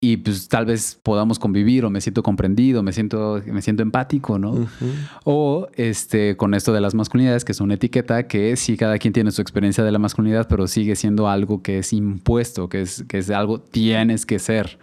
y 0.00 0.18
pues 0.18 0.48
tal 0.48 0.66
vez 0.66 1.00
podamos 1.02 1.38
convivir 1.38 1.84
o 1.86 1.90
me 1.90 2.00
siento 2.02 2.22
comprendido, 2.22 2.82
me 2.82 2.92
siento, 2.92 3.42
me 3.46 3.62
siento 3.62 3.82
empático, 3.82 4.38
¿no? 4.38 4.68
O 5.24 5.68
este, 5.74 6.36
con 6.36 6.52
esto 6.54 6.72
de 6.74 6.80
las 6.82 6.94
masculinidades, 6.94 7.44
que 7.44 7.52
es 7.52 7.60
una 7.60 7.74
etiqueta 7.74 8.26
que 8.28 8.56
sí, 8.56 8.76
cada 8.76 8.98
quien 8.98 9.12
tiene 9.14 9.30
su 9.30 9.40
experiencia 9.40 9.82
de 9.84 9.92
la 9.92 9.98
masculinidad, 9.98 10.46
pero 10.48 10.66
sigue 10.68 10.96
siendo 10.96 11.28
algo 11.28 11.62
que 11.62 11.78
es 11.78 11.92
impuesto, 11.94 12.68
que 12.68 12.82
es, 12.82 13.04
que 13.08 13.18
es 13.18 13.30
algo 13.30 13.58
tienes 13.60 14.26
que 14.26 14.38
ser. 14.38 14.78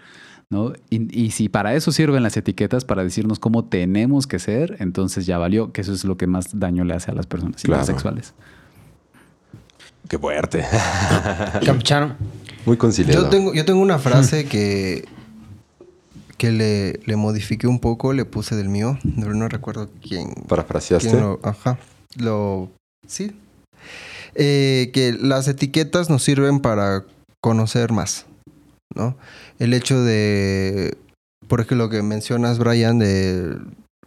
¿no? 0.49 0.73
Y, 0.89 1.25
y 1.25 1.31
si 1.31 1.47
para 1.49 1.73
eso 1.73 1.91
sirven 1.91 2.21
las 2.21 2.35
etiquetas, 2.37 2.83
para 2.85 3.03
decirnos 3.03 3.39
cómo 3.39 3.65
tenemos 3.65 4.27
que 4.27 4.39
ser, 4.39 4.77
entonces 4.79 5.25
ya 5.25 5.37
valió, 5.37 5.71
que 5.71 5.81
eso 5.81 5.93
es 5.93 6.05
lo 6.05 6.17
que 6.17 6.27
más 6.27 6.59
daño 6.59 6.83
le 6.85 6.93
hace 6.95 7.11
a 7.11 7.13
las 7.13 7.27
personas 7.27 7.61
Claro. 7.63 7.83
sexuales. 7.85 8.33
Qué 10.09 10.17
fuerte. 10.19 10.63
Campechano. 11.65 12.15
Muy 12.65 12.77
conciliado. 12.77 13.23
Yo 13.23 13.29
tengo, 13.29 13.53
yo 13.53 13.65
tengo 13.65 13.81
una 13.81 13.99
frase 13.99 14.45
que, 14.49 15.05
que 16.37 16.51
le, 16.51 16.99
le 17.05 17.15
modifiqué 17.15 17.67
un 17.67 17.79
poco, 17.79 18.13
le 18.13 18.25
puse 18.25 18.55
del 18.55 18.69
mío, 18.69 18.97
pero 19.19 19.33
no 19.33 19.47
recuerdo 19.47 19.89
quién. 20.01 20.33
¿Parafraseaste? 20.47 21.09
quién 21.09 21.21
lo, 21.21 21.39
ajá. 21.43 21.77
Lo. 22.17 22.71
Sí. 23.07 23.31
Eh, 24.35 24.91
que 24.93 25.13
las 25.13 25.47
etiquetas 25.47 26.09
nos 26.09 26.23
sirven 26.23 26.59
para 26.59 27.05
conocer 27.41 27.91
más, 27.91 28.25
¿no? 28.95 29.15
El 29.59 29.73
hecho 29.73 30.01
de. 30.01 30.97
Por 31.47 31.59
ejemplo, 31.59 31.85
lo 31.85 31.89
que 31.89 32.01
mencionas, 32.01 32.57
Brian, 32.57 32.99
de. 32.99 33.57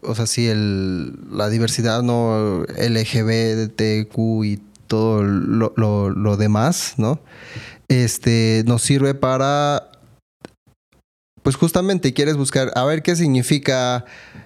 O 0.03 0.15
sea, 0.15 0.27
sí, 0.27 0.47
el, 0.47 1.15
la 1.31 1.49
diversidad, 1.49 2.03
¿no? 2.03 2.65
LGBTQ 2.79 4.45
y 4.45 4.61
todo 4.87 5.23
lo, 5.23 5.73
lo, 5.77 6.37
demás, 6.37 6.95
¿no? 6.97 7.21
este, 7.89 8.65
nos 8.67 8.83
sirve 8.83 9.15
para, 9.15 9.91
pues 11.43 11.57
justamente 11.57 12.13
quieres 12.13 12.37
buscar, 12.37 12.73
a 12.75 12.85
ver 12.85 13.03
qué 13.03 13.15
significa 13.15 14.05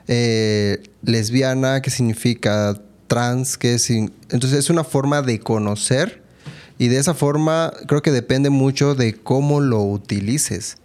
eh, 0.09 0.83
lesbiana, 1.03 1.81
qué 1.81 1.91
significa 1.91 2.77
trans, 3.07 3.57
qué 3.57 3.79
sin- 3.79 4.13
entonces 4.31 4.59
es 4.59 4.71
una 4.71 4.85
forma 4.85 5.23
de 5.23 5.41
conocer 5.41 6.23
y 6.79 6.89
de 6.89 6.99
esa 6.99 7.15
forma 7.15 7.73
creo 7.87 8.03
que 8.03 8.11
depende 8.13 8.51
mucho 8.51 8.95
de 8.95 9.15
cómo 9.15 9.61
lo 9.61 9.83
utilices, 9.83 10.77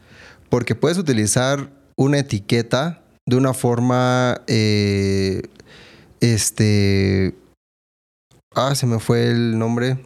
porque 0.49 0.75
puedes 0.75 0.97
utilizar 0.97 1.69
una 1.97 2.19
etiqueta 2.19 3.01
de 3.27 3.35
una 3.37 3.53
forma, 3.53 4.41
eh, 4.47 5.41
este, 6.21 7.35
ah, 8.55 8.73
se 8.75 8.85
me 8.85 8.99
fue 8.99 9.29
el 9.29 9.57
nombre. 9.57 9.97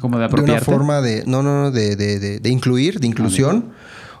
Como 0.00 0.16
de 0.18 0.22
de 0.22 0.26
una 0.26 0.32
apropiarte. 0.34 0.64
forma 0.64 1.00
de 1.02 1.24
no 1.26 1.42
no 1.42 1.62
no 1.62 1.70
de, 1.70 1.94
de, 1.96 2.18
de, 2.18 2.38
de 2.40 2.48
incluir 2.48 3.00
de 3.00 3.06
inclusión 3.06 3.72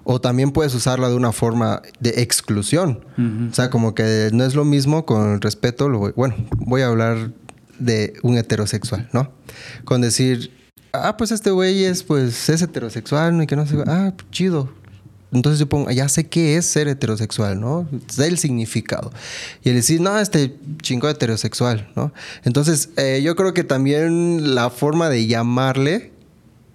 o 0.04 0.20
también 0.20 0.50
puedes 0.50 0.74
usarla 0.74 1.08
de 1.08 1.14
una 1.14 1.32
forma 1.32 1.80
de 2.00 2.20
exclusión. 2.22 3.04
O 3.50 3.54
sea 3.54 3.70
como 3.70 3.94
que 3.94 4.30
no 4.32 4.44
es 4.44 4.54
lo 4.54 4.64
mismo 4.64 5.06
con 5.06 5.32
el 5.34 5.40
respeto 5.40 5.88
lo 5.88 5.98
voy- 5.98 6.12
bueno 6.16 6.34
voy 6.58 6.82
a 6.82 6.88
hablar 6.88 7.32
de 7.78 8.12
un 8.22 8.36
heterosexual 8.36 9.08
no 9.14 9.32
con 9.84 10.02
decir 10.02 10.52
ah 10.92 11.16
pues 11.16 11.30
este 11.30 11.50
güey 11.50 11.84
es 11.84 12.02
pues 12.02 12.48
es 12.50 12.60
heterosexual 12.60 13.36
¿no? 13.36 13.42
y 13.42 13.46
que 13.46 13.56
no 13.56 13.64
sé 13.66 13.76
ah 13.86 14.12
chido 14.30 14.70
entonces 15.32 15.60
yo 15.60 15.68
pongo, 15.68 15.90
ya 15.90 16.08
sé 16.08 16.26
qué 16.26 16.56
es 16.56 16.66
ser 16.66 16.88
heterosexual, 16.88 17.60
¿no? 17.60 17.88
Sé 18.08 18.26
el 18.26 18.38
significado. 18.38 19.12
Y 19.62 19.68
el 19.68 19.76
decir, 19.76 20.00
no, 20.00 20.18
este 20.18 20.56
chingo 20.82 21.08
heterosexual, 21.08 21.90
¿no? 21.94 22.12
Entonces, 22.44 22.90
eh, 22.96 23.20
yo 23.22 23.36
creo 23.36 23.54
que 23.54 23.62
también 23.62 24.54
la 24.54 24.70
forma 24.70 25.08
de 25.08 25.26
llamarle 25.26 26.12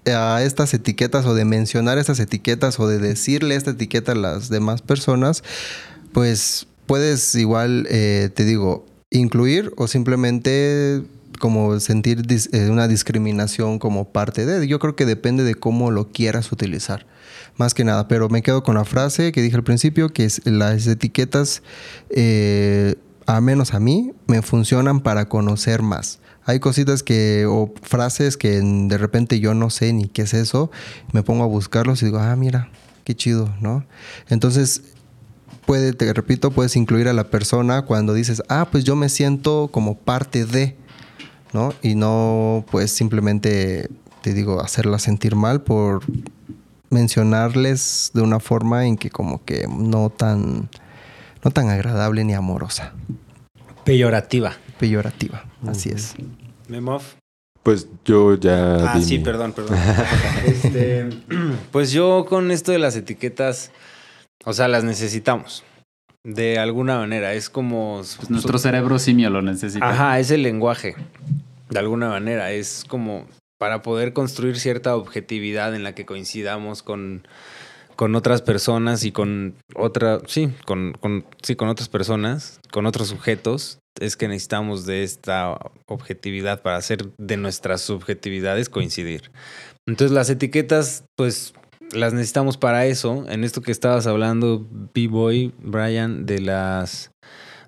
a 0.06 0.42
estas 0.44 0.74
etiquetas 0.74 1.26
o 1.26 1.34
de 1.34 1.46
mencionar 1.46 1.98
estas 1.98 2.20
etiquetas 2.20 2.80
o 2.80 2.88
de 2.88 3.00
decirle 3.00 3.56
esta 3.56 3.72
etiqueta 3.72 4.14
a 4.14 4.16
las 4.16 4.50
demás 4.50 4.82
personas, 4.82 5.44
pues 6.14 6.68
puedes 6.86 7.36
igual, 7.36 7.88
eh, 7.90 8.30
te 8.34 8.46
digo, 8.46 8.86
incluir 9.10 9.74
o 9.78 9.88
simplemente 9.88 11.04
como 11.40 11.80
sentir 11.80 12.24
eh, 12.30 12.70
una 12.70 12.88
discriminación 12.88 13.80
como 13.80 14.10
parte 14.10 14.46
de. 14.46 14.68
Yo 14.68 14.80
creo 14.80 14.96
que 14.96 15.06
depende 15.06 15.44
de 15.44 15.56
cómo 15.56 15.92
lo 15.92 16.12
quieras 16.12 16.52
utilizar. 16.52 17.06
Más 17.58 17.74
que 17.74 17.84
nada, 17.84 18.08
pero 18.08 18.28
me 18.30 18.42
quedo 18.42 18.64
con 18.64 18.76
la 18.76 18.84
frase 18.84 19.32
que 19.32 19.42
dije 19.42 19.56
al 19.56 19.64
principio, 19.64 20.10
que 20.10 20.26
es 20.26 20.42
las 20.46 20.88
etiquetas, 20.88 21.64
eh, 22.10 22.96
a 23.26 23.40
menos 23.40 23.74
a 23.74 23.80
mí, 23.80 24.12
me 24.28 24.42
funcionan 24.42 25.00
para 25.00 25.30
conocer 25.30 25.82
más. 25.82 26.20
Hay 26.44 26.60
cositas 26.60 27.02
que, 27.02 27.46
o 27.48 27.74
frases 27.82 28.38
que 28.38 28.62
de 28.62 28.98
repente 28.98 29.40
yo 29.40 29.54
no 29.54 29.70
sé 29.70 29.94
ni 29.94 30.08
qué 30.08 30.24
es 30.24 30.34
eso, 30.34 30.70
me 31.12 31.24
pongo 31.24 31.44
a 31.44 31.48
buscarlos 31.48 32.02
y 32.02 32.06
digo, 32.06 32.20
ah, 32.20 32.36
mira, 32.36 32.70
qué 33.04 33.16
chido, 33.16 33.50
¿no? 33.62 33.86
Entonces, 34.30 34.82
puede, 35.66 35.94
te 35.94 36.12
repito, 36.14 36.52
puedes 36.52 36.76
incluir 36.76 37.08
a 37.08 37.14
la 37.14 37.30
persona 37.30 37.84
cuando 37.84 38.14
dices, 38.14 38.44
ah, 38.50 38.68
pues 38.72 38.84
yo 38.84 38.96
me 38.96 39.10
siento 39.10 39.70
como 39.72 39.98
parte 39.98 40.46
de, 40.46 40.76
¿no? 41.54 41.74
Y 41.82 41.96
no, 41.96 42.66
pues 42.70 42.92
simplemente, 42.92 43.90
te 44.22 44.34
digo, 44.34 44.62
hacerla 44.62 45.00
sentir 45.00 45.36
mal 45.36 45.64
por 45.64 46.04
mencionarles 46.90 48.12
de 48.14 48.22
una 48.22 48.40
forma 48.40 48.86
en 48.86 48.98
que 48.98 49.10
como 49.10 49.44
que 49.44 49.68
no 49.70 50.10
tan, 50.10 50.70
no 51.44 51.52
tan 51.52 51.70
agradable 51.70 52.24
ni 52.24 52.34
amorosa, 52.34 52.94
Peyorativa. 53.84 54.54
peyorativa, 54.80 55.46
así 55.68 55.90
es. 55.90 56.16
Memov. 56.68 57.02
Pues 57.64 57.88
yo 58.06 58.36
ya. 58.36 58.92
Ah, 58.92 58.98
di 58.98 59.04
sí, 59.04 59.18
mi- 59.18 59.24
perdón, 59.24 59.54
perdón. 59.56 59.78
Este, 60.46 61.10
pues 61.72 61.92
yo 61.92 62.26
con 62.28 62.52
esto 62.52 62.72
de 62.72 62.80
las 62.80 62.96
etiquetas, 62.96 63.72
O 64.44 64.54
sea, 64.54 64.68
las 64.68 64.84
necesitamos. 64.84 65.64
De 66.24 66.60
alguna 66.60 66.98
manera. 67.00 67.34
Es 67.34 67.50
como. 67.50 67.98
Pues 68.18 68.30
nuestro 68.30 68.58
cerebro 68.60 69.00
simio 69.00 69.30
lo 69.32 69.42
necesita. 69.42 69.90
Ajá, 69.90 70.20
es 70.20 70.30
el 70.32 70.44
lenguaje. 70.44 70.96
De 71.70 71.80
alguna 71.80 72.10
manera. 72.10 72.52
Es 72.52 72.84
como 72.88 73.26
para 73.58 73.82
poder 73.82 74.14
construir 74.14 74.60
cierta 74.60 74.96
objetividad 74.96 75.76
en 75.76 75.84
la 75.84 75.96
que 75.96 76.06
coincidamos 76.06 76.84
con, 76.84 77.28
con 77.96 78.16
otras 78.16 78.42
personas 78.42 79.04
y 79.04 79.12
con 79.12 79.56
otra. 79.76 80.20
Sí, 80.28 80.50
con, 80.66 80.94
con, 80.94 81.26
sí, 81.42 81.56
con 81.56 81.70
otras 81.70 81.90
personas, 81.90 82.60
con 82.72 82.86
otros 82.86 83.10
sujetos. 83.10 83.80
Es 84.00 84.18
que 84.18 84.28
necesitamos 84.28 84.86
de 84.86 85.04
esta 85.04 85.58
objetividad 85.88 86.62
para 86.62 86.76
hacer 86.76 87.12
de 87.18 87.38
nuestras 87.38 87.82
subjetividades 87.82 88.68
coincidir. 88.68 89.32
Entonces 89.88 90.14
las 90.14 90.30
etiquetas, 90.30 91.06
pues 91.16 91.54
las 91.92 92.14
necesitamos 92.14 92.58
para 92.58 92.86
eso. 92.86 93.26
En 93.30 93.44
esto 93.44 93.62
que 93.62 93.72
estabas 93.72 94.06
hablando, 94.08 94.68
B-Boy, 94.94 95.54
Brian, 95.60 96.26
de 96.26 96.40
las 96.40 97.12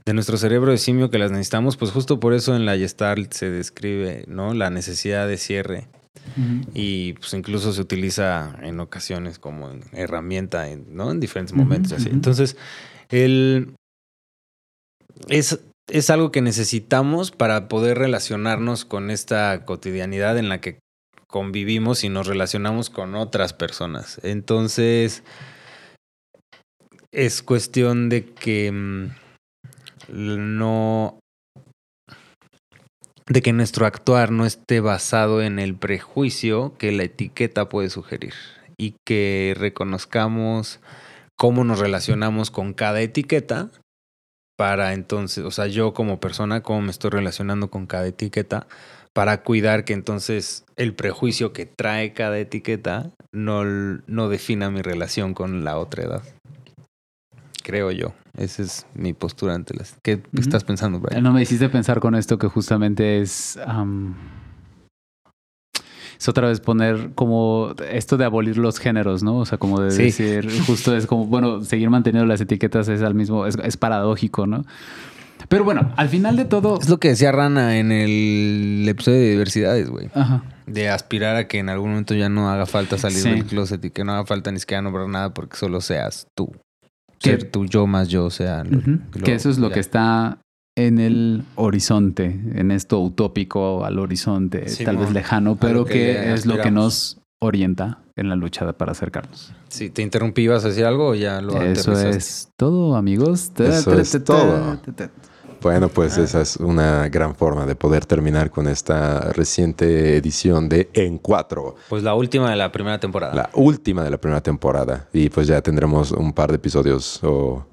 de 0.07 0.13
nuestro 0.13 0.37
cerebro 0.37 0.71
de 0.71 0.77
simio 0.77 1.09
que 1.11 1.17
las 1.17 1.31
necesitamos, 1.31 1.75
pues 1.75 1.91
justo 1.91 2.17
por 2.17 2.33
eso 2.33 2.55
en 2.55 2.65
la 2.65 2.77
Gestalt 2.77 3.33
se 3.33 3.51
describe, 3.51 4.23
¿no? 4.25 4.53
La 4.53 4.69
necesidad 4.69 5.27
de 5.27 5.37
cierre. 5.37 5.89
Y 6.73 7.13
pues 7.13 7.33
incluso 7.33 7.73
se 7.73 7.81
utiliza 7.81 8.55
en 8.61 8.79
ocasiones 8.79 9.37
como 9.37 9.69
en 9.69 9.81
herramienta, 9.91 10.69
en, 10.69 10.95
¿no? 10.95 11.11
En 11.11 11.19
diferentes 11.19 11.53
momentos. 11.53 11.91
así. 11.91 12.07
Entonces, 12.09 12.55
el, 13.09 13.75
es, 15.27 15.59
es 15.89 16.09
algo 16.09 16.31
que 16.31 16.41
necesitamos 16.41 17.31
para 17.31 17.67
poder 17.67 17.97
relacionarnos 17.97 18.85
con 18.85 19.11
esta 19.11 19.65
cotidianidad 19.65 20.37
en 20.37 20.47
la 20.47 20.61
que 20.61 20.79
convivimos 21.27 22.05
y 22.05 22.09
nos 22.09 22.27
relacionamos 22.27 22.89
con 22.89 23.13
otras 23.15 23.51
personas. 23.51 24.21
Entonces, 24.23 25.23
es 27.11 27.41
cuestión 27.41 28.07
de 28.07 28.25
que 28.25 28.71
mm, 28.71 29.26
no 30.09 31.19
de 33.27 33.41
que 33.41 33.51
nuestro 33.51 33.85
actuar 33.85 34.31
no 34.31 34.45
esté 34.45 34.79
basado 34.79 35.41
en 35.41 35.59
el 35.59 35.75
prejuicio 35.75 36.73
que 36.77 36.91
la 36.91 37.03
etiqueta 37.03 37.67
puede 37.67 37.89
sugerir 37.89 38.33
y 38.77 38.95
que 39.05 39.53
reconozcamos 39.57 40.79
cómo 41.37 41.63
nos 41.63 41.79
relacionamos 41.79 42.51
con 42.51 42.73
cada 42.73 43.01
etiqueta 43.01 43.69
para 44.57 44.93
entonces, 44.93 45.43
o 45.45 45.51
sea, 45.51 45.67
yo 45.67 45.93
como 45.93 46.19
persona, 46.19 46.61
cómo 46.63 46.81
me 46.81 46.91
estoy 46.91 47.11
relacionando 47.11 47.69
con 47.69 47.85
cada 47.85 48.07
etiqueta 48.07 48.65
para 49.13 49.43
cuidar 49.43 49.85
que 49.85 49.93
entonces 49.93 50.65
el 50.75 50.93
prejuicio 50.95 51.53
que 51.53 51.65
trae 51.65 52.13
cada 52.13 52.39
etiqueta 52.39 53.11
no, 53.31 53.63
no 53.65 54.29
defina 54.29 54.71
mi 54.71 54.81
relación 54.81 55.33
con 55.33 55.63
la 55.63 55.77
otra 55.77 56.03
edad. 56.03 56.23
Creo 57.67 57.91
yo. 57.91 58.13
Esa 58.37 58.61
es 58.61 58.85
mi 58.93 59.11
postura 59.11 59.53
ante 59.53 59.73
las... 59.75 59.97
¿Qué 60.01 60.21
estás 60.39 60.63
pensando, 60.63 61.01
Brian? 61.01 61.21
No 61.21 61.33
me 61.33 61.41
hiciste 61.41 61.67
pensar 61.67 61.99
con 61.99 62.15
esto 62.15 62.37
que 62.37 62.47
justamente 62.47 63.19
es. 63.21 63.59
es 66.17 66.29
otra 66.29 66.47
vez 66.47 66.61
poner 66.61 67.11
como 67.13 67.73
esto 67.91 68.15
de 68.15 68.23
abolir 68.23 68.57
los 68.57 68.79
géneros, 68.79 69.21
¿no? 69.21 69.37
O 69.39 69.45
sea, 69.45 69.57
como 69.57 69.81
de 69.81 69.91
Sí. 69.91 70.03
decir, 70.03 70.49
justo 70.65 70.95
es 70.95 71.05
como, 71.07 71.25
bueno, 71.25 71.61
seguir 71.63 71.89
manteniendo 71.89 72.25
las 72.25 72.39
etiquetas 72.39 72.87
es 72.87 73.01
al 73.01 73.15
mismo, 73.15 73.45
es, 73.45 73.57
es 73.61 73.75
paradójico, 73.75 74.47
¿no? 74.47 74.63
Pero 75.49 75.65
bueno, 75.65 75.91
al 75.97 76.07
final 76.07 76.37
de 76.37 76.45
todo. 76.45 76.79
Es 76.81 76.87
lo 76.87 76.99
que 76.99 77.09
decía 77.09 77.33
Rana 77.33 77.77
en 77.79 77.91
el 77.91 78.85
episodio 78.87 79.19
de 79.19 79.29
diversidades, 79.31 79.89
güey. 79.89 80.09
Ajá. 80.15 80.41
De 80.67 80.87
aspirar 80.89 81.35
a 81.35 81.47
que 81.49 81.59
en 81.59 81.67
algún 81.67 81.89
momento 81.89 82.13
ya 82.15 82.29
no 82.29 82.49
haga 82.49 82.65
falta 82.65 82.97
salir 82.97 83.17
Sí. 83.19 83.29
del 83.29 83.45
closet 83.45 83.83
y 83.83 83.91
que 83.91 84.05
no 84.05 84.13
haga 84.13 84.25
falta 84.25 84.51
ni 84.53 84.59
siquiera 84.59 84.81
nombrar 84.81 85.07
nada 85.09 85.33
porque 85.33 85.57
solo 85.57 85.81
seas 85.81 86.27
tú. 86.33 86.51
Que- 87.19 87.31
Ser 87.31 87.51
tú, 87.51 87.65
yo 87.65 87.87
más 87.87 88.07
yo, 88.09 88.29
sea. 88.29 88.63
lo- 88.63 88.77
Ujú. 88.77 88.99
lo- 89.15 89.23
que 89.23 89.33
eso 89.33 89.49
es 89.49 89.57
lo 89.57 89.69
ya. 89.69 89.73
que 89.75 89.79
está 89.79 90.39
en 90.77 90.99
el 90.99 91.43
horizonte, 91.55 92.25
en 92.53 92.71
esto 92.71 92.99
utópico 92.99 93.83
al 93.83 93.97
horizonte, 93.99 94.65
tal 94.85 94.97
vez 94.97 95.11
lejano, 95.11 95.55
pero 95.55 95.85
que 95.85 96.33
es 96.33 96.45
lo 96.45 96.59
que 96.61 96.69
nos 96.71 97.19
orienta 97.39 97.99
en 98.15 98.29
la 98.29 98.35
lucha 98.35 98.71
para 98.73 98.91
acercarnos. 98.91 99.53
Sí, 99.69 99.89
¿te 99.89 100.01
interrumpí? 100.01 100.43
¿Ibas 100.43 100.65
a 100.65 100.69
decir 100.69 100.85
algo 100.85 101.09
o 101.09 101.15
ya 101.15 101.41
lo 101.41 101.53
Eso 101.61 101.91
aterrizaste? 101.91 102.17
es 102.17 102.49
todo, 102.57 102.95
amigos. 102.95 103.51
Eso 103.57 103.93
es 103.99 104.23
todo. 104.23 104.79
Bueno, 105.61 105.89
pues 105.89 106.17
esa 106.17 106.41
es 106.41 106.57
una 106.57 107.09
gran 107.09 107.35
forma 107.35 107.65
de 107.65 107.75
poder 107.75 108.05
terminar 108.05 108.51
con 108.51 108.67
esta 108.67 109.31
reciente 109.33 110.15
edición 110.17 110.69
de 110.69 110.89
En 110.93 111.17
Cuatro, 111.17 111.75
Pues 111.89 112.03
la 112.03 112.13
última 112.15 112.49
de 112.49 112.55
la 112.55 112.71
primera 112.71 112.99
temporada. 112.99 113.33
la 113.33 113.49
última 113.53 114.03
de 114.03 114.11
la 114.11 114.17
primera 114.17 114.41
temporada. 114.41 115.07
Y 115.13 115.29
pues 115.29 115.47
ya 115.47 115.61
tendremos 115.61 116.11
un 116.11 116.33
par 116.33 116.49
de 116.49 116.55
episodios 116.55 117.19
o 117.23 117.65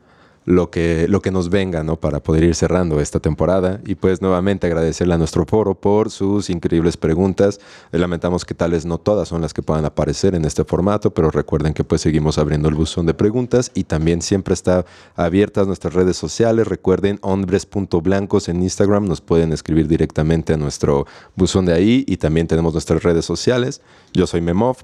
lo 0.47 0.71
que, 0.71 1.07
lo 1.09 1.23
que 1.23 1.31
nos 1.31 1.49
venga, 1.49 1.83
¿no? 1.83 1.97
Para 1.99 2.23
poder 2.23 2.45
ir 2.45 2.55
cerrando 2.55 3.01
esta 3.01 3.19
temporada. 3.19 3.81
Y 3.87 3.95
pues 3.95 4.21
nuevamente 4.21 4.67
agradecerle 4.67 5.15
a 5.15 5.19
nuestro 5.19 5.47
foro 5.47 5.75
por 5.75 6.11
sus 6.11 6.51
increíbles 6.51 6.97
preguntas. 6.99 7.61
Eh, 7.93 7.99
Lamentamos 7.99 8.45
que 8.45 8.55
tal 8.55 8.73
vez 8.73 8.85
no 8.85 8.99
todas 8.99 9.29
son 9.29 9.41
las 9.41 9.55
que 9.55 9.63
puedan 9.63 9.85
aparecer 9.87 10.35
en 10.35 10.45
este 10.45 10.65
formato, 10.65 11.15
pero 11.15 11.31
recuerden 11.31 11.73
que 11.73 11.83
pues 11.83 12.03
seguimos 12.03 12.37
abriendo 12.37 12.69
el 12.69 12.75
buzón 12.75 13.07
de 13.07 13.15
preguntas 13.15 13.71
y 13.75 13.85
también 13.85 14.21
siempre 14.21 14.53
está 14.53 14.85
abiertas 15.17 15.67
nuestras 15.67 15.95
redes 15.95 16.17
sociales. 16.19 16.67
Recuerden 16.69 17.19
hombres.blancos 17.23 18.49
en 18.49 18.63
Instagram, 18.63 19.07
nos 19.07 19.21
pueden 19.21 19.53
escribir 19.53 19.89
directamente 19.89 20.53
a 20.53 20.57
nuestro 20.57 21.07
buzón 21.37 21.65
de 21.67 21.73
ahí 21.73 22.05
y 22.07 22.19
también 22.19 22.47
tenemos 22.47 22.73
nuestras 22.75 23.03
redes 23.03 23.25
sociales. 23.25 23.81
Yo 24.13 24.27
soy 24.27 24.41
Memov. 24.43 24.77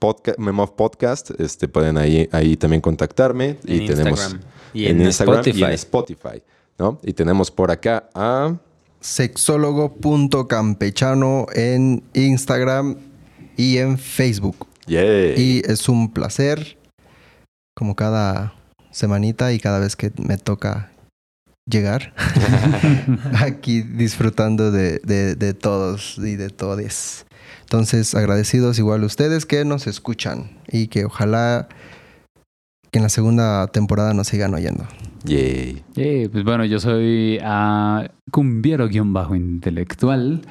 Podca- 0.00 0.34
Memov 0.38 0.74
Podcast, 0.74 1.30
este, 1.38 1.68
pueden 1.68 1.96
ahí, 1.98 2.28
ahí 2.32 2.56
también 2.56 2.80
contactarme. 2.80 3.58
En 3.66 3.82
y 3.82 3.86
tenemos. 3.86 4.36
Y 4.74 4.86
en, 4.86 5.00
en 5.00 5.06
Instagram 5.06 5.36
y 5.36 5.38
Spotify. 5.48 5.64
en 5.64 5.70
Spotify. 5.72 6.42
¿no? 6.78 7.00
Y 7.02 7.12
tenemos 7.14 7.50
por 7.50 7.70
acá 7.70 8.08
a... 8.14 8.54
Sexólogo.campechano 9.00 11.46
en 11.54 12.02
Instagram 12.14 12.96
y 13.56 13.78
en 13.78 13.96
Facebook. 13.98 14.66
Y 15.36 15.62
es 15.70 15.88
un 15.88 16.12
placer, 16.12 16.76
como 17.76 17.94
cada 17.96 18.54
semanita 18.90 19.52
y 19.52 19.58
cada 19.60 19.78
vez 19.78 19.94
que 19.96 20.10
me 20.16 20.36
toca 20.38 20.90
llegar, 21.66 22.14
aquí 23.40 23.82
disfrutando 23.82 24.70
de, 24.70 24.98
de- 25.04 25.34
de 25.34 25.54
todos 25.54 26.18
y 26.18 26.36
de 26.36 26.50
todes. 26.50 27.24
Entonces, 27.62 28.14
agradecidos 28.14 28.78
igual 28.78 29.02
a 29.02 29.06
ustedes 29.06 29.46
que 29.46 29.64
nos 29.64 29.86
escuchan 29.86 30.50
y 30.68 30.88
que 30.88 31.06
ojalá 31.06 31.68
que 32.94 32.98
en 32.98 33.02
la 33.02 33.08
segunda 33.08 33.66
temporada 33.66 34.14
nos 34.14 34.28
sigan 34.28 34.54
oyendo. 34.54 34.86
Yay. 35.24 35.82
Eh, 35.96 36.28
pues 36.30 36.44
bueno, 36.44 36.64
yo 36.64 36.78
soy 36.78 37.40
ah, 37.42 38.08
cumbiero-intelectual. 38.30 40.42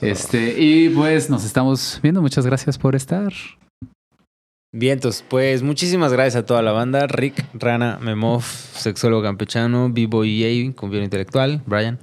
Este, 0.00 0.60
y 0.60 0.88
pues 0.88 1.30
nos 1.30 1.44
estamos 1.44 2.00
viendo. 2.02 2.22
Muchas 2.22 2.44
gracias 2.44 2.76
por 2.76 2.96
estar. 2.96 3.32
Vientos, 4.72 5.24
pues 5.28 5.62
muchísimas 5.62 6.12
gracias 6.12 6.42
a 6.42 6.44
toda 6.44 6.60
la 6.60 6.72
banda. 6.72 7.06
Rick, 7.06 7.44
Rana, 7.54 8.00
Memov, 8.02 8.42
sexólogo 8.42 9.22
campechano, 9.22 9.90
Vivo 9.90 10.24
EA, 10.24 10.72
conviene 10.74 11.04
intelectual, 11.04 11.62
Brian. 11.66 12.00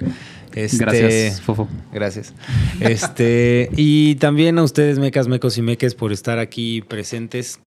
Este, 0.55 0.77
Gracias, 0.77 1.41
Fofo. 1.41 1.67
Gracias. 1.91 2.33
Este, 2.79 3.69
y 3.75 4.15
también 4.15 4.59
a 4.59 4.63
ustedes, 4.63 4.97
mecas, 4.97 5.27
mecos 5.27 5.57
y 5.57 5.61
meques, 5.61 5.93
por 5.93 6.13
estar 6.13 6.39
aquí 6.39 6.81
presentes 6.81 7.59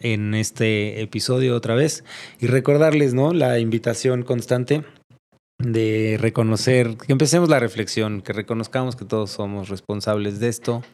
en 0.00 0.34
este 0.34 1.00
episodio 1.02 1.56
otra 1.56 1.74
vez. 1.74 2.04
Y 2.40 2.46
recordarles, 2.46 3.14
¿no? 3.14 3.32
La 3.32 3.58
invitación 3.58 4.22
constante 4.22 4.84
de 5.58 6.16
reconocer, 6.20 6.96
que 6.96 7.12
empecemos 7.12 7.48
la 7.48 7.58
reflexión, 7.58 8.22
que 8.22 8.32
reconozcamos 8.32 8.94
que 8.94 9.04
todos 9.04 9.30
somos 9.30 9.68
responsables 9.68 10.38
de 10.38 10.48
esto, 10.48 10.84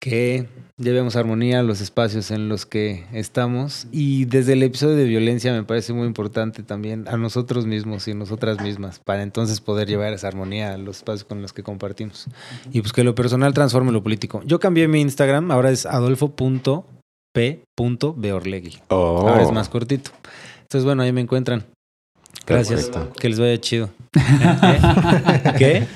que 0.00 0.48
llevemos 0.78 1.14
armonía 1.14 1.60
a 1.60 1.62
los 1.62 1.80
espacios 1.80 2.30
en 2.30 2.48
los 2.48 2.66
que 2.66 3.04
estamos. 3.12 3.86
Y 3.92 4.24
desde 4.24 4.54
el 4.54 4.62
episodio 4.62 4.96
de 4.96 5.04
violencia 5.04 5.52
me 5.52 5.62
parece 5.62 5.92
muy 5.92 6.06
importante 6.06 6.62
también 6.62 7.06
a 7.06 7.16
nosotros 7.16 7.66
mismos 7.66 8.08
y 8.08 8.14
nosotras 8.14 8.60
mismas, 8.60 8.98
para 8.98 9.22
entonces 9.22 9.60
poder 9.60 9.88
llevar 9.88 10.12
esa 10.14 10.28
armonía 10.28 10.74
a 10.74 10.78
los 10.78 10.98
espacios 10.98 11.24
con 11.24 11.42
los 11.42 11.52
que 11.52 11.62
compartimos. 11.62 12.26
Y 12.72 12.80
pues 12.80 12.92
que 12.92 13.04
lo 13.04 13.14
personal 13.14 13.52
transforme 13.54 13.92
lo 13.92 14.02
político. 14.02 14.42
Yo 14.44 14.58
cambié 14.58 14.88
mi 14.88 15.00
Instagram, 15.00 15.50
ahora 15.52 15.70
es 15.70 15.86
adolfo.p.beorlegui. 17.34 18.78
Oh. 18.88 19.28
Ahora 19.28 19.42
es 19.42 19.52
más 19.52 19.68
cortito. 19.68 20.10
Entonces, 20.62 20.84
bueno, 20.84 21.02
ahí 21.02 21.12
me 21.12 21.20
encuentran. 21.20 21.64
Gracias. 22.46 22.86
Perfecto. 22.86 23.12
Que 23.18 23.28
les 23.28 23.38
vaya 23.40 23.60
chido. 23.60 23.90
¿Eh? 24.14 24.80
¿Qué? 25.58 25.86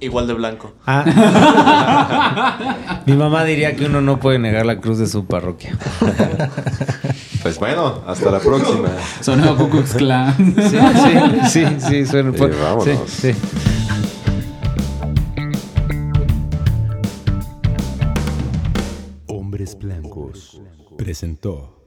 Igual 0.00 0.28
de 0.28 0.34
blanco. 0.34 0.74
Ah. 0.86 1.04
Mi 3.06 3.14
mamá 3.14 3.44
diría 3.44 3.74
que 3.74 3.86
uno 3.86 4.00
no 4.00 4.20
puede 4.20 4.38
negar 4.38 4.64
la 4.64 4.80
cruz 4.80 4.98
de 4.98 5.08
su 5.08 5.26
parroquia. 5.26 5.76
Pues 7.42 7.58
bueno, 7.58 8.04
hasta 8.06 8.30
la 8.30 8.38
próxima. 8.38 8.90
Sonó 9.20 9.56
Ku 9.56 9.68
Klux 9.68 9.94
Klan. 9.94 10.36
Sí, 10.36 10.78
sí, 11.02 11.18
sí, 11.50 11.66
sí, 11.80 12.06
suena. 12.06 12.30
Eh, 12.30 12.54
vámonos. 12.62 12.84
Sí, 13.10 13.32
sí. 13.32 13.38
Presentó 21.08 21.77